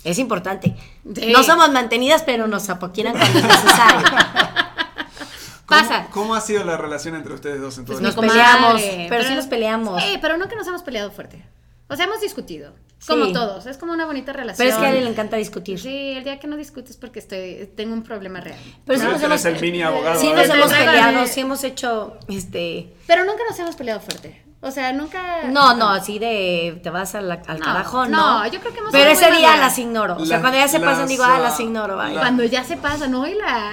Es 0.05 0.19
importante. 0.19 0.75
No 1.05 1.43
somos 1.43 1.71
mantenidas, 1.71 2.23
pero 2.23 2.47
nos 2.47 2.69
apoquinan 2.71 3.13
cuando 3.13 3.39
es 3.39 3.45
necesario. 3.45 4.07
Pasa. 5.67 6.09
¿Cómo 6.11 6.35
ha 6.35 6.41
sido 6.41 6.65
la 6.65 6.77
relación 6.77 7.15
entre 7.15 7.33
ustedes 7.33 7.61
dos 7.61 7.79
entonces? 7.79 8.03
Nos 8.03 8.17
peleamos, 8.17 8.83
pero, 9.09 9.25
sí 9.25 9.35
nos 9.35 9.47
peleamos. 9.47 10.03
Sí, 10.03 10.19
pero 10.21 10.37
no 10.37 10.49
que 10.49 10.57
nos 10.57 10.67
hemos 10.67 10.83
peleado 10.83 11.13
fuerte. 11.13 11.45
O 11.89 11.95
sea, 11.95 12.07
hemos 12.07 12.21
discutido. 12.21 12.73
Como 13.07 13.33
todos, 13.33 13.67
es 13.67 13.79
como 13.79 13.93
una 13.93 14.05
bonita 14.07 14.33
relación. 14.33 14.67
Pero 14.67 14.77
es 14.77 14.81
que 14.81 14.87
a 14.87 14.97
él 14.97 15.05
le 15.05 15.11
encanta 15.11 15.37
discutir. 15.37 15.81
Sí, 15.81 16.13
el 16.17 16.25
día 16.25 16.39
que 16.39 16.47
no 16.47 16.57
discutes 16.57 16.97
porque 16.97 17.19
estoy 17.19 17.71
tengo 17.75 17.95
un 17.95 18.03
problema 18.03 18.41
real. 18.41 18.59
Pero 18.85 18.99
sí 18.99 19.07
nos 19.07 19.23
hemos, 19.23 19.45
el 19.45 19.61
mini 19.61 19.83
abogado. 19.83 20.21
Sí 20.21 20.33
nos 20.33 20.49
hemos 20.49 20.73
peleado, 20.73 21.27
sí 21.27 21.41
hemos 21.41 21.65
hecho 21.65 22.19
este 22.29 22.95
Pero 23.07 23.25
nunca 23.25 23.43
nos 23.49 23.59
hemos 23.59 23.77
peleado 23.77 24.01
fuerte. 24.01 24.45
O 24.63 24.71
sea, 24.71 24.93
nunca 24.93 25.45
No, 25.49 25.75
no, 25.75 25.89
así 25.89 26.19
de 26.19 26.79
te 26.83 26.91
vas 26.91 27.15
al, 27.15 27.31
al 27.31 27.41
no, 27.59 27.65
carajo, 27.65 28.07
no. 28.07 28.41
No, 28.41 28.47
yo 28.47 28.61
creo 28.61 28.73
que 28.75 28.81
hemos 28.81 28.93
Pero 28.93 29.11
ese 29.11 29.31
día 29.31 29.57
las 29.57 29.79
ignoro. 29.79 30.17
o 30.17 30.27
sea, 30.27 30.41
cuando 30.41 30.59
ya 30.59 30.69
se 30.69 30.81
pasan 30.81 31.09
digo, 31.09 31.25
ah, 31.25 31.39
las 31.39 31.59
ignoro, 31.59 31.97
vaya. 31.97 32.21
Cuando 32.21 32.45
ya 32.45 32.63
se 32.63 32.77
pasan, 32.77 33.13
no, 33.13 33.27
y 33.27 33.35
la 33.35 33.73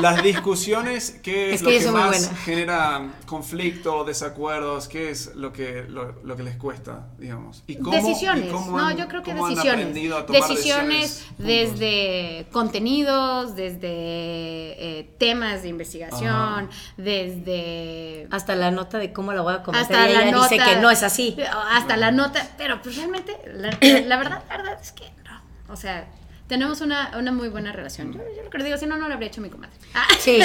Las 0.00 0.22
discusiones, 0.22 1.18
¿qué 1.22 1.54
es, 1.54 1.62
lo 1.62 1.70
que 1.70 1.90
más 1.90 2.30
genera 2.44 3.08
conflicto, 3.26 4.04
desacuerdos? 4.04 4.88
¿Qué 4.88 5.10
es 5.10 5.34
lo 5.34 5.52
que, 5.52 5.84
lo, 5.88 6.36
que 6.36 6.42
les 6.42 6.56
cuesta, 6.56 7.08
digamos? 7.18 7.64
¿Y 7.66 7.76
decisiones. 7.76 8.52
no, 8.52 8.90
yo 8.92 9.08
creo 9.08 9.22
que 9.22 9.34
decisiones. 9.34 9.94
decisiones, 10.28 11.26
desde 11.38 12.46
contenidos, 12.52 13.56
desde 13.56 13.80
eh, 13.88 15.10
temas 15.18 15.62
de 15.62 15.68
investigación, 15.68 16.70
desde... 16.96 18.28
Hasta 18.30 18.54
la 18.54 18.70
nota 18.70 18.98
de 18.98 19.12
cómo 19.12 19.32
la 19.32 19.42
voy 19.42 19.54
a 19.54 19.62
comentar. 19.62 20.08
Hasta 20.08 20.08
la 20.08 20.30
nota, 20.30 20.48
dice 20.48 20.64
que 20.64 20.76
no 20.80 20.90
es 20.90 21.02
así. 21.02 21.36
Hasta 21.72 21.96
la 21.96 22.10
nota, 22.10 22.48
pero 22.56 22.80
pues 22.82 22.96
realmente, 22.96 23.36
la, 23.46 23.70
la 24.06 24.16
verdad, 24.16 24.42
la 24.48 24.56
verdad 24.56 24.78
es 24.80 24.92
que 24.92 25.10
no. 25.24 25.72
O 25.72 25.76
sea, 25.76 26.08
Tenemos 26.48 26.80
una, 26.80 27.16
una 27.18 27.30
muy 27.30 27.48
buena 27.48 27.72
relación. 27.72 28.12
Yo, 28.12 28.20
yo, 28.34 28.42
lo 28.42 28.50
que 28.50 28.64
digo, 28.64 28.76
si 28.78 28.86
no, 28.86 28.96
no 28.96 29.06
lo 29.06 29.14
habría 29.14 29.28
hecho 29.28 29.40
mi 29.40 29.50
comadre. 29.50 29.74
Ah. 29.94 30.06
Sí. 30.18 30.40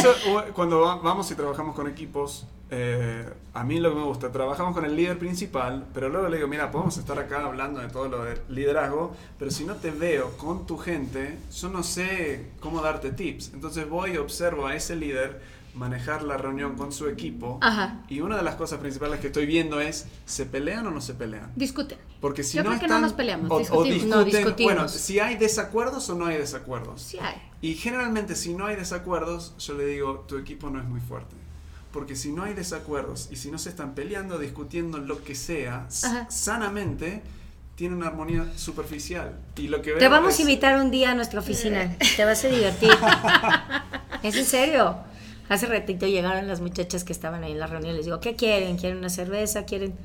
cuando 0.54 0.82
vamos 1.02 1.30
y 1.32 1.36
trabajamos 1.36 1.76
con 1.76 1.90
equipos, 1.90 2.46
eh, 2.70 3.26
a 3.54 3.64
mí 3.64 3.80
lo 3.80 3.90
que 3.90 3.96
me 3.96 4.04
gusta, 4.04 4.32
trabajamos 4.32 4.74
con 4.74 4.84
el 4.84 4.96
líder 4.96 5.20
principal, 5.20 5.86
pero 5.94 6.10
luego 6.10 6.28
le 6.28 6.38
digo, 6.38 6.48
mira, 6.48 6.72
podemos 6.72 6.98
estar 6.98 7.20
acá 7.20 7.46
hablando 7.46 7.80
de 7.80 7.88
todo 7.88 8.08
lo 8.08 8.24
de 8.24 8.42
liderazgo, 8.50 9.16
pero 9.38 9.52
si 9.52 9.64
no 9.64 9.76
te 9.76 9.92
veo 9.92 10.38
con 10.38 10.66
tu 10.66 10.78
gente, 10.78 11.38
yo 11.56 11.70
no 11.70 11.84
sé 11.84 12.48
cómo 12.60 12.82
darte 12.82 13.12
tips. 13.12 13.52
Entonces 13.54 13.88
voy 13.88 14.14
y 14.14 14.18
observo 14.18 14.68
a 14.68 14.76
ese 14.76 14.96
líder 14.96 15.42
manejar 15.74 16.24
la 16.24 16.38
reunión 16.38 16.76
con 16.76 16.92
su 16.92 17.08
equipo. 17.08 17.60
Y 18.08 18.22
una 18.22 18.38
de 18.38 18.44
las 18.44 18.56
cosas 18.56 18.80
principales 18.80 19.20
que 19.20 19.28
estoy 19.28 19.46
viendo 19.46 19.80
es, 19.80 20.06
¿se 20.26 20.46
pelean 20.46 20.86
o 20.88 20.92
no 20.92 21.02
se 21.02 21.14
pelean? 21.14 21.52
Discuten. 21.56 21.98
Porque 22.22 22.44
si 22.44 22.58
Yo 22.58 22.64
no 22.64 22.70
creo 22.70 22.82
que 22.82 22.88
no 22.88 23.00
nos 23.00 23.14
peleamos, 23.14 23.50
o, 23.72 23.84
discuten, 23.84 24.56
bueno, 24.64 24.88
si 24.88 25.20
hay 25.20 25.36
desacuerdos 25.36 26.10
o 26.10 26.16
no 26.16 26.26
hay 26.26 26.38
desacuerdos. 26.38 27.02
Sí 27.02 27.18
hay. 27.20 27.36
Y 27.62 27.76
generalmente 27.76 28.36
si 28.36 28.54
no 28.54 28.66
hay 28.66 28.76
desacuerdos, 28.76 29.56
yo 29.58 29.74
le 29.74 29.86
digo, 29.86 30.26
tu 30.28 30.38
equipo 30.38 30.70
no 30.70 30.80
es 30.80 30.86
muy 30.86 31.00
fuerte. 31.00 31.36
Porque 31.92 32.16
si 32.16 32.32
no 32.32 32.44
hay 32.44 32.54
desacuerdos 32.54 33.30
y 33.32 33.36
si 33.36 33.52
no 33.52 33.58
se 33.60 33.70
están 33.70 33.94
peleando, 33.94 34.40
discutiendo 34.40 34.98
lo 34.98 35.24
que 35.24 35.36
sea, 35.36 35.86
sanamente, 35.90 37.22
tiene 37.76 37.96
una 37.96 38.08
armonía 38.08 38.46
superficial. 38.56 39.38
Y 39.56 39.68
lo 39.68 39.82
que 39.82 39.94
Te 39.94 40.08
vamos 40.08 40.38
a 40.38 40.42
invitar 40.42 40.80
un 40.80 40.92
día 40.92 41.12
a 41.12 41.16
nuestra 41.16 41.40
oficina. 41.40 41.96
Te 42.16 42.26
vas 42.26 42.44
a 42.44 42.48
divertir. 42.48 42.92
es 44.24 44.36
en 44.36 44.46
serio. 44.46 44.98
Hace 45.50 45.66
ratito 45.68 46.08
llegaron 46.08 46.48
las 46.48 46.62
muchachas 46.62 47.04
que 47.04 47.14
estaban 47.14 47.44
ahí 47.44 47.52
en 47.52 47.60
la 47.60 47.68
reunión 47.68 47.94
y 47.94 47.98
les 47.98 48.06
digo, 48.06 48.20
¿qué 48.20 48.36
quieren? 48.36 48.78
¿Quieren 48.78 48.98
una 48.98 49.10
cerveza? 49.10 49.66
¿Quieren...? 49.66 49.96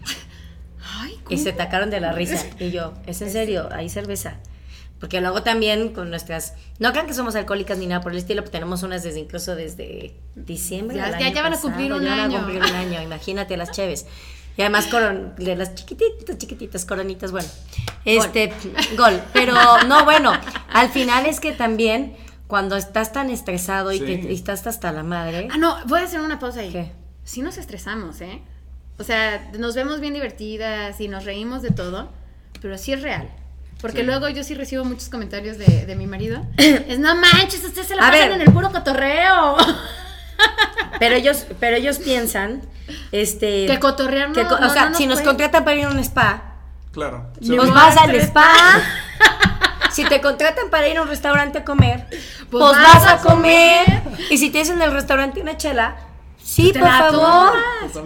y 1.29 1.39
se 1.39 1.53
tacaron 1.53 1.91
de 1.91 2.01
la 2.01 2.13
risa. 2.13 2.45
Y 2.59 2.71
yo, 2.71 2.95
¿es 3.07 3.21
en 3.23 3.31
serio? 3.31 3.69
¿Hay 3.73 3.89
cerveza? 3.89 4.37
Porque 5.01 5.21
luego 5.21 5.43
también 5.43 5.91
con 5.93 6.11
nuestras... 6.11 6.55
No 6.81 6.91
crean 6.91 7.07
que 7.07 7.15
somos 7.15 7.37
alcohólicas 7.37 7.79
ni 7.79 7.87
nada 7.87 8.01
por 8.01 8.13
el 8.13 8.19
estilo, 8.19 8.43
pero 8.43 8.51
tenemos 8.51 8.83
unas 8.83 9.03
desde 9.05 9.21
incluso 9.21 9.55
desde 9.55 10.17
diciembre. 10.35 10.97
Ya, 10.97 11.31
ya, 11.31 11.43
van 11.43 11.55
a 11.55 11.61
cumplir 11.61 11.93
un 11.93 12.07
año. 12.07 12.33
Van 12.33 12.35
a 12.35 12.39
cumplir 12.39 12.63
un 12.63 12.77
año, 12.77 13.03
imagínate 13.03 13.57
las 13.57 13.71
cheves. 13.71 14.07
Y 14.57 14.63
además 14.63 14.89
coron, 14.89 15.35
de 15.37 15.55
las 15.55 15.77
chiquititas, 15.77 16.37
chiquititas, 16.37 16.85
coronitas, 16.85 17.31
bueno. 17.31 17.47
Este, 18.05 18.53
gol. 18.97 19.23
Pero 19.33 19.55
no, 19.87 20.05
bueno, 20.05 20.33
al 20.73 20.89
final 20.89 21.27
es 21.27 21.39
que 21.39 21.53
también 21.53 22.17
cuando 22.49 22.77
estás 22.77 23.13
tan 23.13 23.31
estresado 23.31 23.93
y, 23.93 24.01
que, 24.01 24.33
estás 24.33 24.67
hasta 24.67 24.91
la 24.91 25.05
madre. 25.05 25.49
Ah, 25.53 25.59
no, 25.59 25.77
voy 25.87 26.01
a 26.01 26.05
hacer 26.05 26.21
una 26.21 26.39
pausa 26.39 26.61
ahí. 26.61 26.73
¿Qué? 26.73 26.93
Sí 27.23 27.43
nos 27.43 27.59
estresamos, 27.59 28.21
¿eh? 28.23 28.41
O 28.99 29.05
sea, 29.05 29.51
nos 29.59 29.77
vemos 29.77 30.01
bien 30.01 30.15
divertidas 30.15 31.01
y 31.01 31.09
nos 31.09 31.25
reímos 31.25 31.63
de 31.63 31.71
todo, 31.71 32.11
pero 32.61 32.77
sí 32.79 32.95
es 32.95 33.03
real. 33.03 33.29
Porque 33.83 34.03
luego 34.03 34.29
yo 34.29 34.43
sí 34.43 34.55
recibo 34.55 34.85
muchos 34.85 35.09
comentarios 35.09 35.57
de, 35.59 35.87
de 35.87 35.95
mi 35.95 36.07
marido. 36.07 36.45
es, 36.57 36.99
no 36.99 37.15
manches, 37.15 37.63
ustedes 37.63 37.87
se 37.87 37.95
la 37.95 38.03
pasan 38.03 38.33
en 38.33 38.41
el 38.41 38.53
puro 38.53 38.73
cotorreo. 38.73 39.57
pero 40.99 41.15
ellos, 41.15 41.47
pero 41.61 41.77
ellos 41.77 41.99
piensan, 41.99 42.63
este... 43.13 43.67
Que 43.67 43.79
cotorrear 43.79 44.31
no, 44.31 44.67
O 44.67 44.71
sea, 44.71 44.95
si 44.95 45.07
nos 45.07 45.21
contratan 45.21 45.65
para 45.65 45.77
ir 45.77 45.85
a 45.85 45.91
un 45.91 45.99
spa... 45.99 46.55
Claro. 46.93 47.31
Pues 47.47 47.71
vas 47.71 47.97
al 47.99 48.15
spa. 48.17 48.51
si 49.93 50.05
te 50.05 50.21
contratan 50.21 50.71
para 50.71 50.89
ir 50.89 50.99
a 50.99 51.03
un 51.03 51.09
restaurante 51.09 51.59
a 51.59 51.65
comer, 51.65 52.07
pues, 52.09 52.21
pues 52.51 52.73
vas, 52.73 53.07
a 53.07 53.19
comer. 53.19 53.85
Y 54.31 54.39
si 54.39 54.51
te 54.51 54.59
dicen 54.59 54.77
en 54.77 54.83
el 54.83 54.93
restaurante 54.93 55.41
una 55.41 55.57
chela, 55.57 55.97
Sí, 56.43 56.73
por 56.73 56.89
favor. 56.89 57.53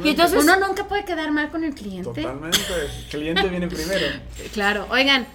Y 0.03 0.09
entonces 0.09 0.43
uno 0.43 0.57
nunca 0.57 0.89
puede 0.89 1.05
quedar 1.05 1.31
mal 1.31 1.51
con 1.51 1.63
el 1.63 1.75
cliente. 1.75 2.23
Totalmente. 2.23 2.59
El 3.05 3.09
cliente 3.09 3.49
viene 3.49 3.69
primero. 3.69 4.05
Claro. 4.53 4.89
Oigan, 4.91 5.29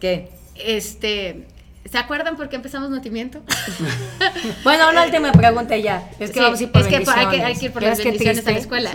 ¿Qué? 0.00 0.30
Este, 0.54 1.46
¿Se 1.90 1.98
acuerdan 1.98 2.36
por 2.36 2.48
qué 2.48 2.56
empezamos 2.56 2.90
Notimiento? 2.90 3.40
bueno, 4.64 4.90
una 4.90 5.04
última 5.04 5.32
pregunta 5.32 5.76
ya. 5.76 6.08
Es 6.18 6.30
que 6.30 6.40
vamos 6.40 6.60
a 6.60 6.62
ir 6.62 6.72
por 6.72 6.82
Es 6.82 6.86
que 6.88 6.96
hay 6.96 7.04
que, 7.04 7.42
hay 7.42 7.56
que 7.56 7.66
ir 7.66 7.72
por 7.72 7.82
las 7.82 7.98
bendiciones 7.98 8.46
a 8.46 8.50
la 8.50 8.58
escuela. 8.58 8.90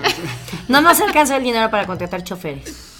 no 0.67 0.81
nos 0.81 0.99
alcanza 1.01 1.37
el 1.37 1.43
dinero 1.43 1.69
para 1.69 1.85
contratar 1.85 2.23
choferes. 2.23 2.92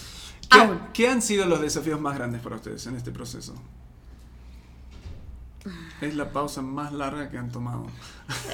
¿Qué, 0.53 0.77
¿Qué, 0.93 1.09
han 1.09 1.21
sido 1.21 1.45
los 1.45 1.61
desafíos 1.61 1.99
más 1.99 2.15
grandes 2.15 2.41
para 2.41 2.55
ustedes 2.55 2.85
en 2.87 2.95
este 2.95 3.11
proceso? 3.11 3.55
Es 6.01 6.15
la 6.15 6.31
pausa 6.31 6.61
más 6.61 6.91
larga 6.91 7.29
que 7.29 7.37
han 7.37 7.51
tomado. 7.51 7.87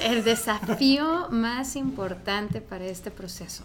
El 0.02 0.22
desafío 0.22 1.28
más 1.30 1.74
importante 1.76 2.60
para 2.60 2.84
este 2.86 3.10
proceso. 3.10 3.64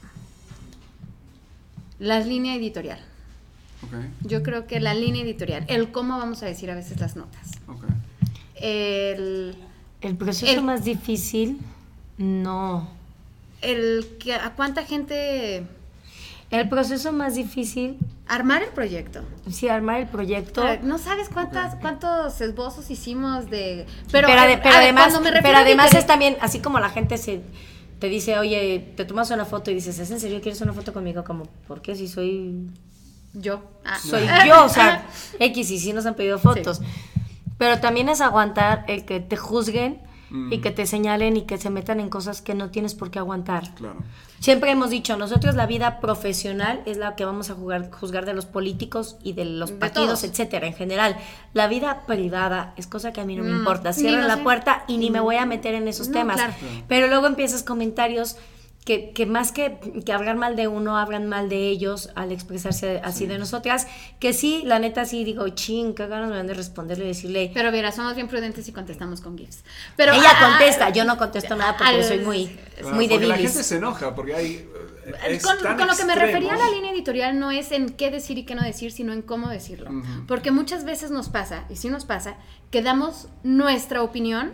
La 2.00 2.19
línea 2.19 2.56
editorial. 2.56 3.00
Yo 4.21 4.41
creo 4.41 4.65
que 4.65 4.80
la 4.80 4.93
línea 4.95 5.21
editorial, 5.21 5.65
el 5.67 5.91
cómo 5.91 6.17
vamos 6.17 6.41
a 6.41 6.48
decir 6.48 6.71
a 6.71 6.76
veces 6.76 7.00
las 7.00 7.15
notas. 7.15 7.52
El, 8.56 9.56
el 10.02 10.15
proceso 10.17 10.62
más 10.63 10.84
difícil, 10.84 11.60
no. 12.17 12.89
El 13.62 14.17
que 14.19 14.34
a 14.34 14.54
cuánta 14.56 14.84
gente. 14.86 15.67
El 16.50 16.69
proceso 16.69 17.12
más 17.12 17.36
difícil. 17.36 17.98
Armar 18.28 18.64
el 18.64 18.70
proyecto. 18.70 19.22
Sí, 19.52 19.68
armar 19.68 20.00
el 20.02 20.08
proyecto. 20.08 20.64
no 20.82 20.98
sabes 20.98 21.30
cuántas, 21.30 21.76
cuántos 21.76 22.42
esbozos 22.42 22.90
hicimos 22.90 23.50
de. 23.50 23.86
Pero, 24.12 24.28
pero, 24.28 24.42
además, 24.76 25.20
pero 25.44 25.58
además 25.58 25.94
es 25.94 26.08
también, 26.08 26.38
así 26.42 26.60
como 26.60 26.80
la 26.80 26.90
gente 26.90 27.18
se 27.18 27.44
te 28.00 28.08
dice, 28.08 28.38
oye, 28.40 28.94
te 28.98 29.06
tomas 29.06 29.30
una 29.32 29.46
foto 29.46 29.72
y 29.72 29.76
dices, 29.76 30.00
¿es 30.00 30.12
en 30.12 30.20
serio 30.20 30.42
quieres 30.42 30.60
una 30.62 30.74
foto 30.74 30.92
conmigo? 30.92 31.24
Como, 31.24 31.46
¿por 31.68 31.82
qué 31.82 31.96
si 31.96 32.08
soy 32.08 32.68
yo. 33.36 33.62
Ah. 33.84 34.00
Soy 34.00 34.26
yo, 34.48 34.66
o 34.66 34.70
sea, 34.70 35.06
X 35.40 35.72
y 35.72 35.80
sí 35.80 35.94
nos 35.94 36.06
han 36.06 36.16
pedido 36.16 36.40
fotos. 36.40 36.82
Pero 37.58 37.80
también 37.80 38.10
es 38.10 38.22
aguantar 38.22 38.84
el 38.88 39.06
que 39.06 39.20
te 39.20 39.38
juzguen 39.38 40.02
y 40.52 40.60
que 40.60 40.71
te 40.71 40.86
señalen 40.86 41.38
y 41.38 41.41
que 41.43 41.58
se 41.58 41.69
metan 41.69 42.00
en 42.00 42.10
cosas 42.10 42.41
que 42.41 42.54
no 42.54 42.69
tienes 42.69 42.95
por 42.95 43.12
qué 43.12 43.19
aguantar. 43.19 43.74
Claro. 43.76 43.98
Siempre 44.39 44.71
hemos 44.71 44.89
dicho, 44.89 45.17
nosotros 45.17 45.56
la 45.56 45.65
vida 45.65 46.00
profesional 46.00 46.82
es 46.86 46.98
la 46.98 47.15
que 47.15 47.26
vamos 47.26 47.50
a 47.50 47.56
jugar, 47.56 47.89
juzgar 47.91 48.26
de 48.26 48.34
los 48.34 48.45
políticos 48.45 49.17
y 49.24 49.34
de 49.34 49.45
los 49.45 49.71
partidos, 49.71 50.24
etcétera, 50.24 50.67
en 50.67 50.74
general. 50.74 51.17
La 51.54 51.67
vida 51.67 52.04
privada 52.06 52.74
es 52.78 52.86
cosa 52.86 53.13
que 53.13 53.21
a 53.21 53.26
mí 53.26 53.36
no 53.36 53.43
me 53.43 53.54
mm, 53.54 53.58
importa. 53.58 53.93
Cierran 53.93 54.28
la 54.28 54.43
puerta 54.43 54.84
y 54.88 54.98
ni 54.98 55.10
me 55.10 55.19
voy 55.19 55.38
a 55.38 55.45
meter 55.45 55.74
en 55.74 55.88
esos 55.88 56.12
temas. 56.12 56.39
Pero 56.88 57.08
luego 57.08 57.28
empiezas 57.28 57.63
comentarios 57.63 58.38
que, 58.86 59.12
que, 59.13 59.26
más 59.26 59.52
que, 59.52 59.80
que 60.06 60.13
hablar 60.13 60.36
mal 60.36 60.56
de 60.56 60.67
uno, 60.67 60.95
hablan 60.95 61.28
mal 61.28 61.50
de 61.50 61.69
ellos 61.69 62.12
al 62.13 62.32
expresarse 62.32 63.02
así 63.04 63.26
de 63.26 63.39
nosotras, 63.39 63.88
que 64.19 64.32
sí, 64.32 64.62
la 64.63 64.78
neta 64.78 65.06
sí 65.06 65.24
digo, 65.24 65.50
ching, 65.50 65.95
qué 65.95 66.06
ganas 66.06 66.30
me 66.30 66.36
dan 66.36 66.45
de 66.45 66.54
responderle 66.54 67.06
y 67.06 67.08
decirle. 67.08 67.52
Pero 67.52 67.71
mira, 67.71 67.91
somos 67.91 68.13
bien 68.13 68.28
prudentes 68.28 68.67
y 68.67 68.71
contestamos 68.71 69.21
con 69.21 69.36
gifs. 69.39 69.63
Pero, 69.98 70.13
Ella 70.13 70.30
ah, 70.36 70.50
contesta, 70.50 70.91
yo 70.91 71.04
no 71.04 71.17
contesto 71.17 71.56
nada 71.56 71.76
porque 71.76 72.04
soy 72.04 72.19
muy, 72.19 72.56
muy 72.93 73.08
débil. 73.08 73.30
La 73.30 73.38
gente 73.38 73.63
se 73.63 73.78
enoja 73.78 74.13
porque 74.13 74.36
hay... 74.36 74.69
Eh, 75.28 75.39
con, 75.41 75.58
lo 75.88 75.95
que 75.95 76.06
me 76.06 76.15
refería 76.15 76.54
a 76.54 76.58
la 76.58 76.69
línea 76.69 76.91
editorial 76.91 77.39
no 77.39 77.50
es 77.50 77.71
en 77.71 77.89
qué 77.89 78.12
decir 78.12 78.38
y 78.38 78.45
qué 78.45 78.54
no 78.54 78.62
decir, 78.62 78.91
sino 78.91 79.13
en 79.13 79.24
cómo 79.24 79.50
decirlo. 79.50 79.89
Porque 80.28 80.52
muchas 80.52 80.86
veces 80.86 81.10
nos 81.10 81.30
pasa, 81.30 81.65
y 81.69 81.76
sí 81.76 81.89
nos 81.89 82.06
pasa, 82.06 82.38
que 82.69 82.84
damos 82.84 83.30
nuestra 83.41 84.04
opinión 84.04 84.54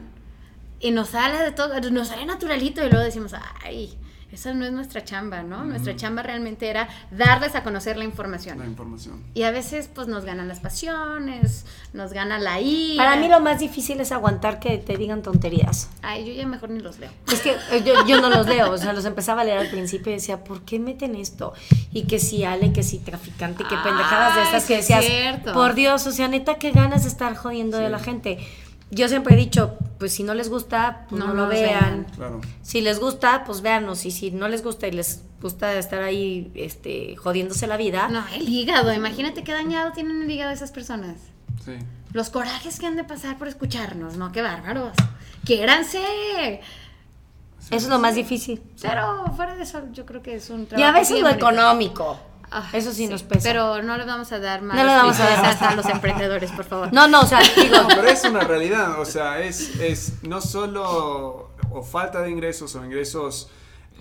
y 0.79 0.91
nos 0.91 1.09
sale 1.09 1.37
de 1.37 1.51
todo, 1.51 1.79
nos 1.91 2.07
sale 2.07 2.25
naturalito 2.25 2.85
y 2.85 2.89
luego 2.89 3.03
decimos, 3.03 3.33
ay, 3.63 3.97
esa 4.31 4.53
no 4.53 4.65
es 4.65 4.71
nuestra 4.71 5.03
chamba, 5.03 5.43
¿no? 5.43 5.65
Nuestra 5.65 5.95
chamba 5.95 6.23
realmente 6.23 6.69
era 6.69 6.87
darles 7.11 7.55
a 7.55 7.63
conocer 7.63 7.97
la 7.97 8.05
información. 8.05 8.59
La 8.59 8.65
información. 8.65 9.21
Y 9.33 9.43
a 9.43 9.51
veces 9.51 9.89
pues 9.93 10.07
nos 10.07 10.23
ganan 10.23 10.47
las 10.47 10.61
pasiones, 10.61 11.65
nos 11.91 12.13
gana 12.13 12.39
la 12.39 12.61
ira. 12.61 13.03
Para 13.03 13.17
mí 13.17 13.27
lo 13.27 13.41
más 13.41 13.59
difícil 13.59 13.99
es 13.99 14.13
aguantar 14.13 14.59
que 14.59 14.77
te 14.77 14.95
digan 14.95 15.21
tonterías. 15.21 15.89
Ay, 16.01 16.25
yo 16.25 16.33
ya 16.33 16.47
mejor 16.47 16.69
ni 16.69 16.79
los 16.79 16.97
leo. 16.99 17.11
Es 17.31 17.41
que 17.41 17.51
eh, 17.71 17.83
yo, 18.07 18.21
no 18.21 18.29
los 18.29 18.47
leo, 18.47 18.71
o 18.71 18.77
sea, 18.77 18.93
los 18.93 19.03
empezaba 19.03 19.41
a 19.41 19.43
leer 19.43 19.57
al 19.57 19.69
principio 19.69 20.11
y 20.11 20.15
decía, 20.15 20.43
¿por 20.43 20.61
qué 20.61 20.79
meten 20.79 21.15
esto? 21.15 21.53
Y 21.91 22.03
que 22.03 22.17
si 22.17 22.45
Ale, 22.45 22.71
que 22.71 22.83
si 22.83 22.99
traficante, 22.99 23.65
que 23.65 23.75
pendejadas 23.75 24.35
de 24.35 24.43
estas 24.43 24.65
que 24.65 24.77
decías. 24.77 25.03
Cierto. 25.03 25.53
Por 25.53 25.73
Dios, 25.73 26.07
o 26.07 26.11
sea, 26.11 26.29
neta, 26.29 26.55
qué 26.55 26.71
ganas 26.71 27.03
de 27.03 27.09
estar 27.09 27.35
jodiendo 27.35 27.77
de 27.77 27.89
la 27.89 27.99
gente 27.99 28.39
yo 28.91 29.07
siempre 29.07 29.35
he 29.35 29.37
dicho, 29.37 29.77
pues 29.97 30.11
si 30.13 30.23
no 30.23 30.33
les 30.33 30.49
gusta, 30.49 31.05
pues 31.09 31.23
no, 31.23 31.33
lo 31.33 31.47
vean. 31.47 32.05
Si 32.61 32.81
les 32.81 32.99
gusta, 32.99 33.43
pues 33.45 33.61
véanos. 33.61 34.05
Y 34.05 34.11
si 34.11 34.31
no 34.31 34.49
les 34.49 34.63
gusta 34.63 34.87
y 34.87 34.91
les 34.91 35.23
gusta 35.41 35.73
estar 35.73 36.03
ahí 36.03 36.51
este, 36.55 37.15
jodiéndose 37.15 37.67
la 37.67 37.77
vida. 37.77 38.09
No, 38.09 38.23
el 38.33 38.47
hígado. 38.49 38.93
Imagínate 38.93 39.43
qué 39.43 39.53
dañado 39.53 39.93
tienen 39.93 40.21
el 40.21 40.29
hígado 40.29 40.51
esas 40.51 40.71
personas. 40.71 41.17
Sí. 41.63 41.73
Los 42.11 42.29
corajes 42.29 42.79
que 42.79 42.85
han 42.85 42.97
de 42.97 43.05
pasar 43.05 43.37
por 43.37 43.47
escucharnos, 43.47 44.17
¿no? 44.17 44.33
Qué 44.33 44.41
bárbaros. 44.41 44.91
Quiéranse. 45.45 46.59
eso 47.59 47.75
es 47.75 47.87
lo 47.87 47.99
más 47.99 48.15
difícil. 48.15 48.61
Pero 48.81 49.25
fuera 49.37 49.55
de 49.55 49.63
eso, 49.63 49.81
yo 49.93 50.05
creo 50.05 50.21
que 50.21 50.35
es 50.35 50.49
un 50.49 50.65
trabajo. 50.65 50.85
Y 50.85 50.89
a 50.89 50.91
veces 50.99 51.21
lo 51.21 51.29
económico. 51.29 52.19
Ah, 52.51 52.69
Eso 52.73 52.91
sí, 52.91 53.07
nos 53.07 53.23
pesa. 53.23 53.41
Pero 53.43 53.81
no 53.81 53.97
le 53.97 54.05
vamos 54.05 54.31
a 54.31 54.39
dar 54.39 54.61
más 54.61 54.75
no 54.75 54.83
le 54.83 54.89
vamos 54.89 55.19
a, 55.19 55.23
dar 55.23 55.63
a 55.63 55.75
los 55.75 55.85
emprendedores, 55.85 56.51
por 56.51 56.65
favor. 56.65 56.91
No, 56.91 57.07
no, 57.07 57.21
o 57.21 57.25
sea, 57.25 57.39
digo. 57.55 57.77
pero 57.87 58.07
es 58.07 58.23
una 58.25 58.41
realidad. 58.41 58.99
O 58.99 59.05
sea, 59.05 59.39
es, 59.39 59.79
es 59.79 60.21
no 60.23 60.41
solo 60.41 61.51
o 61.71 61.81
falta 61.81 62.21
de 62.21 62.29
ingresos 62.29 62.75
o 62.75 62.83
ingresos 62.83 63.49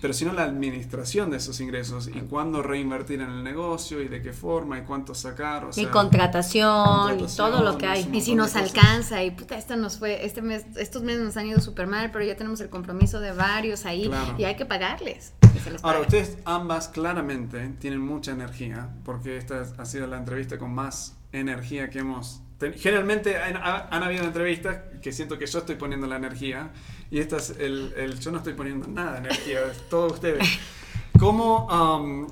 pero 0.01 0.13
sino 0.15 0.33
la 0.33 0.43
administración 0.43 1.29
de 1.29 1.37
esos 1.37 1.61
ingresos 1.61 2.07
y 2.07 2.19
cuándo 2.21 2.63
reinvertir 2.63 3.21
en 3.21 3.29
el 3.29 3.43
negocio 3.43 4.01
y 4.01 4.07
de 4.07 4.21
qué 4.21 4.33
forma 4.33 4.79
y 4.79 4.81
cuánto 4.81 5.13
sacar. 5.13 5.69
y 5.75 5.85
contratación, 5.85 7.19
y 7.19 7.27
todo 7.37 7.61
lo 7.61 7.77
que 7.77 7.85
hay. 7.85 8.09
Y 8.11 8.21
si 8.21 8.33
nos 8.33 8.55
alcanza 8.55 9.23
y 9.23 9.29
puta, 9.29 9.57
esta 9.57 9.75
nos 9.75 9.99
fue, 9.99 10.25
este 10.25 10.41
mes, 10.41 10.65
estos 10.75 11.03
meses 11.03 11.21
nos 11.21 11.37
han 11.37 11.45
ido 11.45 11.59
súper 11.59 11.85
mal, 11.85 12.09
pero 12.11 12.25
ya 12.25 12.35
tenemos 12.35 12.59
el 12.61 12.69
compromiso 12.69 13.19
de 13.19 13.31
varios 13.31 13.85
ahí 13.85 14.09
y 14.39 14.43
hay 14.43 14.55
que 14.55 14.65
pagarles. 14.65 15.33
Ahora, 15.81 15.99
ustedes 16.01 16.37
ambas 16.45 16.87
claramente 16.87 17.69
tienen 17.79 18.01
mucha 18.01 18.31
energía, 18.31 18.89
porque 19.03 19.37
esta 19.37 19.65
ha 19.77 19.85
sido 19.85 20.07
la 20.07 20.17
entrevista 20.17 20.57
con 20.57 20.73
más 20.73 21.15
energía 21.31 21.89
que 21.89 21.99
hemos 21.99 22.41
Generalmente 22.69 23.37
han, 23.37 24.03
habido 24.03 24.23
entrevistas 24.23 24.77
que 25.01 25.11
siento 25.11 25.39
que 25.39 25.47
yo 25.47 25.59
estoy 25.59 25.75
poniendo 25.75 26.05
la 26.05 26.17
energía 26.17 26.69
y 27.09 27.19
esta 27.19 27.37
es 27.37 27.55
el, 27.57 27.93
el 27.97 28.19
yo 28.19 28.31
no 28.31 28.37
estoy 28.37 28.53
poniendo 28.53 28.87
nada 28.87 29.13
de 29.13 29.17
energía, 29.19 29.61
es 29.71 29.89
todo 29.89 30.13
ustedes. 30.13 30.47
¿Cómo, 31.19 31.67
um, 31.67 32.27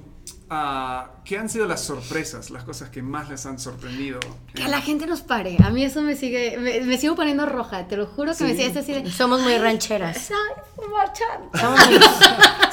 uh, 0.50 1.10
¿Qué 1.24 1.38
han 1.38 1.50
sido 1.50 1.68
las 1.68 1.82
sorpresas, 1.82 2.50
las 2.50 2.64
cosas 2.64 2.90
que 2.90 3.02
más 3.02 3.30
les 3.30 3.46
han 3.46 3.60
sorprendido? 3.60 4.20
Que 4.54 4.68
la 4.68 4.82
gente 4.82 5.06
nos 5.06 5.22
pare. 5.22 5.58
A 5.64 5.70
mí 5.70 5.84
eso 5.84 6.02
me 6.02 6.16
sigue, 6.16 6.58
me, 6.58 6.98
sigo 6.98 7.16
poniendo 7.16 7.46
roja, 7.46 7.88
te 7.88 7.98
lo 7.98 8.06
juro 8.08 8.36
que 8.36 8.44
me 8.44 8.56
sigue 8.56 8.80
así 8.80 8.94
de... 8.94 9.12
Somos 9.12 9.42
muy 9.42 9.58
rancheras. 9.58 10.30
Somos 11.60 11.80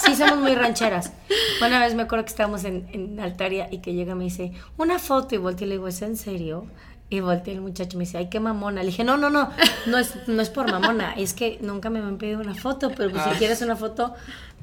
sí, 0.04 0.14
somos 0.14 0.38
muy 0.38 0.54
rancheras. 0.54 1.12
Una 1.60 1.80
vez 1.80 1.94
me 1.94 2.02
acuerdo 2.02 2.24
que 2.24 2.30
estábamos 2.30 2.64
en, 2.64 2.88
en 2.92 3.20
Altaria 3.20 3.68
y 3.70 3.78
que 3.78 3.94
llega 3.94 4.12
y 4.12 4.16
me 4.16 4.24
dice, 4.24 4.52
una 4.76 4.98
foto 4.98 5.34
y 5.34 5.38
volteé 5.38 5.66
y 5.66 5.70
le 5.70 5.74
digo, 5.76 5.88
¿es 5.88 6.02
en 6.02 6.16
serio? 6.16 6.66
Y 7.08 7.20
volteé 7.20 7.54
el 7.54 7.60
muchacho 7.60 7.90
y 7.94 7.98
me 7.98 8.04
dice, 8.04 8.18
ay, 8.18 8.28
qué 8.28 8.40
mamona. 8.40 8.80
Le 8.80 8.88
dije, 8.88 9.04
no, 9.04 9.16
no, 9.16 9.30
no, 9.30 9.50
no 9.86 9.98
es, 9.98 10.26
no 10.26 10.42
es 10.42 10.50
por 10.50 10.70
mamona, 10.70 11.12
es 11.12 11.34
que 11.34 11.58
nunca 11.60 11.88
me 11.88 12.00
han 12.00 12.18
pedido 12.18 12.40
una 12.40 12.54
foto, 12.54 12.90
pero 12.96 13.10
pues, 13.10 13.22
si 13.22 13.30
ah. 13.30 13.34
quieres 13.38 13.62
una 13.62 13.76
foto, 13.76 14.14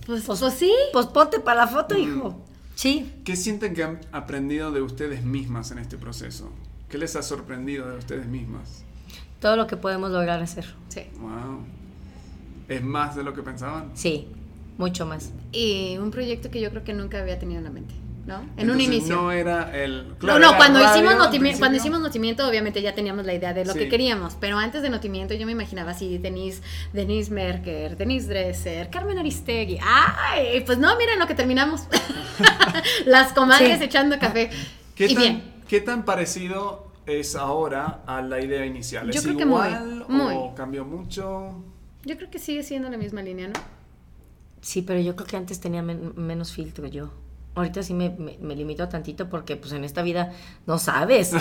pues, 0.06 0.24
pues, 0.24 0.40
pues, 0.40 0.54
sí. 0.54 0.74
Pues 0.92 1.06
ponte 1.06 1.40
para 1.40 1.62
la 1.62 1.68
foto, 1.68 1.98
hijo. 1.98 2.44
Sí. 2.76 3.12
¿Qué 3.24 3.36
sienten 3.36 3.74
que 3.74 3.84
han 3.84 4.00
aprendido 4.12 4.72
de 4.72 4.82
ustedes 4.82 5.24
mismas 5.24 5.72
en 5.72 5.78
este 5.78 5.98
proceso? 5.98 6.52
¿Qué 6.90 6.98
les 6.98 7.16
ha 7.16 7.24
sorprendido 7.24 7.90
de 7.90 7.98
ustedes 7.98 8.28
mismas? 8.28 8.84
Todo 9.40 9.56
lo 9.56 9.68
que 9.68 9.78
podemos 9.78 10.12
lograr 10.12 10.42
hacer. 10.42 10.66
Sí. 10.90 11.02
Wow. 11.20 11.60
¿Es 12.68 12.84
más 12.84 13.16
de 13.16 13.24
lo 13.24 13.34
que 13.34 13.42
pensaban? 13.42 13.92
Sí, 13.94 14.28
mucho 14.78 15.06
más. 15.06 15.32
Y 15.52 15.98
un 15.98 16.12
proyecto 16.12 16.50
que 16.50 16.62
yo 16.62 16.70
creo 16.70 16.84
que 16.84 16.94
nunca 16.94 17.20
había 17.20 17.40
tenido 17.40 17.60
en 17.60 17.66
la 17.66 17.70
mente. 17.70 17.94
¿No? 18.26 18.46
En 18.58 18.70
un 18.70 18.80
inicio. 18.80 19.16
No 19.16 19.32
era 19.32 19.76
el. 19.76 20.16
no, 20.22 20.40
no, 20.40 20.56
cuando, 20.56 20.80
hicimos 20.80 21.16
cuando 21.60 21.78
hicimos 21.78 22.00
Notimiento, 22.00 22.48
obviamente 22.48 22.82
ya 22.82 22.96
teníamos 22.96 23.26
la 23.26 23.34
idea 23.34 23.54
de 23.54 23.66
lo 23.66 23.74
que 23.74 23.90
queríamos, 23.90 24.36
pero 24.40 24.58
antes 24.58 24.82
de 24.82 24.90
Notimiento 24.90 25.34
yo 25.34 25.46
me 25.46 25.52
imaginaba 25.52 25.92
así: 25.92 26.18
Denise, 26.18 26.62
Denise 26.94 27.32
Merker, 27.32 27.98
Denise 27.98 28.28
Dresser, 28.28 28.90
Carmen 28.90 29.18
Aristegui. 29.18 29.80
¡Ay! 29.82 30.62
Pues 30.66 30.78
no, 30.78 30.96
miren 30.98 31.20
lo 31.20 31.28
que 31.28 31.36
terminamos. 31.36 31.84
Las 33.06 33.34
comadres 33.34 33.82
echando 33.82 34.18
café. 34.20 34.50
¿Qué, 34.96 35.14
tan, 35.14 35.44
¿Qué 35.68 35.82
tan 35.82 36.06
parecido 36.06 36.92
es 37.06 37.36
ahora 37.36 38.04
a 38.06 38.22
la 38.22 38.40
idea 38.42 38.66
inicial? 38.66 39.10
¿Es 39.10 39.26
igual 39.26 40.06
o 40.10 40.54
cambió 40.56 40.86
mucho? 40.86 41.64
Yo 42.06 42.18
creo 42.18 42.30
que 42.30 42.40
sigue 42.40 42.64
siendo 42.64 42.90
la 42.90 42.98
misma 42.98 43.22
línea, 43.22 43.48
¿no? 43.48 43.54
Sí, 44.62 44.82
pero 44.82 45.00
yo 45.00 45.16
creo 45.16 45.28
que 45.28 45.36
antes 45.36 45.60
tenía 45.60 45.82
menos 45.82 46.54
filtro 46.54 46.88
yo. 46.88 47.12
Ahorita 47.56 47.84
sí 47.84 47.94
me, 47.94 48.10
me, 48.10 48.56
limito 48.56 48.90
tantito 48.90 49.30
porque 49.30 49.56
pues 49.56 49.74
en 49.74 49.84
esta 49.84 50.02
vida 50.02 50.32
no 50.66 50.80
sabes. 50.80 51.34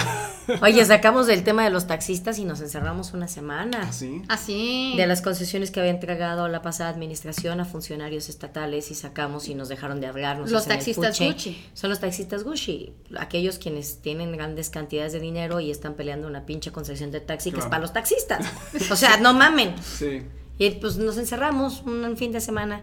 Oye, 0.62 0.84
sacamos 0.84 1.26
del 1.26 1.42
tema 1.42 1.64
de 1.64 1.70
los 1.70 1.86
taxistas 1.86 2.38
y 2.38 2.44
nos 2.44 2.60
encerramos 2.60 3.14
una 3.14 3.28
semana. 3.28 3.80
¿Así? 3.88 4.20
¿Ah, 4.28 4.34
Así. 4.34 4.92
¿Ah, 4.92 4.96
de 4.98 5.06
las 5.06 5.22
concesiones 5.22 5.70
que 5.70 5.80
había 5.80 5.90
entregado 5.90 6.48
la 6.48 6.60
pasada 6.60 6.90
administración 6.90 7.60
a 7.60 7.64
funcionarios 7.64 8.28
estatales 8.28 8.90
y 8.90 8.94
sacamos 8.94 9.48
y 9.48 9.54
nos 9.54 9.70
dejaron 9.70 10.02
de 10.02 10.06
hablar. 10.06 10.38
los 10.38 10.66
taxistas 10.66 11.18
Gucci. 11.18 11.64
Son 11.72 11.88
los 11.88 12.00
taxistas 12.00 12.44
Gucci. 12.44 12.92
Aquellos 13.18 13.58
quienes 13.58 14.02
tienen 14.02 14.32
grandes 14.32 14.68
cantidades 14.68 15.14
de 15.14 15.20
dinero 15.20 15.60
y 15.60 15.70
están 15.70 15.94
peleando 15.94 16.28
una 16.28 16.44
pinche 16.44 16.72
concesión 16.72 17.10
de 17.10 17.20
taxi 17.20 17.52
que 17.52 17.60
es 17.60 17.66
para 17.66 17.80
los 17.80 17.94
taxistas. 17.94 18.46
o 18.90 18.96
sea, 18.96 19.16
no 19.16 19.32
mamen. 19.32 19.74
Sí. 19.82 20.22
Y 20.58 20.70
pues 20.72 20.98
nos 20.98 21.16
encerramos 21.16 21.82
un 21.86 22.18
fin 22.18 22.32
de 22.32 22.42
semana, 22.42 22.82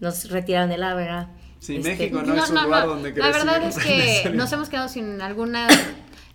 nos 0.00 0.28
retiraron 0.28 0.70
el 0.72 0.82
Ávera 0.82 1.30
Sí, 1.66 1.78
este, 1.78 1.88
México 1.88 2.22
no, 2.22 2.34
es 2.36 2.48
un 2.48 2.62
lugar 2.62 2.86
donde 2.86 3.12
La 3.12 3.32
verdad 3.32 3.60
es 3.64 3.76
que 4.22 4.30
nos 4.32 4.52
hemos 4.52 4.68
quedado 4.68 4.88
sin 4.88 5.20
alguna... 5.20 5.66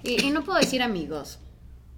Y, 0.03 0.29
no 0.32 0.43
puedo 0.43 0.59
decir 0.59 0.82
amigos, 0.82 1.39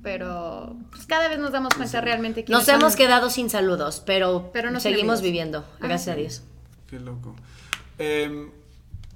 pero 0.04 0.76
pues, 0.92 1.08
cada 1.08 1.30
vez 1.30 1.40
nos 1.40 1.52
damos 1.52 1.74
cuenta 1.74 2.00
realmente 2.00 2.46
que... 2.46 2.52
Nos 2.52 2.68
hemos 2.68 2.96
quedado 2.96 3.32
sin 3.32 3.50
saludos, 3.50 4.04
pero, 4.06 4.52
pero 4.54 4.80
seguimos 4.80 5.24
viviendo, 5.24 5.66
gracias 5.80 6.14
a 6.14 6.16
Dios. 6.16 6.44
Qué 6.86 7.00
loco. 7.00 7.36
Em, 7.98 8.52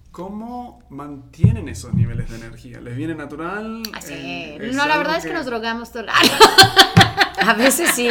¿Cómo 0.09 0.81
mantienen 0.89 1.69
esos 1.69 1.93
niveles 1.93 2.31
de 2.31 2.37
energía? 2.37 2.81
¿Les 2.81 2.95
viene 2.95 3.13
natural? 3.13 3.83
Así. 3.93 4.13
Eh, 4.15 4.71
no, 4.73 4.87
la 4.87 4.97
verdad 4.97 5.17
es 5.17 5.25
que 5.25 5.33
nos 5.33 5.45
drogamos 5.45 5.91
todo 5.91 6.03
el 6.03 6.09
A 7.47 7.53
veces 7.53 7.91
sí. 7.93 8.09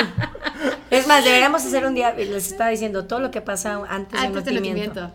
Es 0.88 1.08
más, 1.08 1.24
deberíamos 1.24 1.66
hacer 1.66 1.84
un 1.84 1.94
día, 1.94 2.14
les 2.14 2.52
estaba 2.52 2.70
diciendo, 2.70 3.06
todo 3.06 3.18
lo 3.18 3.32
que 3.32 3.40
pasa 3.40 3.82
antes, 3.88 4.20
del 4.44 4.54
nacimiento. 4.54 5.10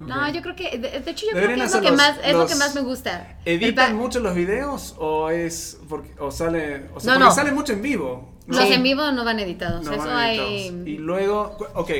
No, 0.00 0.32
yo 0.32 0.40
creo 0.40 0.56
que, 0.56 0.78
de, 0.78 1.10
hecho 1.10 1.26
yo 1.26 1.32
creo 1.32 1.48
que 1.48 1.62
es, 1.62 1.74
lo 1.74 1.80
que, 1.82 1.92
más, 1.92 2.18
es 2.24 2.32
lo 2.32 2.46
que 2.46 2.54
más 2.54 2.74
me 2.74 2.80
gusta. 2.80 3.36
¿Editan 3.44 3.96
mucho 3.96 4.20
los 4.20 4.34
videos 4.34 4.96
o 4.98 5.28
es 5.28 5.78
porque, 5.88 6.14
o 6.18 6.30
sale, 6.30 6.86
o 6.94 7.00
sea, 7.00 7.14
no, 7.14 7.26
porque 7.26 7.34
sale 7.34 7.52
mucho 7.52 7.74
en 7.74 7.82
vivo? 7.82 8.32
Los 8.46 8.70
en 8.70 8.82
vivo 8.82 9.12
no 9.12 9.24
van 9.24 9.38
editados, 9.38 9.86
eso 9.86 10.10
hay... 10.10 10.82
Y 10.86 10.96
luego, 10.96 11.56
ok, 11.74 11.90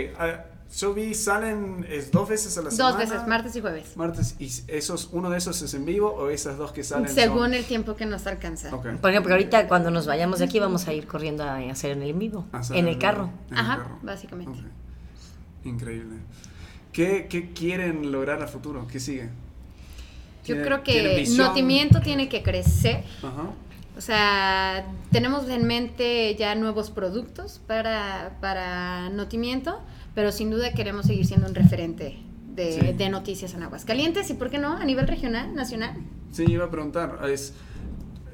yo 0.79 0.95
vi, 0.95 1.15
salen 1.15 1.85
es 1.91 2.11
dos 2.11 2.29
veces 2.29 2.57
a 2.57 2.63
la 2.63 2.71
semana. 2.71 2.91
Dos 2.91 3.11
veces, 3.11 3.27
martes 3.27 3.57
y 3.57 3.61
jueves. 3.61 3.97
Martes, 3.97 4.37
¿y 4.39 4.51
esos, 4.69 5.11
uno 5.13 5.29
de 5.29 5.39
esos 5.39 5.61
es 5.63 5.75
en 5.75 5.85
vivo 5.85 6.11
o 6.15 6.31
esas 6.31 6.57
dos 6.59 6.73
que 6.73 6.85
salen 6.85 7.13
Según 7.13 7.55
el 7.55 7.65
tiempo 7.65 7.97
que 7.97 8.07
nos 8.07 8.27
alcanza. 8.27 8.71
Por 8.71 9.11
ejemplo, 9.11 9.35
ahorita 9.35 9.69
cuando 9.69 9.91
nos 9.91 10.07
vayamos 10.07 10.39
de 10.39 10.47
aquí 10.47 10.59
vamos 10.59 10.89
a 10.89 10.93
ir 10.93 11.07
corriendo 11.07 11.43
a 11.45 11.57
hacer 11.57 11.91
en 11.91 12.03
el 12.03 12.11
en 12.11 12.19
vivo, 12.19 12.47
en 12.71 12.89
el 12.89 12.99
carro. 12.99 13.31
Ajá, 13.51 13.99
básicamente. 14.03 14.61
Increíble. 15.65 16.17
¿Qué, 16.93 17.51
quieren 17.55 18.11
lograr 18.13 18.43
a 18.43 18.47
futuro? 18.47 18.87
¿Qué 18.91 19.01
sigue? 19.01 19.29
Yo 20.45 20.63
creo 20.63 20.83
que 20.83 21.25
Notimiento 21.37 22.01
tiene 22.01 22.29
que 22.29 22.43
crecer. 22.43 23.05
O 23.97 24.01
sea, 24.01 24.87
tenemos 25.13 25.49
en 25.49 25.67
mente 25.67 26.35
ya 26.37 26.55
nuevos 26.55 26.91
productos 26.91 27.61
para, 27.67 28.39
para 28.41 29.11
Notimiento, 29.11 29.81
pero 30.15 30.33
sin 30.33 30.51
duda 30.51 30.73
queremos 30.73 31.07
seguir 31.07 31.27
siendo 31.27 31.47
un 31.47 31.55
referente 31.55 32.19
de, 32.55 33.09
noticias 33.11 33.55
en 33.55 33.63
Aguascalientes 33.63 34.31
y, 34.31 34.35
¿por 34.35 34.51
qué 34.51 34.59
no? 34.59 34.77
A 34.77 34.85
nivel 34.85 35.07
regional, 35.07 35.55
nacional. 35.55 35.97
Sí, 36.33 36.45
iba 36.49 36.67
a 36.67 36.71
preguntar. 36.71 37.19
Es, 37.29 37.55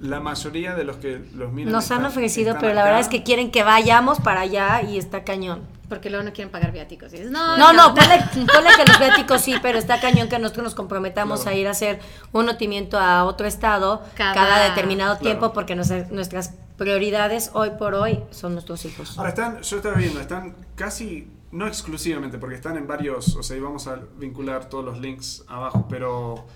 la 0.00 0.20
mayoría 0.20 0.74
de 0.74 0.84
los 0.84 0.96
que 0.96 1.20
los 1.34 1.52
miran. 1.52 1.72
Nos 1.72 1.90
han 1.90 2.04
ofrecido, 2.04 2.57
pero 2.61 2.74
la 2.74 2.84
verdad 2.84 3.00
es 3.00 3.09
que 3.09 3.22
quieren 3.22 3.50
que 3.50 3.62
vayamos 3.62 4.20
para 4.20 4.42
allá 4.42 4.82
y 4.82 4.98
está 4.98 5.24
cañón. 5.24 5.62
Porque 5.89 6.11
luego 6.11 6.24
no 6.24 6.32
quieren 6.32 6.51
pagar 6.51 6.72
viáticos. 6.72 7.12
no, 7.12 7.57
no, 7.57 7.72
no, 7.72 7.95
ponle, 7.95 8.24
que 8.34 8.84
los 8.84 8.99
viáticos 8.99 9.41
sí, 9.41 9.55
pero 9.62 9.78
está 9.78 10.01
cañón 10.01 10.28
que 10.28 10.39
nosotros 10.39 10.64
nos 10.64 10.74
comprometamos 10.74 11.47
a 11.47 11.55
ir 11.55 11.68
a 11.68 11.70
hacer 11.70 12.01
un 12.32 12.47
notimiento 12.47 12.99
a 12.99 13.24
otro 13.24 13.47
estado 13.47 14.03
cada, 14.14 14.68
determinado 14.68 15.18
tiempo, 15.18 15.53
porque 15.53 15.76
nuestras 15.76 16.55
prioridades 16.76 17.51
hoy 17.55 17.70
por 17.78 17.95
hoy 17.95 18.20
son 18.30 18.53
nuestros 18.53 18.84
hijos. 18.84 19.16
Ahora 19.18 19.30
están, 19.30 19.62
yo 19.62 19.76
estaba 19.76 19.95
viendo, 19.95 20.20
están 20.20 20.57
casi, 20.74 21.28
no 21.53 21.66
exclusivamente, 21.66 22.39
porque 22.39 22.57
están 22.57 22.76
en 22.76 22.87
varios, 22.87 23.37
o 23.37 23.43
sea, 23.43 23.57
y 23.57 23.61
vamos 23.61 23.87
a 23.87 24.01
vincular 24.16 24.68
todos 24.68 24.84
los 24.84 24.99
links 25.01 25.45
abajo, 25.49 25.87
pero 25.89 26.47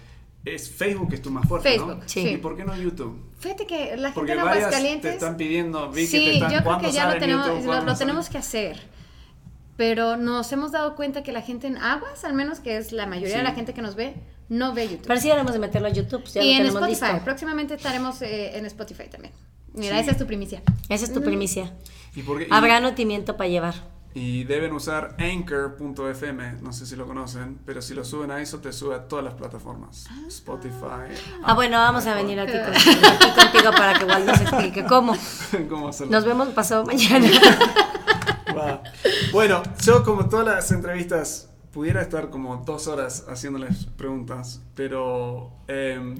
es 0.45 0.71
Facebook 0.71 1.13
es 1.13 1.23
tu 1.23 1.31
más 1.31 1.47
fuerte, 1.47 1.71
Facebook, 1.71 2.03
Sí. 2.07 2.21
¿Y 2.21 2.37
por 2.39 2.57
qué 2.57 2.65
no 2.65 2.75
YouTube? 2.77 3.19
Fíjate 3.39 3.67
que 3.67 3.97
la 3.97 4.09
gente 4.09 4.15
Porque 4.15 4.33
en 4.33 4.39
Aguascalientes... 4.39 5.03
te 5.03 5.15
están 5.15 5.37
pidiendo, 5.37 5.91
vi 5.91 6.07
sí, 6.07 6.19
que 6.19 6.25
te 6.25 6.35
están, 6.35 6.53
yo 6.53 6.63
creo 6.63 6.79
que 6.79 6.93
ya 6.93 7.13
lo 7.13 7.19
tenemos, 7.19 7.65
lo, 7.65 7.97
tenemos 7.97 8.29
que 8.29 8.39
hacer. 8.39 8.81
Pero 9.81 10.19
nos 10.19 10.53
hemos 10.53 10.73
dado 10.73 10.95
cuenta 10.95 11.23
que 11.23 11.33
la 11.33 11.41
gente 11.41 11.67
en 11.67 11.79
Aguas, 11.79 12.25
al 12.25 12.35
menos 12.35 12.61
que 12.61 12.77
es 12.77 12.93
la 12.93 13.07
mayoría 13.07 13.39
de 13.39 13.43
la 13.43 13.53
gente 13.53 13.73
que 13.73 13.81
nos 13.81 13.95
ve, 13.95 14.15
no 14.51 14.75
ve 14.75 14.87
YouTube. 14.87 15.07
Pero 15.07 15.19
sí 15.19 15.31
haremos 15.31 15.55
de 15.55 15.59
meterlo 15.59 15.89
a 15.89 15.91
YouTube. 15.91 16.23
Ya 16.35 16.43
y 16.43 16.53
en 16.53 16.67
Spotify. 16.67 17.19
Próximamente 17.25 17.77
estaremos 17.77 18.21
eh, 18.21 18.59
en 18.59 18.67
Spotify 18.67 19.05
también. 19.11 19.33
Mira, 19.73 19.99
esa 19.99 20.11
es 20.11 20.19
tu 20.19 20.27
primicia. 20.27 20.61
Esa 20.91 21.07
es 21.07 21.15
tu 21.15 21.23
primicia. 21.23 21.73
¿Y 22.15 22.23
Habrá 22.51 22.81
notimiento 22.81 23.39
para 23.39 23.49
llevar. 23.49 23.75
Y 24.13 24.45
deben 24.45 24.75
usar 24.75 25.17
anchor.fm, 25.19 26.61
no 26.61 26.75
sé 26.75 26.85
si 26.85 26.95
lo 26.95 27.07
conocen, 27.07 27.59
pero 27.65 27.81
si 27.81 27.95
lo 27.95 28.05
suben 28.05 28.33
a 28.33 28.43
eso 28.43 28.59
te 28.59 28.75
sube 28.75 28.97
a 28.97 29.09
todas 29.09 29.25
las 29.25 29.33
plataformas. 29.33 30.05
Ah. 30.11 30.25
Spotify. 30.29 31.15
Ah, 31.43 31.55
bueno, 31.55 31.79
vamos 31.79 32.05
a 32.07 32.15
venir 32.17 32.39
aquí, 32.39 32.53
contigo, 33.41 33.71
para 33.71 33.95
que 33.99 34.05
igual 34.05 34.27
nos 34.27 34.41
explique 34.43 34.85
cómo. 34.85 35.15
¿Cómo 35.71 35.89
hacerlo? 35.89 36.13
Nos 36.13 36.27
vemos 36.27 36.49
pasado 36.49 36.85
mañana. 36.85 37.31
Bueno, 39.33 39.63
yo 39.83 40.05
como 40.05 40.29
todas 40.29 40.47
las 40.47 40.73
entrevistas 40.73 41.51
pudiera 41.73 42.03
estar 42.03 42.31
como 42.31 42.57
dos 42.59 42.87
horas 42.89 43.25
haciéndoles 43.29 43.87
preguntas, 43.97 44.61
pero 44.75 45.53
em, 45.69 46.17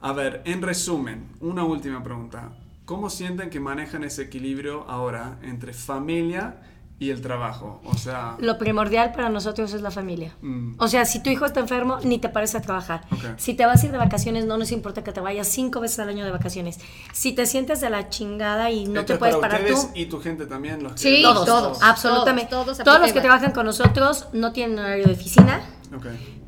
a 0.00 0.12
ver, 0.12 0.42
en 0.44 0.62
resumen, 0.62 1.28
una 1.40 1.64
última 1.64 2.02
pregunta. 2.02 2.50
¿Cómo 2.84 3.08
sienten 3.08 3.48
que 3.48 3.60
manejan 3.60 4.04
ese 4.04 4.22
equilibrio 4.22 4.84
ahora 4.88 5.38
entre 5.42 5.72
familia 5.72 6.60
y 6.98 7.10
el 7.10 7.20
trabajo. 7.20 7.80
O 7.84 7.96
sea... 7.96 8.36
Lo 8.38 8.56
primordial 8.56 9.12
para 9.12 9.28
nosotros 9.28 9.72
es 9.74 9.82
la 9.82 9.90
familia. 9.90 10.34
Mm. 10.42 10.74
O 10.78 10.88
sea, 10.88 11.04
si 11.04 11.22
tu 11.22 11.30
hijo 11.30 11.44
está 11.44 11.60
enfermo, 11.60 11.98
ni 12.04 12.18
te 12.18 12.28
parece 12.28 12.58
a 12.58 12.62
trabajar. 12.62 13.02
Si 13.36 13.54
te 13.54 13.66
vas 13.66 13.82
a 13.82 13.86
ir 13.86 13.92
de 13.92 13.98
vacaciones, 13.98 14.46
no 14.46 14.56
nos 14.56 14.70
importa 14.70 15.02
que 15.02 15.12
te 15.12 15.20
vayas 15.20 15.48
cinco 15.48 15.80
veces 15.80 15.98
al 15.98 16.08
año 16.08 16.24
de 16.24 16.30
vacaciones. 16.30 16.78
Si 17.12 17.32
te 17.32 17.46
sientes 17.46 17.80
de 17.80 17.90
la 17.90 18.08
chingada 18.10 18.70
y 18.70 18.86
no 18.86 19.04
te 19.04 19.16
puedes 19.16 19.36
parar 19.36 19.64
tú... 19.66 19.90
y 19.94 20.06
tu 20.06 20.20
gente 20.20 20.46
también. 20.46 20.82
Los 20.82 21.00
sí, 21.00 21.22
todos, 21.22 21.82
absolutamente. 21.82 22.50
Todos, 22.50 22.78
los 23.00 23.12
que 23.12 23.20
trabajan 23.20 23.52
con 23.52 23.66
nosotros 23.66 24.28
no 24.32 24.52
tienen 24.52 24.78
horario 24.78 25.06
de 25.06 25.12
oficina. 25.12 25.62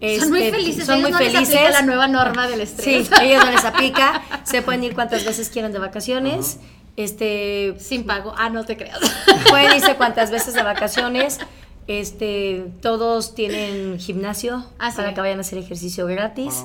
Este, 0.00 0.20
son 0.20 0.30
muy 0.30 0.50
felices. 0.50 0.86
Son 0.86 1.00
muy 1.00 1.10
no 1.10 1.18
felices. 1.18 1.48
Les 1.48 1.72
la 1.72 1.82
nueva 1.82 2.08
norma 2.08 2.48
del 2.48 2.60
estrés. 2.60 3.06
Sí, 3.06 3.14
ellos 3.22 3.44
no 3.44 3.50
les 3.50 3.64
aplica. 3.64 4.22
Se 4.44 4.62
pueden 4.62 4.84
ir 4.84 4.94
cuantas 4.94 5.24
veces 5.24 5.48
quieran 5.50 5.72
de 5.72 5.78
vacaciones. 5.78 6.58
Este, 6.96 7.76
sin 7.78 8.04
pago. 8.04 8.34
Ah, 8.36 8.48
no 8.48 8.64
te 8.64 8.76
creas. 8.76 8.98
Pueden 9.50 9.74
irse 9.74 9.96
cuantas 9.96 10.30
veces 10.30 10.54
de 10.54 10.62
vacaciones. 10.62 11.38
Este, 11.86 12.64
todos 12.80 13.34
tienen 13.34 13.98
gimnasio 13.98 14.66
ah, 14.78 14.92
para 14.96 15.14
que 15.14 15.20
vayan 15.20 15.38
a 15.38 15.42
hacer 15.42 15.58
ejercicio 15.58 16.06
gratis. 16.06 16.64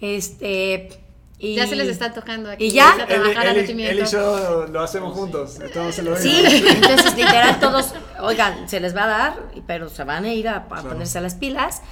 Este, 0.00 0.90
y, 1.38 1.54
ya 1.54 1.66
se 1.66 1.74
les 1.74 1.88
está 1.88 2.12
tocando 2.12 2.50
aquí. 2.50 2.66
Y 2.66 2.70
ya, 2.70 2.94
él, 3.08 3.70
y 3.70 4.06
yo 4.06 4.66
lo 4.66 4.80
hacemos 4.82 5.14
juntos. 5.14 5.58
Estamos 5.58 5.98
en 5.98 6.04
lo 6.04 6.16
sí, 6.16 6.42
entonces 6.68 7.16
literal 7.16 7.58
todos, 7.58 7.94
oigan, 8.20 8.68
se 8.68 8.78
les 8.78 8.94
va 8.94 9.04
a 9.04 9.08
dar, 9.08 9.50
pero 9.66 9.88
se 9.88 10.04
van 10.04 10.24
a 10.26 10.34
ir 10.34 10.48
a, 10.48 10.66
a 10.70 10.82
ponerse 10.82 11.18
a 11.18 11.22
las 11.22 11.34
pilas. 11.34 11.82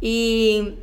Y 0.00 0.74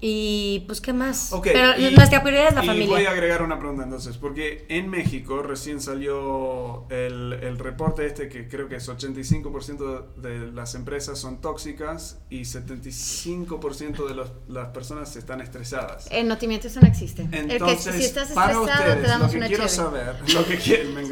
y 0.00 0.64
pues, 0.66 0.80
¿qué 0.80 0.92
más? 0.92 1.30
Pero 1.42 1.76
nuestra 1.90 2.22
prioridad 2.22 2.48
es 2.48 2.66
la 2.66 2.74
y 2.74 2.86
Voy 2.86 3.04
a 3.04 3.10
agregar 3.10 3.42
una 3.42 3.58
pregunta 3.58 3.84
entonces, 3.84 4.16
porque 4.16 4.64
en 4.68 4.88
México 4.88 5.42
recién 5.42 5.80
salió 5.80 6.86
el, 6.90 7.34
el 7.34 7.58
reporte 7.58 8.06
este 8.06 8.28
que 8.28 8.48
creo 8.48 8.68
que 8.68 8.76
es 8.76 8.88
85% 8.88 10.14
de 10.16 10.52
las 10.52 10.74
empresas 10.74 11.18
son 11.18 11.40
tóxicas 11.40 12.18
y 12.30 12.42
75% 12.42 14.08
de 14.08 14.14
los, 14.14 14.32
las 14.48 14.68
personas 14.68 15.14
están 15.16 15.40
estresadas. 15.40 16.08
En 16.10 16.28
notimiento 16.28 16.68
eso 16.68 16.80
no 16.80 16.88
existe. 16.88 17.28
Entonces, 17.30 17.86
el 17.86 17.92
que, 17.92 17.98
si 17.98 18.04
estás 18.04 18.28
para 18.32 18.58
ustedes, 18.58 19.02
te 19.02 19.08
damos 19.08 19.34
lo 19.34 19.40
que 19.40 19.46
quiero 19.46 19.68
saber, 19.68 20.16
lo 20.32 20.46
que, 20.46 20.84
me 20.94 21.02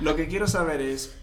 lo 0.00 0.16
que 0.16 0.26
quiero 0.26 0.48
saber 0.48 0.80
es 0.80 1.14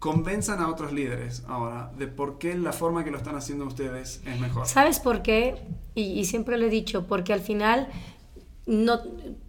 convenzan 0.00 0.60
a 0.60 0.68
otros 0.68 0.92
líderes 0.92 1.44
ahora 1.46 1.92
de 1.96 2.08
por 2.08 2.38
qué 2.38 2.56
la 2.56 2.72
forma 2.72 3.04
que 3.04 3.10
lo 3.10 3.18
están 3.18 3.36
haciendo 3.36 3.66
ustedes 3.66 4.22
es 4.26 4.40
mejor. 4.40 4.66
¿Sabes 4.66 4.98
por 4.98 5.22
qué? 5.22 5.62
Y, 5.94 6.24
siempre 6.24 6.56
lo 6.56 6.66
he 6.66 6.70
dicho, 6.70 7.06
porque 7.06 7.34
al 7.34 7.40
final 7.40 7.86
no, 8.66 9.00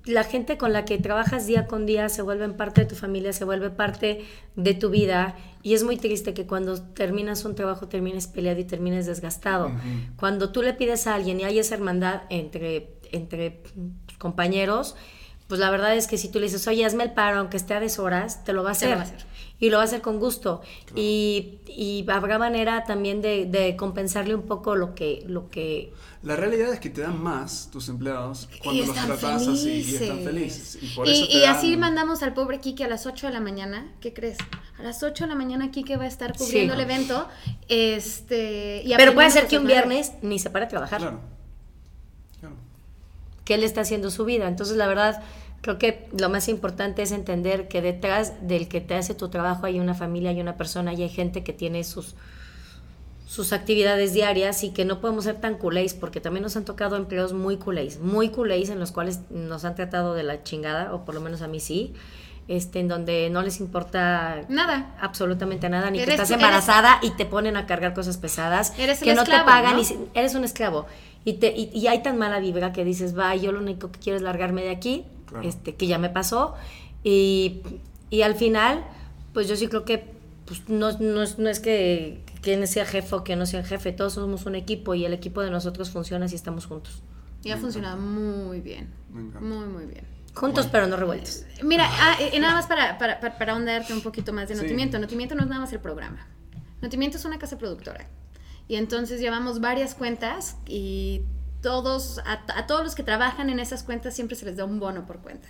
la 0.03 0.25
gente 0.25 0.57
con 0.57 0.73
la 0.73 0.83
que 0.83 0.97
trabajas 0.97 1.47
día 1.47 1.67
con 1.67 1.85
día 1.85 2.09
se 2.09 2.21
vuelve 2.21 2.49
parte 2.49 2.81
de 2.81 2.87
tu 2.87 2.95
familia, 2.95 3.31
se 3.31 3.45
vuelve 3.45 3.69
parte 3.69 4.25
de 4.57 4.73
tu 4.73 4.89
vida 4.89 5.37
y 5.63 5.73
es 5.73 5.83
muy 5.85 5.95
triste 5.95 6.33
que 6.33 6.45
cuando 6.45 6.81
terminas 6.81 7.45
un 7.45 7.55
trabajo 7.55 7.87
termines 7.87 8.27
peleado 8.27 8.59
y 8.59 8.65
termines 8.65 9.05
desgastado. 9.05 9.71
Cuando 10.17 10.51
tú 10.51 10.63
le 10.63 10.73
pides 10.73 11.07
a 11.07 11.15
alguien 11.15 11.39
y 11.39 11.45
hay 11.45 11.59
esa 11.59 11.75
hermandad 11.75 12.23
entre, 12.29 12.97
entre 13.13 13.63
compañeros, 14.17 14.97
pues 15.47 15.61
la 15.61 15.69
verdad 15.69 15.95
es 15.95 16.07
que 16.07 16.17
si 16.17 16.29
tú 16.29 16.39
le 16.39 16.47
dices, 16.47 16.67
oye, 16.67 16.83
hazme 16.83 17.03
el 17.03 17.11
paro, 17.11 17.39
aunque 17.39 17.55
esté 17.55 17.73
a 17.73 17.79
deshoras, 17.79 18.43
te 18.43 18.51
lo 18.51 18.63
va 18.63 18.69
a 18.69 18.71
hacer. 18.73 18.89
Lo 18.89 18.95
va 18.95 19.01
a 19.01 19.05
hacer 19.05 19.30
y 19.61 19.69
lo 19.69 19.77
va 19.77 19.83
a 19.83 19.85
hacer 19.85 20.01
con 20.01 20.19
gusto. 20.19 20.61
Y, 20.95 21.59
y, 21.67 22.03
habrá 22.09 22.39
manera 22.39 22.83
también 22.83 23.21
de, 23.21 23.45
de, 23.45 23.75
compensarle 23.75 24.33
un 24.33 24.41
poco 24.41 24.75
lo 24.75 24.95
que, 24.95 25.23
lo 25.27 25.49
que... 25.49 25.93
La 26.23 26.35
realidad 26.35 26.73
es 26.73 26.79
que 26.79 26.89
te 26.89 27.01
dan 27.01 27.21
más 27.21 27.69
tus 27.71 27.87
empleados 27.87 28.49
cuando 28.63 28.87
los 28.87 28.95
tratas 28.95 29.47
así 29.47 29.69
y 29.69 29.95
están 29.95 30.23
felices. 30.23 30.79
Y, 31.05 31.43
así 31.43 31.77
mandamos 31.77 32.23
al 32.23 32.33
pobre 32.33 32.59
Kike 32.59 32.83
a 32.83 32.87
las 32.87 33.05
8 33.05 33.27
de 33.27 33.33
la 33.33 33.39
mañana. 33.39 33.87
¿Qué 34.01 34.13
crees? 34.13 34.39
A 34.79 34.83
las 34.83 35.03
8 35.03 35.25
de 35.25 35.27
la 35.29 35.35
mañana 35.35 35.69
Kike 35.69 35.95
va 35.95 36.05
a 36.05 36.07
estar 36.07 36.35
cubriendo 36.35 36.73
el 36.73 36.79
evento. 36.79 37.27
Este, 37.67 38.83
Pero 38.97 39.13
puede 39.13 39.29
ser 39.29 39.47
que 39.47 39.59
un 39.59 39.67
viernes 39.67 40.13
ni 40.23 40.39
se 40.39 40.49
pare 40.49 40.65
a 40.65 40.69
trabajar. 40.69 41.01
Claro. 41.01 41.19
claro. 42.39 42.55
Que 43.45 43.53
él 43.53 43.63
está 43.63 43.81
haciendo 43.81 44.09
su 44.09 44.25
vida. 44.25 44.47
Entonces, 44.47 44.75
la 44.75 44.87
verdad 44.87 45.23
Creo 45.61 45.77
que 45.77 46.09
lo 46.17 46.29
más 46.29 46.47
importante 46.47 47.03
es 47.03 47.11
entender 47.11 47.67
que 47.67 47.81
detrás 47.81 48.47
del 48.47 48.67
que 48.67 48.81
te 48.81 48.95
hace 48.95 49.13
tu 49.13 49.29
trabajo 49.29 49.67
hay 49.67 49.79
una 49.79 49.93
familia, 49.93 50.31
hay 50.31 50.41
una 50.41 50.57
persona 50.57 50.93
y 50.93 51.03
hay 51.03 51.09
gente 51.09 51.43
que 51.43 51.53
tiene 51.53 51.83
sus, 51.83 52.15
sus 53.27 53.53
actividades 53.53 54.13
diarias 54.13 54.63
y 54.63 54.71
que 54.71 54.85
no 54.85 54.99
podemos 54.99 55.23
ser 55.25 55.39
tan 55.39 55.55
culés 55.55 55.93
porque 55.93 56.19
también 56.19 56.41
nos 56.41 56.57
han 56.57 56.65
tocado 56.65 56.95
empleos 56.95 57.33
muy 57.33 57.57
culés, 57.57 57.99
muy 57.99 58.29
culés 58.29 58.69
en 58.69 58.79
los 58.79 58.91
cuales 58.91 59.19
nos 59.29 59.63
han 59.63 59.75
tratado 59.75 60.15
de 60.15 60.23
la 60.23 60.43
chingada, 60.43 60.93
o 60.95 61.05
por 61.05 61.13
lo 61.13 61.21
menos 61.21 61.43
a 61.43 61.47
mí 61.47 61.59
sí, 61.59 61.93
este, 62.47 62.79
en 62.79 62.87
donde 62.87 63.29
no 63.29 63.43
les 63.43 63.59
importa 63.59 64.41
nada, 64.49 64.95
absolutamente 64.99 65.69
nada, 65.69 65.91
ni 65.91 65.99
que 65.99 66.09
estás 66.09 66.31
embarazada 66.31 66.99
y 67.03 67.11
te 67.11 67.25
ponen 67.25 67.55
a 67.55 67.67
cargar 67.67 67.93
cosas 67.93 68.17
pesadas, 68.17 68.71
que 68.71 69.13
no 69.13 69.23
te 69.23 69.31
pagan, 69.45 69.79
Y, 69.79 69.83
eres 70.13 70.33
un 70.35 70.43
esclavo. 70.43 70.87
Y, 71.23 71.33
te, 71.33 71.53
y, 71.55 71.69
y, 71.71 71.85
hay 71.85 72.01
tan 72.01 72.17
mala 72.17 72.39
vibra 72.39 72.73
que 72.73 72.83
dices, 72.83 73.17
va, 73.17 73.35
yo 73.35 73.51
lo 73.51 73.59
único 73.59 73.91
que 73.91 73.99
quiero 73.99 74.17
es 74.17 74.23
largarme 74.23 74.63
de 74.63 74.71
aquí, 74.71 75.05
este, 75.43 75.75
que 75.75 75.87
ya 75.87 75.97
me 75.97 76.09
pasó. 76.09 76.55
Y, 77.03 77.61
y, 78.09 78.21
al 78.21 78.35
final, 78.35 78.85
pues 79.33 79.47
yo 79.47 79.55
sí 79.55 79.67
creo 79.67 79.85
que 79.85 80.03
pues, 80.45 80.67
no, 80.69 80.91
no, 80.99 81.21
es, 81.23 81.39
no 81.39 81.49
es 81.49 81.59
que 81.59 82.23
quien 82.41 82.65
sea 82.67 82.85
jefe 82.85 83.15
o 83.15 83.23
quien 83.23 83.39
no 83.39 83.45
sea 83.45 83.63
jefe, 83.63 83.91
todos 83.91 84.13
somos 84.13 84.45
un 84.45 84.55
equipo 84.55 84.95
y 84.95 85.05
el 85.05 85.13
equipo 85.13 85.41
de 85.41 85.49
nosotros 85.49 85.89
funciona 85.91 86.27
si 86.27 86.35
estamos 86.35 86.65
juntos. 86.65 87.01
Y 87.43 87.51
ha 87.51 87.57
funcionado 87.57 87.97
muy 87.97 88.61
bien. 88.61 88.93
Muy, 89.09 89.67
muy 89.67 89.85
bien. 89.85 90.05
Juntos 90.33 90.67
pero 90.71 90.87
no 90.87 90.95
revueltos. 90.95 91.45
Mira, 91.63 91.87
ah, 91.89 92.17
y 92.31 92.39
nada 92.39 92.53
más 92.53 92.67
para, 92.67 92.97
para, 92.97 93.19
para, 93.19 93.53
ahondarte 93.53 93.93
un 93.93 94.01
poquito 94.01 94.31
más 94.31 94.47
de 94.47 94.55
Notimiento. 94.55 94.99
Notimiento 94.99 95.35
no 95.35 95.41
es 95.41 95.47
nada 95.47 95.61
más 95.61 95.73
el 95.73 95.79
programa. 95.79 96.27
Notimiento 96.81 97.17
es 97.17 97.25
una 97.25 97.37
casa 97.37 97.57
productora. 97.57 98.07
Y 98.67 98.75
entonces 98.75 99.19
llevamos 99.19 99.59
varias 99.59 99.95
cuentas 99.95 100.57
y 100.67 101.23
todos, 101.61 102.19
a, 102.25 102.65
todos 102.67 102.83
los 102.83 102.95
que 102.95 103.03
trabajan 103.03 103.49
en 103.49 103.59
esas 103.59 103.83
cuentas 103.83 104.15
siempre 104.15 104.35
se 104.35 104.45
les 104.45 104.57
da 104.57 104.65
un 104.65 104.79
bono 104.79 105.05
por 105.05 105.19
cuenta. 105.19 105.47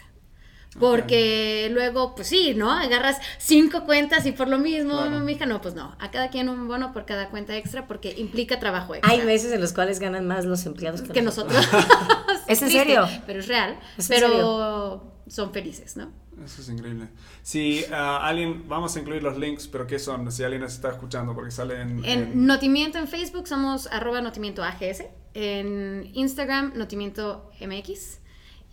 Porque 0.79 1.69
luego, 1.71 2.15
pues 2.15 2.29
sí, 2.29 2.53
¿no? 2.53 2.71
Agarras 2.71 3.17
cinco 3.37 3.83
cuentas 3.83 4.25
y 4.25 4.31
por 4.31 4.47
lo 4.47 4.57
mismo, 4.57 5.01
mi 5.19 5.33
hija, 5.33 5.45
no, 5.45 5.59
pues 5.59 5.75
no. 5.75 5.97
A 5.99 6.11
cada 6.11 6.29
quien 6.29 6.47
un 6.47 6.65
bono 6.65 6.93
por 6.93 7.05
cada 7.05 7.29
cuenta 7.29 7.57
extra 7.57 7.87
porque 7.87 8.13
implica 8.17 8.57
trabajo 8.57 8.95
extra. 8.95 9.11
Hay 9.11 9.21
meses 9.23 9.51
en 9.51 9.59
los 9.59 9.73
cuales 9.73 9.99
ganan 9.99 10.25
más 10.27 10.45
los 10.45 10.65
empleados 10.65 11.01
que, 11.01 11.21
nosotros. 11.21 11.67
¿Es 12.47 12.61
en 12.61 12.69
serio? 12.69 13.05
Pero 13.25 13.39
es 13.39 13.47
real. 13.47 13.77
pero 14.07 15.11
son 15.27 15.51
felices, 15.51 15.97
¿no? 15.97 16.13
Eso 16.45 16.61
es 16.61 16.69
increíble. 16.69 17.07
Si 17.41 17.83
ah, 17.91 18.25
alguien, 18.25 18.67
vamos 18.67 18.95
a 18.95 18.99
incluir 18.99 19.23
los 19.23 19.37
links, 19.37 19.67
pero 19.67 19.87
¿qué 19.87 19.99
son? 19.99 20.31
Si 20.31 20.43
alguien 20.43 20.61
nos 20.61 20.73
está 20.73 20.89
escuchando, 20.89 21.33
porque 21.33 21.51
salen 21.51 22.03
en... 22.05 22.45
Notimiento 22.45 22.97
en 22.97 23.07
Facebook 23.07 23.47
somos 23.47 23.87
arroba 23.87 24.21
notimiento 24.21 24.63
AGS. 24.63 25.03
En 25.33 26.09
Instagram, 26.13 26.73
notimiento 26.75 27.51
MX. 27.61 28.19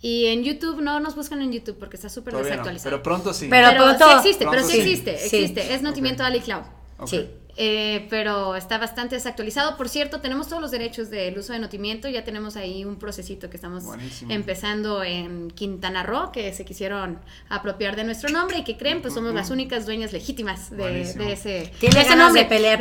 Y 0.01 0.27
en 0.27 0.43
YouTube, 0.43 0.81
no 0.81 0.99
nos 0.99 1.15
buscan 1.15 1.41
en 1.41 1.51
YouTube 1.51 1.77
porque 1.77 1.97
está 1.97 2.09
súper 2.09 2.33
desactualizado. 2.35 2.89
pero 2.89 3.03
pronto 3.03 3.33
sí. 3.33 3.47
Pero, 3.49 3.71
pronto, 3.75 4.05
sí 4.07 4.17
existe, 4.17 4.47
pero 4.49 4.63
sí, 4.63 4.77
existe, 4.77 5.13
existe. 5.13 5.73
Es 5.73 5.81
Notimiento 5.81 6.23
Ali 6.23 6.39
Cloud. 6.39 6.63
Sí. 7.05 7.29
Eh, 7.61 8.07
pero 8.09 8.55
está 8.55 8.77
bastante 8.77 9.15
desactualizado. 9.15 9.75
Por 9.75 9.89
cierto, 9.89 10.21
tenemos 10.21 10.47
todos 10.47 10.61
los 10.61 10.71
derechos 10.71 11.09
del 11.09 11.37
uso 11.37 11.51
de 11.51 11.59
notimiento. 11.59 12.07
Ya 12.07 12.23
tenemos 12.23 12.55
ahí 12.55 12.85
un 12.85 12.95
procesito 12.95 13.49
que 13.49 13.57
estamos 13.57 13.83
empezando 14.29 15.03
en 15.03 15.51
Quintana 15.51 16.03
Roo, 16.03 16.31
que 16.31 16.53
se 16.53 16.63
quisieron 16.63 17.19
apropiar 17.49 17.97
de 17.97 18.05
nuestro 18.05 18.29
nombre 18.29 18.59
y 18.59 18.63
que 18.63 18.77
creen, 18.77 19.01
pues 19.01 19.13
somos 19.13 19.33
las 19.33 19.49
únicas 19.49 19.85
dueñas 19.85 20.13
legítimas 20.13 20.69
de, 20.71 21.01
ese, 21.01 21.73
ese 21.81 22.15
nombre. 22.15 22.43
De 22.43 22.47
pelear, 22.47 22.79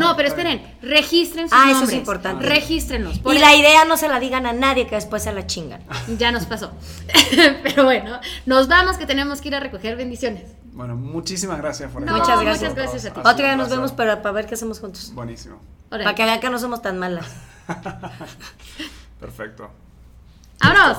no, 0.00 0.16
pero 0.16 0.30
esperen, 0.30 0.62
registren 0.82 1.48
sus 1.48 1.56
ah, 1.56 1.70
eso 1.70 1.84
es 1.84 1.92
importante. 1.92 2.44
Regístrenlos. 2.44 3.20
Y 3.24 3.38
la 3.38 3.54
idea 3.54 3.84
no 3.84 3.96
se 3.96 4.08
la 4.08 4.18
digan 4.18 4.46
a 4.46 4.52
nadie 4.52 4.88
que 4.88 4.96
después 4.96 5.22
se 5.22 5.32
la 5.32 5.46
chingan. 5.46 5.80
Ya 6.18 6.32
nos 6.32 6.44
pasó. 6.44 6.72
pero 7.62 7.84
bueno, 7.84 8.18
nos 8.46 8.66
vamos 8.66 8.96
que 8.96 9.06
tenemos 9.06 9.40
que 9.40 9.46
ir 9.46 9.54
a 9.54 9.60
recoger 9.60 9.94
bendiciones. 9.94 10.42
Bueno, 10.72 10.96
muchísimas 10.96 11.58
gracias 11.58 11.90
por 11.90 12.02
no, 12.02 12.12
Muchas 12.12 12.40
gracias. 12.40 12.70
Muchas 12.70 12.74
gracias 12.74 13.04
a 13.06 13.14
ti. 13.14 13.20
Otra 13.24 13.48
vez 13.48 13.56
nos 13.56 13.68
vemos 13.68 13.92
para, 13.92 14.22
para 14.22 14.32
ver 14.32 14.46
qué 14.46 14.54
hacemos 14.54 14.80
juntos. 14.80 15.12
Buenísimo. 15.14 15.60
Para 15.88 16.14
que 16.14 16.24
vean 16.24 16.40
que 16.40 16.50
no 16.50 16.58
somos 16.58 16.82
tan 16.82 16.98
malas. 16.98 17.26
Perfecto. 19.20 19.70
¡Vámonos! 20.60 20.98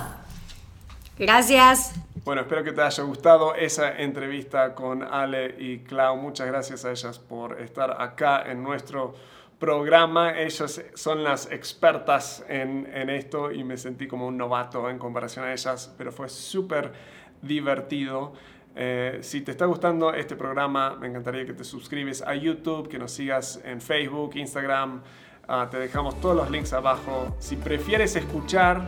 Gracias. 1.18 1.94
Bueno, 2.24 2.42
espero 2.42 2.64
que 2.64 2.72
te 2.72 2.82
haya 2.82 3.04
gustado 3.04 3.56
esa 3.56 3.98
entrevista 3.98 4.74
con 4.74 5.04
Ale 5.04 5.56
y 5.60 5.80
Clau. 5.80 6.16
Muchas 6.18 6.48
gracias 6.48 6.86
a 6.86 6.92
ellas 6.92 7.20
por 7.20 7.60
estar 7.60 8.02
acá 8.02 8.44
en 8.50 8.64
nuestro 8.64 9.16
programa. 9.60 10.40
Ellas 10.40 10.82
son 10.96 11.24
las 11.24 11.52
expertas 11.52 12.44
en, 12.48 12.90
en 12.94 13.10
esto 13.10 13.52
y 13.52 13.64
me 13.64 13.78
sentí 13.78 14.08
como 14.08 14.28
un 14.28 14.38
novato 14.38 14.90
en 14.90 14.98
comparación 14.98 15.46
a 15.46 15.52
ellas, 15.52 15.94
pero 15.98 16.12
fue 16.12 16.30
súper 16.30 16.94
divertido. 17.42 18.34
Eh, 18.76 19.20
si 19.22 19.42
te 19.42 19.52
está 19.52 19.66
gustando 19.66 20.14
este 20.14 20.36
programa, 20.36 20.96
me 20.96 21.08
encantaría 21.08 21.46
que 21.46 21.54
te 21.54 21.64
suscribes 21.64 22.22
a 22.22 22.36
YouTube, 22.36 22.88
que 22.88 22.98
nos 22.98 23.12
sigas 23.12 23.60
en 23.64 23.82
Facebook, 23.82 24.36
Instagram. 24.36 25.02
Ah, 25.48 25.68
te 25.70 25.80
dejamos 25.80 26.20
todos 26.22 26.36
los 26.36 26.50
links 26.50 26.74
abajo. 26.74 27.36
Si 27.40 27.56
prefieres 27.56 28.16
escuchar, 28.16 28.82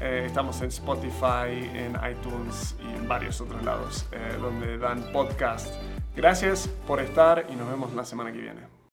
eh, 0.00 0.24
estamos 0.26 0.60
en 0.62 0.68
Spotify, 0.68 1.70
en 1.74 1.96
iTunes 2.10 2.76
y 2.80 2.96
en 2.96 3.08
varios 3.08 3.40
otros 3.40 3.62
lados 3.64 4.06
eh, 4.12 4.36
donde 4.40 4.78
dan 4.78 5.02
podcast 5.12 5.74
Gracias 6.16 6.68
por 6.86 7.00
estar 7.00 7.46
y 7.50 7.56
nos 7.56 7.68
vemos 7.68 7.92
la 7.94 8.04
semana 8.04 8.32
que 8.32 8.38
viene. 8.38 8.73